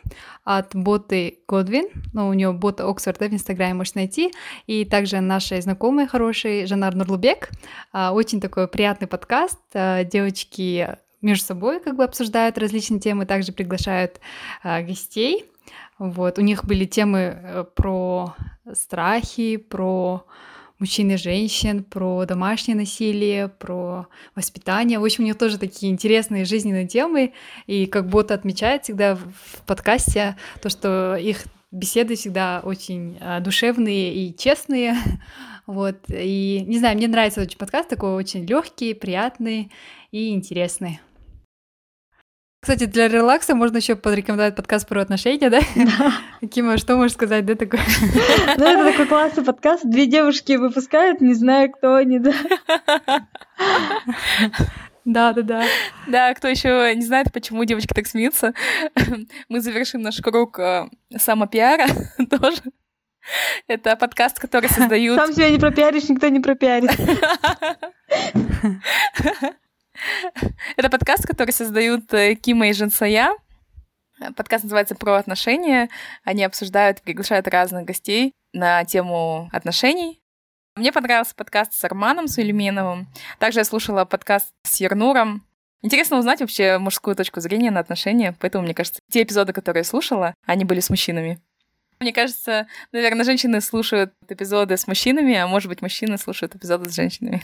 от 0.45 0.75
боты 0.75 1.39
Годвин. 1.49 1.89
Ну, 2.13 2.29
у 2.29 2.35
нее 2.35 2.53
бота 2.53 2.87
Оксфорд, 2.87 3.19
да, 3.19 3.29
в 3.29 3.33
Инстаграме 3.33 3.75
можешь 3.75 3.95
найти. 3.95 4.31
И 4.67 4.85
также 4.85 5.21
наши 5.21 5.61
знакомые 5.63 6.07
хорошие, 6.07 6.67
Жанар 6.67 6.95
Нурлубек. 6.95 7.49
Э, 7.95 8.11
очень 8.11 8.43
такой 8.43 8.69
приятный 8.69 9.09
подкаст. 9.09 9.59
Э, 9.73 10.05
девочки 10.05 10.97
между 11.23 11.47
собой 11.47 11.81
как 11.81 11.97
бы 11.97 12.05
обсуждают 12.05 12.59
различные 12.59 13.01
темы, 13.01 13.27
также 13.27 13.53
приглашают 13.53 14.21
гостей. 14.63 15.50
Вот, 16.01 16.39
у 16.39 16.41
них 16.43 16.65
были 16.65 16.87
темы 16.87 17.67
про 17.77 18.35
страхи, 18.73 19.59
про 19.59 20.25
мужчин 20.81 21.11
и 21.11 21.17
женщин, 21.17 21.85
про 21.85 22.25
домашнее 22.25 22.75
насилие, 22.75 23.49
про 23.49 24.09
воспитание. 24.35 24.99
В 24.99 25.05
общем, 25.05 25.25
у 25.25 25.27
них 25.27 25.37
тоже 25.37 25.59
такие 25.59 25.93
интересные 25.93 26.47
жизненные 26.47 26.89
темы, 26.89 27.35
и 27.67 27.87
как 27.87 28.09
будто 28.09 28.35
отмечает 28.35 28.85
всегда 28.85 29.15
в 29.15 29.63
подкасте 29.67 30.37
то, 30.63 30.71
что 30.71 31.17
их 31.17 31.45
беседы 31.71 32.17
всегда 32.17 32.63
очень 32.65 33.19
а, 33.21 33.41
душевные 33.41 34.13
и 34.15 34.37
честные. 34.37 34.97
Вот. 35.67 35.99
И 36.09 36.65
не 36.67 36.79
знаю, 36.79 36.97
мне 36.97 37.07
нравится 37.07 37.43
очень 37.43 37.59
подкаст, 37.59 37.89
такой 37.89 38.15
очень 38.15 38.45
легкий, 38.45 38.93
приятный 38.93 39.71
и 40.11 40.31
интересный. 40.31 40.99
Кстати, 42.61 42.85
для 42.85 43.09
релакса 43.09 43.55
можно 43.55 43.79
еще 43.79 43.97
порекомендовать 43.97 44.55
подкаст 44.55 44.87
про 44.87 45.01
отношения, 45.01 45.49
да? 45.49 45.61
Да. 45.75 46.47
Кима, 46.47 46.77
что 46.77 46.97
можешь 46.97 47.15
сказать, 47.15 47.47
да, 47.47 47.55
такое? 47.55 47.81
Ну, 48.59 48.65
это 48.65 48.91
такой 48.91 49.07
классный 49.07 49.45
подкаст. 49.45 49.83
Две 49.85 50.07
девушки 50.07 50.53
выпускают, 50.53 51.23
не 51.23 51.33
знаю, 51.33 51.73
кто 51.73 51.95
они, 51.95 52.19
да. 52.19 52.33
Да, 55.07 55.33
да, 55.33 55.43
да. 55.43 55.65
Да, 56.07 56.35
кто 56.35 56.49
еще 56.49 56.95
не 56.95 57.03
знает, 57.03 57.33
почему 57.33 57.65
девочки 57.65 57.95
так 57.95 58.07
смеются, 58.07 58.53
мы 59.49 59.61
завершим 59.61 60.03
наш 60.03 60.21
круг 60.21 60.59
э, 60.59 60.87
самопиара 61.17 61.87
тоже. 62.31 62.61
Это 63.67 63.97
подкаст, 63.97 64.39
который 64.39 64.69
создают... 64.69 65.19
Сам 65.19 65.33
себя 65.33 65.49
не 65.49 65.59
пропиаришь, 65.59 66.11
никто 66.11 66.29
не 66.29 66.41
пропиарит. 66.41 66.91
Это 70.77 70.91
подкаст, 70.91 71.27
который 71.27 71.53
создают 71.53 72.13
э, 72.13 72.35
Кима 72.35 72.69
и 72.69 72.73
Женсая. 72.73 73.33
Подкаст 74.37 74.65
называется 74.65 74.95
«Про 74.95 75.17
отношения». 75.17 75.89
Они 76.25 76.45
обсуждают, 76.45 77.01
приглашают 77.03 77.49
разных 77.49 77.85
гостей 77.85 78.35
на 78.53 78.85
тему 78.85 79.49
отношений. 79.53 80.21
Мне 80.77 80.93
понравился 80.93 81.35
подкаст 81.35 81.73
с 81.73 81.85
Арманом 81.85 82.29
Сулейменовым. 82.29 83.09
Также 83.39 83.61
я 83.61 83.65
слушала 83.65 84.05
подкаст 84.05 84.51
с 84.65 84.77
Ернуром. 84.77 85.45
Интересно 85.83 86.19
узнать 86.19 86.41
вообще 86.41 86.79
мужскую 86.79 87.17
точку 87.17 87.41
зрения 87.41 87.71
на 87.71 87.81
отношения, 87.81 88.37
поэтому, 88.39 88.65
мне 88.65 88.75
кажется, 88.75 89.01
те 89.11 89.23
эпизоды, 89.23 89.55
которые 89.55 89.81
я 89.81 89.85
слушала, 89.85 90.35
они 90.47 90.65
были 90.67 90.81
с 90.81 90.91
мужчинами. 90.91 91.41
Мне 92.01 92.13
кажется, 92.13 92.67
наверное, 92.93 93.25
женщины 93.25 93.61
слушают 93.61 94.13
эпизоды 94.29 94.77
с 94.77 94.87
мужчинами, 94.87 95.35
а 95.37 95.47
может 95.47 95.69
быть, 95.69 95.83
мужчины 95.83 96.19
слушают 96.19 96.55
эпизоды 96.55 96.91
с 96.91 96.95
женщинами. 96.95 97.43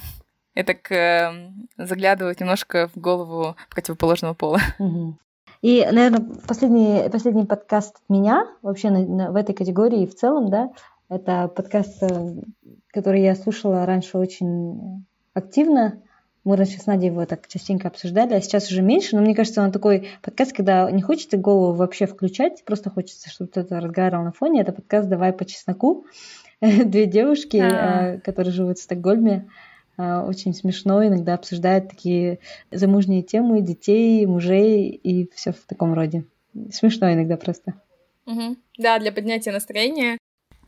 И 0.56 0.62
так 0.62 0.90
э, 0.90 1.52
заглядывать 1.76 2.40
немножко 2.40 2.88
в 2.88 2.98
голову 2.98 3.56
противоположного 3.70 4.34
пола. 4.34 4.58
И, 5.62 5.86
наверное, 5.90 6.26
последний, 6.46 7.08
последний 7.10 7.44
подкаст 7.44 7.96
от 7.96 8.08
меня 8.08 8.46
вообще 8.62 8.90
на, 8.90 9.00
на, 9.06 9.32
в 9.32 9.36
этой 9.36 9.54
категории 9.54 10.06
в 10.06 10.14
целом, 10.14 10.50
да, 10.50 10.70
это 11.08 11.48
подкаст, 11.48 12.02
э, 12.02 12.34
который 12.92 13.22
я 13.22 13.34
слушала 13.34 13.84
раньше 13.84 14.18
очень 14.18 15.04
активно. 15.34 16.02
Мы 16.44 16.56
раньше 16.56 16.78
с 16.78 16.86
Надей 16.86 17.10
его 17.10 17.26
так 17.26 17.48
частенько 17.48 17.88
обсуждали, 17.88 18.34
а 18.34 18.40
сейчас 18.40 18.70
уже 18.70 18.80
меньше. 18.80 19.16
Но 19.16 19.22
мне 19.22 19.34
кажется, 19.34 19.62
он 19.62 19.72
такой 19.72 20.08
подкаст, 20.22 20.52
когда 20.52 20.90
не 20.90 21.02
хочется 21.02 21.36
голову 21.36 21.74
вообще 21.74 22.06
включать, 22.06 22.64
просто 22.64 22.88
хочется, 22.88 23.28
чтобы 23.28 23.50
кто-то 23.50 23.80
разговаривал 23.80 24.24
на 24.24 24.32
фоне. 24.32 24.62
Это 24.62 24.72
подкаст 24.72 25.08
«Давай 25.08 25.32
по 25.32 25.44
чесноку». 25.44 26.06
Две 26.60 27.06
девушки, 27.06 27.56
а. 27.56 28.20
которые 28.20 28.52
живут 28.52 28.78
в 28.78 28.82
Стокгольме, 28.82 29.48
очень 29.98 30.54
смешно, 30.54 31.06
иногда 31.06 31.34
обсуждают 31.34 31.88
такие 31.88 32.38
замужние 32.70 33.22
темы, 33.22 33.60
детей, 33.62 34.24
мужей 34.26 34.88
и 34.90 35.30
все 35.34 35.52
в 35.52 35.60
таком 35.66 35.94
роде. 35.94 36.24
Смешно 36.70 37.12
иногда 37.12 37.36
просто. 37.36 37.74
Угу. 38.26 38.56
Да, 38.78 38.98
для 38.98 39.12
поднятия 39.12 39.52
настроения. 39.52 40.18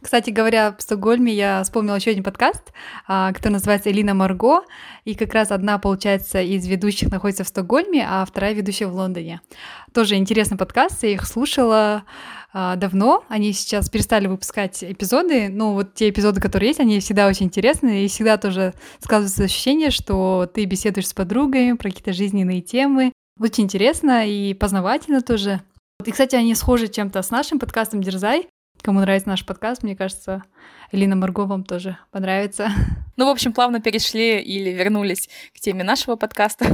Кстати 0.01 0.31
говоря, 0.31 0.75
в 0.79 0.81
Стокгольме 0.81 1.33
я 1.33 1.63
вспомнила 1.65 1.97
еще 1.97 2.13
один 2.13 2.23
подкаст, 2.23 2.73
а, 3.09 3.33
который 3.33 3.55
называется 3.55 3.91
«Элина 3.91 4.15
Марго», 4.15 4.63
и 5.05 5.15
как 5.15 5.35
раз 5.35 5.51
одна, 5.51 5.79
получается, 5.79 6.41
из 6.41 6.67
ведущих 6.69 7.11
находится 7.11 7.43
в 7.43 7.49
Стокгольме, 7.49 8.07
а 8.09 8.25
вторая 8.25 8.53
ведущая 8.53 8.87
в 8.87 8.95
Лондоне. 8.95 9.41
Тоже 9.93 10.15
интересный 10.15 10.57
подкаст, 10.57 11.03
я 11.03 11.11
их 11.11 11.27
слушала 11.27 12.05
а, 12.53 12.77
давно, 12.77 13.25
они 13.29 13.53
сейчас 13.53 13.91
перестали 13.91 14.29
выпускать 14.29 14.85
эпизоды, 14.85 15.49
но 15.49 15.75
вот 15.75 15.95
те 15.95 16.11
эпизоды, 16.11 16.41
которые 16.41 16.69
есть, 16.69 16.81
они 16.81 17.01
всегда 17.01 17.27
очень 17.27 17.47
интересные, 17.47 18.05
и 18.05 18.09
всегда 18.09 18.37
тоже 18.37 18.75
складывается 19.01 19.45
ощущение, 19.45 19.91
что 19.91 20.49
ты 20.53 20.65
беседуешь 20.65 21.09
с 21.09 21.15
подругами 21.15 21.73
про 21.73 21.91
какие-то 21.91 22.13
жизненные 22.13 22.61
темы, 22.61 23.13
очень 23.41 23.65
интересно 23.65 24.29
и 24.29 24.55
познавательно 24.55 25.23
тоже. 25.23 25.61
И, 26.05 26.11
кстати, 26.13 26.37
они 26.37 26.55
схожи 26.55 26.87
чем-то 26.87 27.21
с 27.23 27.31
нашим 27.31 27.59
подкастом 27.59 28.01
«Дерзай», 28.01 28.47
Кому 28.83 29.01
нравится 29.01 29.29
наш 29.29 29.45
подкаст, 29.45 29.83
мне 29.83 29.97
кажется, 29.97 30.45
Элина 30.93 31.17
Марго 31.17 31.47
вам 31.47 31.65
тоже 31.65 31.99
понравится. 32.11 32.71
Ну, 33.19 33.27
в 33.27 33.31
общем, 33.31 33.53
плавно 33.53 33.81
перешли 33.81 34.41
или 34.41 34.71
вернулись 34.71 35.29
к 35.53 35.59
теме 35.59 35.83
нашего 35.83 36.15
подкаста. 36.15 36.67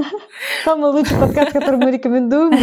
Самый 0.64 0.90
лучший 0.90 1.18
подкаст, 1.18 1.52
который 1.52 1.76
мы 1.76 1.90
рекомендуем. 1.90 2.58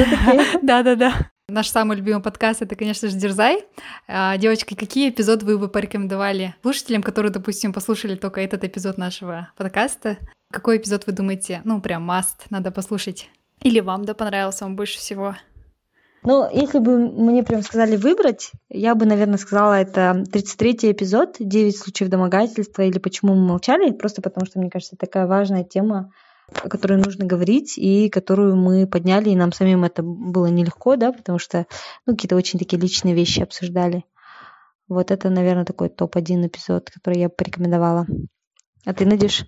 Да-да-да. 0.64 1.14
Наш 1.48 1.68
самый 1.68 1.98
любимый 1.98 2.24
подкаст— 2.24 2.62
это, 2.64 2.76
конечно 2.76 3.08
же, 3.08 3.16
«Дерзай». 3.16 3.66
А, 4.08 4.36
девочки, 4.38 4.74
какие 4.74 5.12
эпизоды 5.12 5.46
вы 5.46 5.60
бы 5.60 5.68
порекомендовали 5.68 6.56
слушателям, 6.64 7.04
которые, 7.04 7.32
допустим, 7.32 7.72
послушали 7.72 8.16
только 8.16 8.42
этот 8.42 8.64
эпизод 8.64 8.98
нашего 8.98 9.52
подкаста? 9.58 10.18
Какой 10.52 10.78
эпизод 10.78 11.06
вы 11.06 11.14
думаете, 11.14 11.62
ну, 11.66 11.82
прям 11.82 12.10
must, 12.10 12.48
надо 12.50 12.72
послушать? 12.72 13.30
Или 13.62 13.80
вам, 13.80 14.06
да, 14.06 14.16
понравился 14.16 14.66
он 14.66 14.76
больше 14.76 14.98
всего? 14.98 15.36
Ну, 16.24 16.50
если 16.52 16.80
бы 16.80 16.98
мне 16.98 17.44
прям 17.44 17.62
сказали 17.62 17.96
выбрать, 17.96 18.52
я 18.70 18.94
бы, 18.96 19.06
наверное, 19.06 19.38
сказала, 19.38 19.74
это 19.80 20.24
33-й 20.32 20.92
эпизод 20.92 21.40
«9 21.40 21.72
случаев 21.72 22.10
домогательства» 22.10 22.82
или 22.82 23.00
«Почему 23.00 23.36
мы 23.36 23.48
молчали», 23.48 23.92
просто 23.92 24.22
потому 24.22 24.46
что, 24.46 24.60
мне 24.60 24.70
кажется, 24.70 24.98
такая 24.98 25.28
важная 25.28 25.64
тема, 25.64 26.12
о 26.62 26.68
которой 26.68 26.98
нужно 26.98 27.26
говорить, 27.26 27.78
и 27.78 28.10
которую 28.10 28.58
мы 28.58 28.86
подняли, 28.86 29.30
и 29.30 29.36
нам 29.36 29.54
самим 29.54 29.84
это 29.86 30.04
было 30.04 30.48
нелегко, 30.48 30.98
да, 30.98 31.14
потому 31.14 31.40
что, 31.40 31.68
ну, 32.06 32.14
какие-то 32.14 32.36
очень 32.36 32.60
такие 32.60 32.82
личные 32.82 33.16
вещи 33.16 33.42
обсуждали. 33.42 34.04
Вот 34.90 35.12
это, 35.12 35.30
наверное, 35.30 35.66
такой 35.66 35.90
топ-1 35.90 36.48
эпизод, 36.48 36.90
который 36.90 37.20
я 37.20 37.30
порекомендовала. 37.30 38.08
А 38.86 38.94
ты, 38.94 39.06
Надюш? 39.06 39.46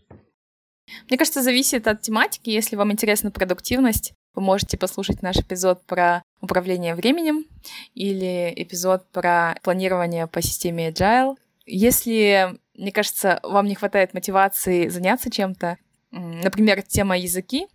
Мне 1.10 1.18
кажется, 1.18 1.42
зависит 1.42 1.88
от 1.88 2.02
тематики. 2.02 2.50
Если 2.50 2.76
вам 2.76 2.92
интересна 2.92 3.32
продуктивность, 3.32 4.14
вы 4.34 4.42
можете 4.42 4.78
послушать 4.78 5.22
наш 5.22 5.38
эпизод 5.38 5.84
про 5.86 6.24
управление 6.40 6.96
временем 6.96 7.46
или 7.94 8.54
эпизод 8.56 9.10
про 9.12 9.56
планирование 9.64 10.28
по 10.28 10.42
системе 10.42 10.90
Agile. 10.90 11.36
Если, 11.66 12.58
мне 12.76 12.92
кажется, 12.92 13.40
вам 13.44 13.68
не 13.68 13.76
хватает 13.76 14.14
мотивации 14.14 14.88
заняться 14.88 15.30
чем-то, 15.30 15.78
например, 16.12 16.82
тема 16.82 17.18
языки, 17.18 17.68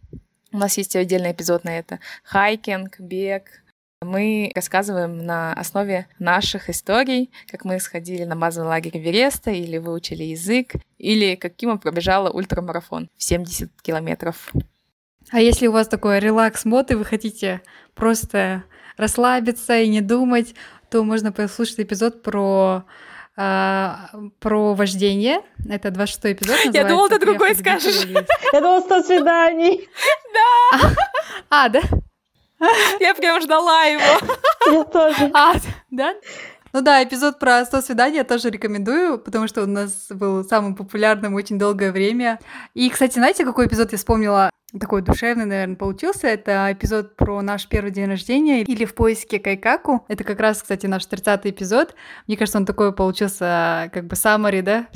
у 0.53 0.59
нас 0.59 0.79
есть 0.79 0.97
отдельный 0.97 1.33
эпизод 1.33 1.65
на 1.65 1.79
это. 1.79 2.01
Хайкинг, 2.25 3.01
бег. 3.01 3.63
Мы 4.03 4.53
рассказываем 4.55 5.19
на 5.19 5.53
основе 5.55 6.07
наших 6.19 6.71
историй, 6.71 7.31
как 7.51 7.65
мы 7.65 7.81
сходили 7.81 8.25
на 8.25 8.37
базовый 8.37 8.69
лагерь 8.69 8.99
Вереста, 8.99 9.51
или 9.51 9.79
выучили 9.79 10.23
язык, 10.23 10.75
или 10.99 11.35
каким 11.35 11.71
мы 11.71 11.79
пробежала 11.79 12.31
ультрамарафон 12.31 13.09
в 13.17 13.23
70 13.23 13.71
километров. 13.83 14.53
А 15.33 15.41
если 15.41 15.67
у 15.67 15.73
вас 15.73 15.89
такой 15.89 16.21
релакс-мод, 16.21 16.91
и 16.91 16.95
вы 16.95 17.05
хотите 17.05 17.63
просто 17.95 18.65
расслабиться 18.97 19.79
и 19.79 19.89
не 19.89 20.01
думать, 20.01 20.55
то 20.91 21.03
можно 21.03 21.33
послушать 21.33 21.81
эпизод 21.81 22.23
про 22.23 22.85
а, 23.37 24.09
про 24.41 24.75
вождение. 24.75 25.41
Это 25.69 25.91
26 25.91 26.39
эпизод. 26.39 26.75
Я 26.75 26.85
думала, 26.85 27.09
ты 27.09 27.19
другой 27.19 27.55
скажешь. 27.55 28.05
Я 28.53 28.61
думала, 28.61 28.81
100 28.81 29.03
свиданий. 29.03 29.89
Да. 30.33 30.95
А, 31.49 31.69
да? 31.71 31.81
Я 33.01 33.15
прям 33.15 33.41
ждала 33.41 33.85
его. 33.85 34.03
Я 34.73 34.85
тоже. 34.85 35.31
А, 35.33 35.55
да? 35.91 36.15
Ну 36.73 36.83
да, 36.83 37.03
эпизод 37.03 37.39
про 37.39 37.65
100 37.65 37.81
свиданий 37.81 38.19
я 38.19 38.25
тоже 38.25 38.51
рекомендую, 38.51 39.19
потому 39.19 39.49
что 39.49 39.63
у 39.63 39.67
нас 39.67 40.09
был 40.11 40.45
самым 40.45 40.75
популярным 40.75 41.35
очень 41.35 41.59
долгое 41.59 41.91
время. 41.91 42.39
И, 42.75 42.91
кстати, 42.91 43.15
знаете, 43.15 43.47
какой 43.47 43.67
эпизод 43.67 43.93
я 43.93 43.99
вспомнила? 43.99 44.51
Такой 44.73 45.03
душевный, 45.03 45.45
наверное, 45.45 45.77
получился. 45.77 46.27
Это 46.27 46.69
эпизод 46.73 47.17
про 47.17 47.41
наш 47.43 47.69
первый 47.69 47.93
день 47.93 48.07
рождения 48.07 48.63
или 48.63 48.85
в 48.85 48.95
поиске 48.95 49.39
Кайкаку. 49.39 50.05
Это 50.09 50.25
как 50.25 50.41
раз, 50.41 50.63
кстати, 50.63 50.87
наш 50.87 51.07
30-й 51.07 51.51
эпизод. 51.51 51.95
Мне 52.27 52.37
кажется, 52.37 52.59
он 52.59 52.67
такой 52.67 52.93
получился 52.93 53.91
как 53.93 54.07
бы 54.07 54.17
саммари, 54.17 54.63
да, 54.63 54.89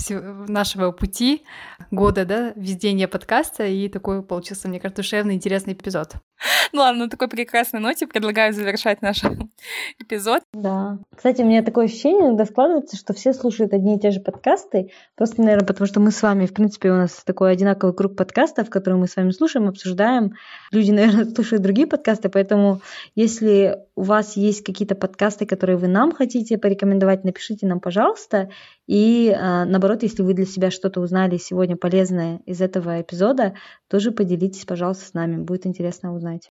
нашего 0.48 0.90
пути, 0.90 1.44
года, 1.90 2.24
да, 2.24 2.52
введения 2.56 3.08
подкаста, 3.08 3.66
и 3.66 3.88
такой 3.88 4.22
получился, 4.22 4.68
мне 4.68 4.80
кажется, 4.80 5.02
душевный, 5.02 5.34
интересный 5.34 5.74
эпизод. 5.74 6.14
Ну 6.72 6.80
ладно, 6.80 7.04
на 7.04 7.10
такой 7.10 7.28
прекрасной 7.28 7.80
ноте 7.80 8.06
предлагаю 8.06 8.52
завершать 8.52 9.02
наш 9.02 9.22
эпизод. 9.98 10.42
Да. 10.52 10.98
Кстати, 11.14 11.42
у 11.42 11.44
меня 11.44 11.62
такое 11.62 11.86
ощущение 11.86 12.28
иногда 12.28 12.44
складывается, 12.44 12.96
что 12.96 13.12
все 13.12 13.32
слушают 13.32 13.72
одни 13.72 13.96
и 13.96 14.00
те 14.00 14.10
же 14.10 14.20
подкасты, 14.20 14.90
просто, 15.16 15.42
наверное, 15.42 15.66
потому 15.66 15.86
что 15.86 16.00
мы 16.00 16.10
с 16.12 16.22
вами, 16.22 16.46
в 16.46 16.54
принципе, 16.54 16.90
у 16.90 16.96
нас 16.96 17.22
такой 17.24 17.52
одинаковый 17.52 17.94
круг 17.94 18.16
подкастов, 18.16 18.70
которые 18.70 19.00
мы 19.00 19.08
с 19.08 19.16
вами 19.16 19.30
слушаем, 19.30 19.59
обсуждаем. 19.68 20.34
Люди, 20.70 20.90
наверное, 20.92 21.24
слушают 21.26 21.62
другие 21.62 21.86
подкасты, 21.86 22.28
поэтому 22.28 22.80
если 23.14 23.78
у 23.94 24.02
вас 24.02 24.36
есть 24.36 24.64
какие-то 24.64 24.94
подкасты, 24.94 25.46
которые 25.46 25.76
вы 25.76 25.88
нам 25.88 26.12
хотите 26.12 26.58
порекомендовать, 26.58 27.24
напишите 27.24 27.66
нам, 27.66 27.80
пожалуйста. 27.80 28.50
И 28.86 29.34
а, 29.36 29.64
наоборот, 29.64 30.02
если 30.02 30.22
вы 30.22 30.34
для 30.34 30.46
себя 30.46 30.70
что-то 30.70 31.00
узнали 31.00 31.36
сегодня 31.36 31.76
полезное 31.76 32.40
из 32.46 32.60
этого 32.60 33.00
эпизода, 33.00 33.54
тоже 33.88 34.10
поделитесь, 34.10 34.64
пожалуйста, 34.64 35.04
с 35.04 35.14
нами. 35.14 35.42
Будет 35.42 35.66
интересно 35.66 36.14
узнать. 36.14 36.50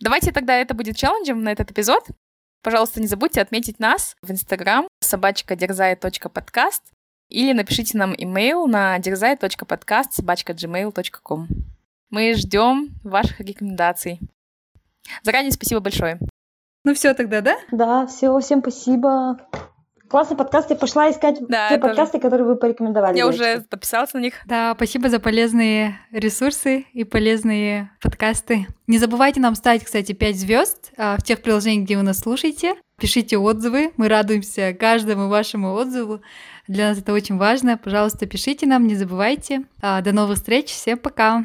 Давайте 0.00 0.32
тогда 0.32 0.56
это 0.56 0.74
будет 0.74 0.96
челленджем 0.96 1.42
на 1.42 1.52
этот 1.52 1.70
эпизод. 1.70 2.04
Пожалуйста, 2.62 3.00
не 3.00 3.06
забудьте 3.06 3.40
отметить 3.40 3.78
нас 3.78 4.16
в 4.22 4.30
Инстаграм 4.30 4.88
собачка 5.00 5.54
дерзай.подкаст 5.54 6.82
или 7.28 7.52
напишите 7.52 7.96
нам 7.98 8.14
имейл 8.16 8.66
на 8.66 8.98
дерзай.подкаст 8.98 10.14
собачка 10.14 10.52
gmail.com. 10.52 11.75
Мы 12.16 12.32
ждем 12.32 12.94
ваших 13.04 13.40
рекомендаций. 13.40 14.20
Заранее 15.22 15.52
спасибо 15.52 15.82
большое. 15.82 16.18
Ну 16.82 16.94
все 16.94 17.12
тогда, 17.12 17.42
да? 17.42 17.58
Да, 17.70 18.06
все, 18.06 18.38
всем 18.40 18.60
спасибо. 18.60 19.36
Классный 20.08 20.34
подкаст. 20.34 20.70
Я 20.70 20.76
пошла 20.76 21.10
искать 21.10 21.36
да, 21.46 21.68
те 21.68 21.76
подкасты, 21.76 22.12
тоже. 22.12 22.22
которые 22.22 22.46
вы 22.46 22.56
порекомендовали. 22.56 23.18
Я 23.18 23.24
девочки. 23.24 23.38
уже 23.38 23.60
подписалась 23.68 24.14
на 24.14 24.20
них. 24.20 24.32
Да, 24.46 24.72
спасибо 24.74 25.10
за 25.10 25.20
полезные 25.20 26.00
ресурсы 26.10 26.86
и 26.94 27.04
полезные 27.04 27.90
подкасты. 28.00 28.66
Не 28.86 28.96
забывайте 28.96 29.40
нам 29.40 29.54
ставить, 29.54 29.84
кстати, 29.84 30.12
5 30.12 30.36
звезд 30.36 30.92
а, 30.96 31.18
в 31.18 31.22
тех 31.22 31.42
приложениях, 31.42 31.84
где 31.84 31.98
вы 31.98 32.02
нас 32.02 32.20
слушаете. 32.20 32.76
Пишите 32.98 33.36
отзывы. 33.36 33.92
Мы 33.98 34.08
радуемся 34.08 34.72
каждому 34.72 35.28
вашему 35.28 35.74
отзыву. 35.74 36.22
Для 36.66 36.88
нас 36.88 36.98
это 36.98 37.12
очень 37.12 37.36
важно. 37.36 37.76
Пожалуйста, 37.76 38.24
пишите 38.24 38.64
нам, 38.64 38.86
не 38.86 38.94
забывайте. 38.94 39.64
А, 39.82 40.00
до 40.00 40.12
новых 40.12 40.38
встреч. 40.38 40.68
Всем 40.68 40.96
пока. 40.96 41.44